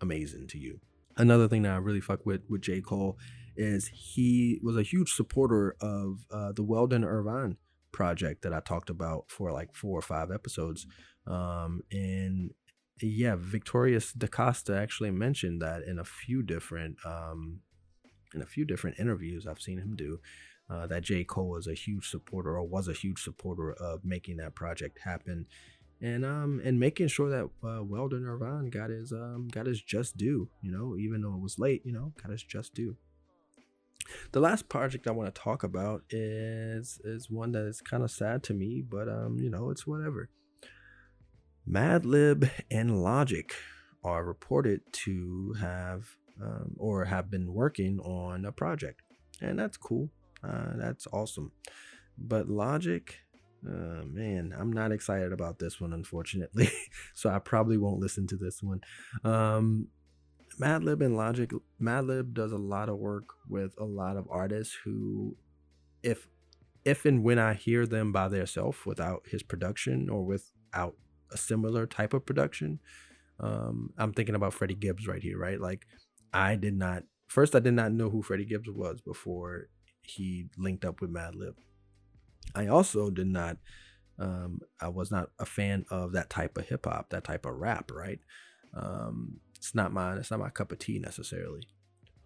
amazing 0.00 0.46
to 0.48 0.58
you? 0.58 0.80
Another 1.16 1.48
thing 1.48 1.62
that 1.62 1.72
I 1.72 1.78
really 1.78 2.00
fuck 2.00 2.24
with 2.24 2.42
with 2.48 2.62
J 2.62 2.80
Cole 2.80 3.18
is 3.56 3.90
he 3.92 4.60
was 4.62 4.76
a 4.76 4.82
huge 4.82 5.12
supporter 5.12 5.74
of 5.80 6.24
uh, 6.30 6.52
the 6.52 6.62
Weldon 6.62 7.04
Irvine 7.04 7.56
project 7.90 8.42
that 8.42 8.54
I 8.54 8.60
talked 8.60 8.88
about 8.88 9.24
for 9.28 9.50
like 9.50 9.74
four 9.74 9.98
or 9.98 10.02
five 10.02 10.30
episodes. 10.30 10.86
Um, 11.26 11.82
and 11.90 12.52
yeah, 13.00 13.36
Victorious 13.38 14.12
DaCosta 14.12 14.76
actually 14.76 15.10
mentioned 15.10 15.62
that 15.62 15.82
in 15.82 15.98
a 15.98 16.04
few 16.04 16.42
different 16.42 16.96
um, 17.04 17.60
in 18.34 18.42
a 18.42 18.46
few 18.46 18.64
different 18.64 18.98
interviews 18.98 19.46
I've 19.46 19.60
seen 19.60 19.78
him 19.78 19.96
do. 19.96 20.20
Uh, 20.70 20.86
that 20.86 21.00
J. 21.02 21.24
Cole 21.24 21.56
is 21.56 21.66
a 21.66 21.72
huge 21.72 22.10
supporter 22.10 22.50
or 22.50 22.62
was 22.62 22.88
a 22.88 22.92
huge 22.92 23.22
supporter 23.22 23.72
of 23.72 24.04
making 24.04 24.36
that 24.36 24.54
project 24.54 24.98
happen 25.02 25.46
and 26.00 26.24
um 26.24 26.60
and 26.64 26.78
making 26.78 27.08
sure 27.08 27.28
that 27.28 27.48
uh, 27.66 27.82
Weldon 27.82 28.24
Irvine 28.24 28.70
got 28.70 28.90
his 28.90 29.12
um 29.12 29.48
got 29.50 29.66
his 29.66 29.82
just 29.82 30.16
due, 30.16 30.48
you 30.62 30.70
know, 30.70 30.96
even 30.96 31.22
though 31.22 31.34
it 31.34 31.40
was 31.40 31.58
late, 31.58 31.82
you 31.84 31.92
know, 31.92 32.12
got 32.22 32.30
his 32.30 32.42
just 32.42 32.74
due. 32.74 32.96
The 34.32 34.40
last 34.40 34.68
project 34.68 35.06
I 35.06 35.10
want 35.10 35.34
to 35.34 35.40
talk 35.40 35.64
about 35.64 36.02
is 36.10 37.00
is 37.04 37.30
one 37.30 37.52
that 37.52 37.66
is 37.66 37.80
kind 37.80 38.02
of 38.02 38.10
sad 38.10 38.42
to 38.44 38.54
me, 38.54 38.82
but 38.86 39.08
um, 39.08 39.38
you 39.38 39.50
know, 39.50 39.70
it's 39.70 39.86
whatever. 39.86 40.28
Madlib 41.68 42.50
and 42.70 43.02
Logic 43.02 43.52
are 44.02 44.24
reported 44.24 44.80
to 44.92 45.54
have 45.60 46.08
um, 46.40 46.76
or 46.78 47.04
have 47.04 47.30
been 47.30 47.52
working 47.52 47.98
on 48.00 48.44
a 48.44 48.52
project, 48.52 49.02
and 49.40 49.58
that's 49.58 49.76
cool. 49.76 50.10
Uh, 50.42 50.72
that's 50.76 51.06
awesome. 51.12 51.52
But 52.16 52.48
Logic, 52.48 53.18
uh, 53.66 54.02
man, 54.04 54.54
I'm 54.58 54.72
not 54.72 54.92
excited 54.92 55.32
about 55.32 55.58
this 55.58 55.80
one, 55.80 55.92
unfortunately. 55.92 56.70
so 57.14 57.28
I 57.28 57.38
probably 57.38 57.76
won't 57.76 58.00
listen 58.00 58.26
to 58.28 58.36
this 58.36 58.62
one. 58.62 58.80
Um, 59.24 59.88
Madlib 60.60 61.04
and 61.04 61.16
Logic, 61.16 61.50
Madlib 61.80 62.32
does 62.34 62.52
a 62.52 62.58
lot 62.58 62.88
of 62.88 62.98
work 62.98 63.28
with 63.48 63.74
a 63.78 63.84
lot 63.84 64.16
of 64.16 64.26
artists 64.30 64.76
who, 64.84 65.36
if 66.02 66.28
if 66.84 67.04
and 67.04 67.22
when 67.22 67.38
I 67.38 67.54
hear 67.54 67.84
them 67.84 68.12
by 68.12 68.28
themselves 68.28 68.78
without 68.86 69.24
his 69.30 69.42
production 69.42 70.08
or 70.08 70.24
without 70.24 70.94
a 71.32 71.36
similar 71.36 71.86
type 71.86 72.14
of 72.14 72.26
production, 72.26 72.80
um, 73.40 73.92
I'm 73.98 74.12
thinking 74.12 74.34
about 74.34 74.54
Freddie 74.54 74.74
Gibbs 74.74 75.06
right 75.06 75.22
here, 75.22 75.38
right? 75.38 75.60
Like 75.60 75.86
I 76.32 76.56
did 76.56 76.74
not 76.74 77.04
first 77.28 77.54
I 77.54 77.60
did 77.60 77.74
not 77.74 77.92
know 77.92 78.10
who 78.10 78.22
Freddie 78.22 78.44
Gibbs 78.44 78.68
was 78.68 79.00
before 79.00 79.68
he 80.02 80.46
linked 80.56 80.84
up 80.84 81.00
with 81.00 81.12
Madlib. 81.12 81.54
I 82.54 82.66
also 82.66 83.10
did 83.10 83.26
not 83.26 83.58
um, 84.18 84.60
I 84.80 84.88
was 84.88 85.10
not 85.10 85.30
a 85.38 85.46
fan 85.46 85.84
of 85.90 86.12
that 86.12 86.30
type 86.30 86.58
of 86.58 86.68
hip 86.68 86.86
hop, 86.86 87.10
that 87.10 87.24
type 87.24 87.46
of 87.46 87.56
rap, 87.56 87.90
right? 87.92 88.18
Um, 88.74 89.40
it's 89.56 89.74
not 89.74 89.92
mine. 89.92 90.18
It's 90.18 90.30
not 90.30 90.40
my 90.40 90.50
cup 90.50 90.72
of 90.72 90.78
tea 90.78 90.98
necessarily. 90.98 91.62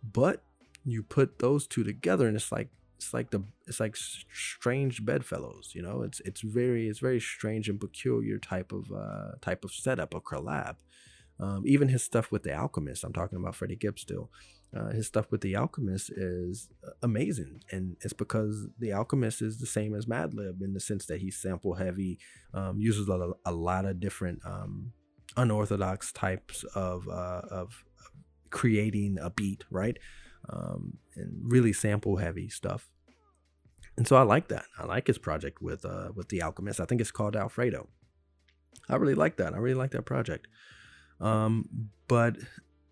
But 0.02 0.42
you 0.84 1.02
put 1.02 1.38
those 1.38 1.66
two 1.66 1.84
together, 1.84 2.26
and 2.26 2.36
it's 2.36 2.50
like 2.50 2.70
it's 3.02 3.14
like 3.14 3.30
the 3.30 3.42
it's 3.66 3.80
like 3.80 3.96
strange 3.96 5.04
bedfellows. 5.04 5.72
You 5.74 5.82
know, 5.82 6.02
it's 6.02 6.20
it's 6.20 6.40
very 6.40 6.88
it's 6.88 7.00
very 7.00 7.20
strange 7.20 7.68
and 7.68 7.80
peculiar 7.80 8.38
type 8.38 8.72
of 8.72 8.90
uh, 8.92 9.32
type 9.40 9.64
of 9.64 9.72
setup, 9.72 10.14
a 10.14 10.20
collab. 10.20 10.76
Um, 11.40 11.64
even 11.66 11.88
his 11.88 12.02
stuff 12.04 12.30
with 12.30 12.44
the 12.44 12.54
Alchemist, 12.54 13.02
I'm 13.02 13.12
talking 13.12 13.38
about 13.38 13.56
Freddie 13.56 13.76
Gibbs 13.76 14.02
still. 14.02 14.30
Uh, 14.74 14.90
his 14.90 15.06
stuff 15.06 15.30
with 15.30 15.40
the 15.42 15.56
Alchemist 15.56 16.10
is 16.10 16.68
amazing, 17.02 17.62
and 17.70 17.96
it's 18.00 18.14
because 18.14 18.68
the 18.78 18.92
Alchemist 18.92 19.42
is 19.42 19.58
the 19.58 19.66
same 19.66 19.94
as 19.94 20.06
Madlib 20.06 20.62
in 20.62 20.72
the 20.72 20.80
sense 20.80 21.04
that 21.06 21.20
he's 21.20 21.36
sample 21.36 21.74
heavy, 21.74 22.18
um, 22.54 22.80
uses 22.80 23.08
a, 23.08 23.32
a, 23.44 23.52
lot 23.52 23.84
of 23.84 24.00
different 24.00 24.40
um, 24.46 24.92
unorthodox 25.36 26.10
types 26.12 26.64
of, 26.74 27.06
uh, 27.06 27.42
of 27.50 27.84
creating 28.48 29.18
a 29.20 29.28
beat, 29.28 29.64
right? 29.70 29.98
Um, 30.48 30.96
and 31.16 31.42
really 31.42 31.74
sample 31.74 32.16
heavy 32.16 32.48
stuff. 32.48 32.91
And 33.96 34.08
so 34.08 34.16
I 34.16 34.22
like 34.22 34.48
that. 34.48 34.64
I 34.78 34.86
like 34.86 35.06
his 35.06 35.18
project 35.18 35.60
with 35.60 35.84
uh, 35.84 36.08
with 36.14 36.28
the 36.28 36.42
Alchemist. 36.42 36.80
I 36.80 36.84
think 36.84 37.00
it's 37.00 37.10
called 37.10 37.36
Alfredo. 37.36 37.88
I 38.88 38.96
really 38.96 39.14
like 39.14 39.36
that. 39.36 39.54
I 39.54 39.58
really 39.58 39.74
like 39.74 39.90
that 39.92 40.02
project. 40.02 40.48
Um, 41.20 41.90
but 42.08 42.36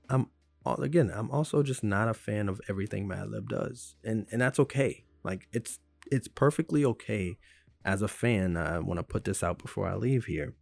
I'm 0.09 0.28
again, 0.64 1.11
I'm 1.12 1.30
also 1.30 1.62
just 1.62 1.82
not 1.82 2.09
a 2.09 2.14
fan 2.14 2.48
of 2.48 2.61
everything 2.68 3.09
Madlib 3.09 3.48
does, 3.48 3.96
and 4.05 4.26
and 4.30 4.40
that's 4.40 4.61
okay. 4.61 5.05
Like 5.24 5.48
it's 5.53 5.78
it's 6.11 6.28
perfectly 6.28 6.84
okay 6.84 7.38
as 7.84 8.03
a 8.03 8.09
fan. 8.09 8.57
I 8.57 8.78
want 8.78 8.98
to 8.98 9.05
put 9.05 9.24
this 9.24 9.42
out 9.42 9.59
before 9.59 9.88
I 9.88 9.94
leave 9.94 10.26
here. 10.26 10.55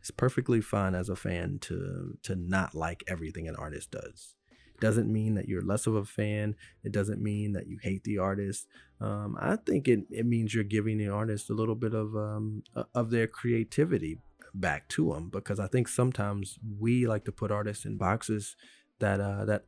It's 0.00 0.10
perfectly 0.10 0.60
fine 0.60 0.94
as 0.94 1.08
a 1.08 1.16
fan 1.16 1.58
to 1.62 2.18
to 2.22 2.36
not 2.36 2.74
like 2.74 3.04
everything 3.06 3.48
an 3.48 3.56
artist 3.56 3.90
does. 3.90 4.34
Doesn't 4.80 5.12
mean 5.12 5.34
that 5.34 5.48
you're 5.48 5.62
less 5.62 5.86
of 5.86 5.94
a 5.94 6.04
fan. 6.04 6.56
It 6.82 6.92
doesn't 6.92 7.22
mean 7.22 7.52
that 7.52 7.66
you 7.66 7.78
hate 7.82 8.04
the 8.04 8.18
artist. 8.18 8.66
Um, 9.00 9.36
I 9.40 9.56
think 9.56 9.88
it, 9.88 10.00
it 10.10 10.26
means 10.26 10.54
you're 10.54 10.64
giving 10.64 10.98
the 10.98 11.08
artist 11.08 11.50
a 11.50 11.54
little 11.54 11.74
bit 11.74 11.94
of 11.94 12.14
um, 12.16 12.62
of 12.94 13.10
their 13.10 13.26
creativity 13.26 14.18
back 14.54 14.88
to 14.88 15.12
them 15.12 15.30
because 15.30 15.58
I 15.58 15.66
think 15.66 15.88
sometimes 15.88 16.58
we 16.78 17.06
like 17.06 17.24
to 17.24 17.32
put 17.32 17.50
artists 17.50 17.84
in 17.84 17.96
boxes 17.96 18.56
that 19.00 19.20
uh, 19.20 19.44
that 19.44 19.64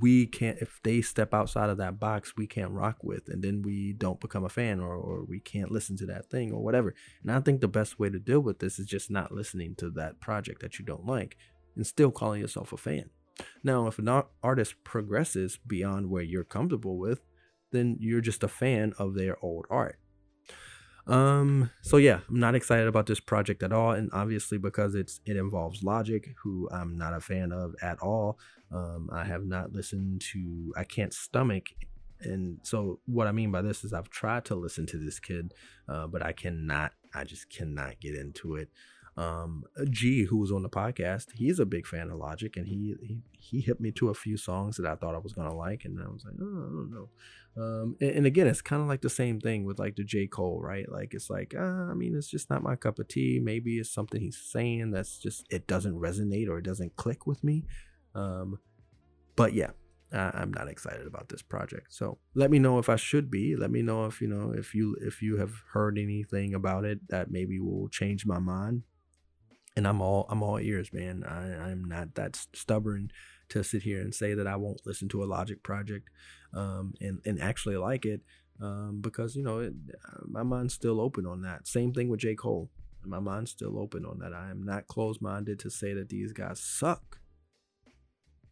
we 0.00 0.26
can't 0.26 0.58
if 0.58 0.80
they 0.84 1.00
step 1.00 1.34
outside 1.34 1.68
of 1.68 1.78
that 1.78 1.98
box 1.98 2.34
we 2.36 2.46
can't 2.46 2.70
rock 2.70 2.96
with 3.02 3.28
and 3.28 3.42
then 3.42 3.60
we 3.62 3.92
don't 3.92 4.20
become 4.20 4.44
a 4.44 4.48
fan 4.48 4.78
or, 4.78 4.94
or 4.94 5.24
we 5.24 5.40
can't 5.40 5.70
listen 5.70 5.96
to 5.96 6.06
that 6.06 6.30
thing 6.30 6.52
or 6.52 6.62
whatever 6.62 6.94
and 7.22 7.32
i 7.32 7.40
think 7.40 7.60
the 7.60 7.66
best 7.66 7.98
way 7.98 8.08
to 8.08 8.20
deal 8.20 8.38
with 8.38 8.60
this 8.60 8.78
is 8.78 8.86
just 8.86 9.10
not 9.10 9.32
listening 9.32 9.74
to 9.74 9.90
that 9.90 10.20
project 10.20 10.60
that 10.60 10.78
you 10.78 10.84
don't 10.84 11.04
like 11.04 11.36
and 11.74 11.84
still 11.86 12.12
calling 12.12 12.40
yourself 12.40 12.72
a 12.72 12.76
fan 12.76 13.10
now 13.62 13.86
if 13.86 13.98
an 13.98 14.22
artist 14.42 14.74
progresses 14.84 15.58
beyond 15.66 16.08
where 16.08 16.22
you're 16.22 16.44
comfortable 16.44 16.98
with 16.98 17.20
then 17.72 17.96
you're 17.98 18.20
just 18.20 18.44
a 18.44 18.48
fan 18.48 18.92
of 18.98 19.14
their 19.14 19.36
old 19.42 19.66
art 19.70 19.98
um, 21.06 21.70
so 21.82 21.98
yeah, 21.98 22.20
I'm 22.28 22.40
not 22.40 22.54
excited 22.54 22.86
about 22.88 23.06
this 23.06 23.20
project 23.20 23.62
at 23.62 23.72
all, 23.72 23.92
and 23.92 24.10
obviously 24.12 24.56
because 24.58 24.94
it's 24.94 25.20
it 25.26 25.36
involves 25.36 25.82
Logic, 25.82 26.34
who 26.42 26.68
I'm 26.72 26.96
not 26.96 27.14
a 27.14 27.20
fan 27.20 27.52
of 27.52 27.74
at 27.82 27.98
all. 28.00 28.38
Um, 28.72 29.10
I 29.12 29.24
have 29.24 29.44
not 29.44 29.72
listened 29.72 30.22
to, 30.32 30.72
I 30.76 30.84
can't 30.84 31.12
stomach, 31.12 31.66
and 32.20 32.58
so 32.62 33.00
what 33.06 33.26
I 33.26 33.32
mean 33.32 33.50
by 33.50 33.62
this 33.62 33.84
is 33.84 33.92
I've 33.92 34.10
tried 34.10 34.46
to 34.46 34.54
listen 34.54 34.86
to 34.86 34.98
this 34.98 35.18
kid, 35.18 35.52
uh, 35.88 36.06
but 36.06 36.24
I 36.24 36.32
cannot, 36.32 36.92
I 37.14 37.24
just 37.24 37.50
cannot 37.50 38.00
get 38.00 38.14
into 38.14 38.56
it. 38.56 38.70
Um, 39.16 39.64
G, 39.90 40.24
who 40.24 40.38
was 40.38 40.50
on 40.50 40.62
the 40.62 40.68
podcast, 40.68 41.32
he's 41.34 41.60
a 41.60 41.66
big 41.66 41.86
fan 41.86 42.10
of 42.10 42.18
Logic, 42.18 42.56
and 42.56 42.66
he 42.66 42.96
he 43.00 43.20
he 43.38 43.60
hit 43.60 43.80
me 43.80 43.92
to 43.92 44.08
a 44.08 44.14
few 44.14 44.36
songs 44.36 44.76
that 44.76 44.86
I 44.86 44.96
thought 44.96 45.14
I 45.14 45.18
was 45.18 45.32
gonna 45.32 45.54
like, 45.54 45.84
and 45.84 46.00
I 46.00 46.08
was 46.08 46.24
like, 46.24 46.34
oh, 46.40 46.44
I 46.44 46.72
don't 46.72 46.90
know. 46.90 47.08
Um, 47.56 47.96
and, 48.00 48.10
and, 48.10 48.26
again, 48.26 48.48
it's 48.48 48.60
kind 48.60 48.82
of 48.82 48.88
like 48.88 49.00
the 49.00 49.08
same 49.08 49.40
thing 49.40 49.64
with 49.64 49.78
like 49.78 49.94
the 49.94 50.02
J 50.02 50.26
Cole, 50.26 50.60
right? 50.60 50.90
Like 50.90 51.14
it's 51.14 51.30
like, 51.30 51.54
uh, 51.56 51.60
I 51.60 51.94
mean, 51.94 52.16
it's 52.16 52.26
just 52.26 52.50
not 52.50 52.64
my 52.64 52.74
cup 52.74 52.98
of 52.98 53.06
tea. 53.06 53.40
Maybe 53.40 53.78
it's 53.78 53.92
something 53.92 54.20
he's 54.20 54.36
saying 54.36 54.90
that's 54.90 55.18
just 55.18 55.46
it 55.50 55.68
doesn't 55.68 55.94
resonate 55.94 56.48
or 56.48 56.58
it 56.58 56.64
doesn't 56.64 56.96
click 56.96 57.28
with 57.28 57.44
me. 57.44 57.64
Um, 58.16 58.58
but 59.36 59.52
yeah, 59.52 59.70
I, 60.12 60.42
am 60.42 60.52
not 60.52 60.68
excited 60.68 61.06
about 61.06 61.28
this 61.28 61.42
project. 61.42 61.92
So 61.92 62.18
let 62.34 62.50
me 62.50 62.58
know 62.58 62.78
if 62.78 62.88
I 62.88 62.96
should 62.96 63.30
be. 63.30 63.54
Let 63.56 63.70
me 63.70 63.82
know 63.82 64.06
if 64.06 64.20
you 64.20 64.28
know 64.28 64.52
if 64.52 64.74
you 64.74 64.96
if 65.00 65.22
you 65.22 65.36
have 65.36 65.52
heard 65.72 65.98
anything 65.98 66.54
about 66.54 66.84
it 66.84 67.08
that 67.08 67.30
maybe 67.30 67.60
will 67.60 67.88
change 67.88 68.26
my 68.26 68.38
mind. 68.38 68.82
And 69.76 69.88
I'm 69.88 70.00
all 70.00 70.26
I'm 70.28 70.42
all 70.42 70.58
ears, 70.58 70.90
man. 70.92 71.24
I, 71.24 71.70
I'm 71.70 71.84
not 71.84 72.14
that 72.14 72.36
stubborn 72.54 73.10
to 73.48 73.64
sit 73.64 73.82
here 73.82 74.00
and 74.00 74.14
say 74.14 74.34
that 74.34 74.46
I 74.46 74.56
won't 74.56 74.86
listen 74.86 75.08
to 75.10 75.22
a 75.22 75.26
Logic 75.26 75.62
project 75.62 76.08
um, 76.54 76.94
and 77.00 77.20
and 77.24 77.40
actually 77.40 77.76
like 77.76 78.04
it 78.04 78.20
um, 78.60 79.00
because 79.00 79.34
you 79.34 79.42
know 79.42 79.58
it, 79.58 79.74
my 80.26 80.42
mind's 80.42 80.74
still 80.74 81.00
open 81.00 81.26
on 81.26 81.42
that. 81.42 81.66
Same 81.66 81.92
thing 81.92 82.08
with 82.08 82.20
J 82.20 82.34
Cole. 82.34 82.70
My 83.04 83.20
mind's 83.20 83.50
still 83.50 83.78
open 83.78 84.06
on 84.06 84.18
that. 84.20 84.32
I 84.32 84.50
am 84.50 84.62
not 84.64 84.86
closed 84.86 85.20
minded 85.20 85.58
to 85.60 85.70
say 85.70 85.92
that 85.92 86.08
these 86.08 86.32
guys 86.32 86.60
suck, 86.60 87.18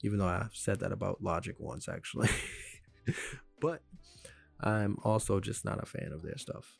even 0.02 0.18
though 0.18 0.26
I've 0.26 0.54
said 0.54 0.80
that 0.80 0.92
about 0.92 1.22
Logic 1.22 1.56
once 1.58 1.88
actually. 1.88 2.28
but 3.60 3.82
I'm 4.60 4.98
also 5.04 5.40
just 5.40 5.64
not 5.64 5.82
a 5.82 5.86
fan 5.86 6.12
of 6.12 6.22
their 6.22 6.36
stuff. 6.36 6.76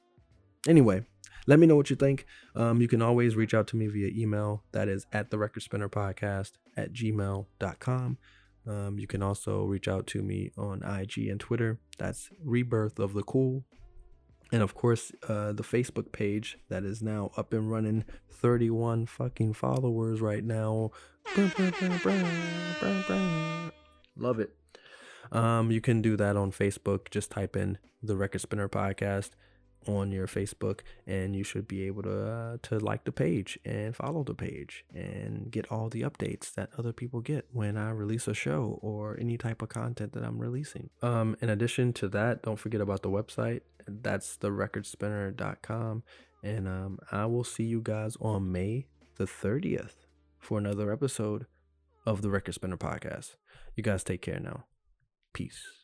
Anyway, 0.68 1.04
let 1.46 1.58
me 1.58 1.66
know 1.66 1.76
what 1.76 1.90
you 1.90 1.96
think. 1.96 2.26
Um, 2.54 2.80
you 2.80 2.88
can 2.88 3.02
always 3.02 3.36
reach 3.36 3.54
out 3.54 3.66
to 3.68 3.76
me 3.76 3.88
via 3.88 4.08
email. 4.08 4.62
That 4.72 4.88
is 4.88 5.06
at 5.12 5.30
the 5.30 5.38
record 5.38 5.62
spinner 5.62 5.88
podcast 5.88 6.52
at 6.76 6.92
gmail.com. 6.92 8.18
Um, 8.64 8.98
you 8.98 9.06
can 9.06 9.22
also 9.22 9.64
reach 9.64 9.88
out 9.88 10.06
to 10.08 10.22
me 10.22 10.52
on 10.56 10.82
IG 10.82 11.28
and 11.28 11.40
Twitter. 11.40 11.80
That's 11.98 12.30
Rebirth 12.42 12.98
of 12.98 13.12
the 13.12 13.22
Cool. 13.22 13.64
And 14.52 14.62
of 14.62 14.74
course, 14.74 15.10
uh, 15.28 15.52
the 15.52 15.62
Facebook 15.62 16.12
page 16.12 16.58
that 16.68 16.84
is 16.84 17.02
now 17.02 17.30
up 17.36 17.52
and 17.54 17.70
running 17.70 18.04
31 18.30 19.06
fucking 19.06 19.54
followers 19.54 20.20
right 20.20 20.44
now. 20.44 20.90
Love 24.16 24.38
it. 24.38 24.54
Um, 25.32 25.70
you 25.70 25.80
can 25.80 26.02
do 26.02 26.16
that 26.18 26.36
on 26.36 26.52
Facebook. 26.52 27.10
Just 27.10 27.30
type 27.30 27.56
in 27.56 27.78
the 28.02 28.14
Record 28.14 28.42
Spinner 28.42 28.68
Podcast 28.68 29.30
on 29.86 30.12
your 30.12 30.26
Facebook, 30.26 30.80
and 31.06 31.34
you 31.34 31.44
should 31.44 31.66
be 31.66 31.82
able 31.86 32.02
to 32.02 32.30
uh, 32.30 32.56
to 32.62 32.78
like 32.78 33.04
the 33.04 33.12
page 33.12 33.58
and 33.64 33.94
follow 33.94 34.22
the 34.22 34.34
page 34.34 34.84
and 34.94 35.50
get 35.50 35.70
all 35.70 35.88
the 35.88 36.02
updates 36.02 36.52
that 36.54 36.70
other 36.78 36.92
people 36.92 37.20
get 37.20 37.46
when 37.52 37.76
I 37.76 37.90
release 37.90 38.28
a 38.28 38.34
show 38.34 38.78
or 38.82 39.18
any 39.20 39.36
type 39.36 39.62
of 39.62 39.68
content 39.68 40.12
that 40.12 40.24
I'm 40.24 40.38
releasing. 40.38 40.90
Um, 41.02 41.36
in 41.40 41.48
addition 41.50 41.92
to 41.94 42.08
that, 42.08 42.42
don't 42.42 42.58
forget 42.58 42.80
about 42.80 43.02
the 43.02 43.10
website. 43.10 43.60
That's 43.86 44.36
the 44.36 44.50
recordspinner.com, 44.50 46.02
and 46.42 46.68
um, 46.68 46.98
I 47.10 47.26
will 47.26 47.44
see 47.44 47.64
you 47.64 47.80
guys 47.80 48.16
on 48.20 48.52
May 48.52 48.86
the 49.16 49.24
30th 49.24 50.06
for 50.38 50.58
another 50.58 50.92
episode 50.92 51.46
of 52.04 52.22
the 52.22 52.30
Record 52.30 52.54
Spinner 52.54 52.76
podcast. 52.76 53.36
You 53.76 53.82
guys 53.82 54.02
take 54.04 54.22
care 54.22 54.40
now. 54.40 54.64
Peace. 55.32 55.81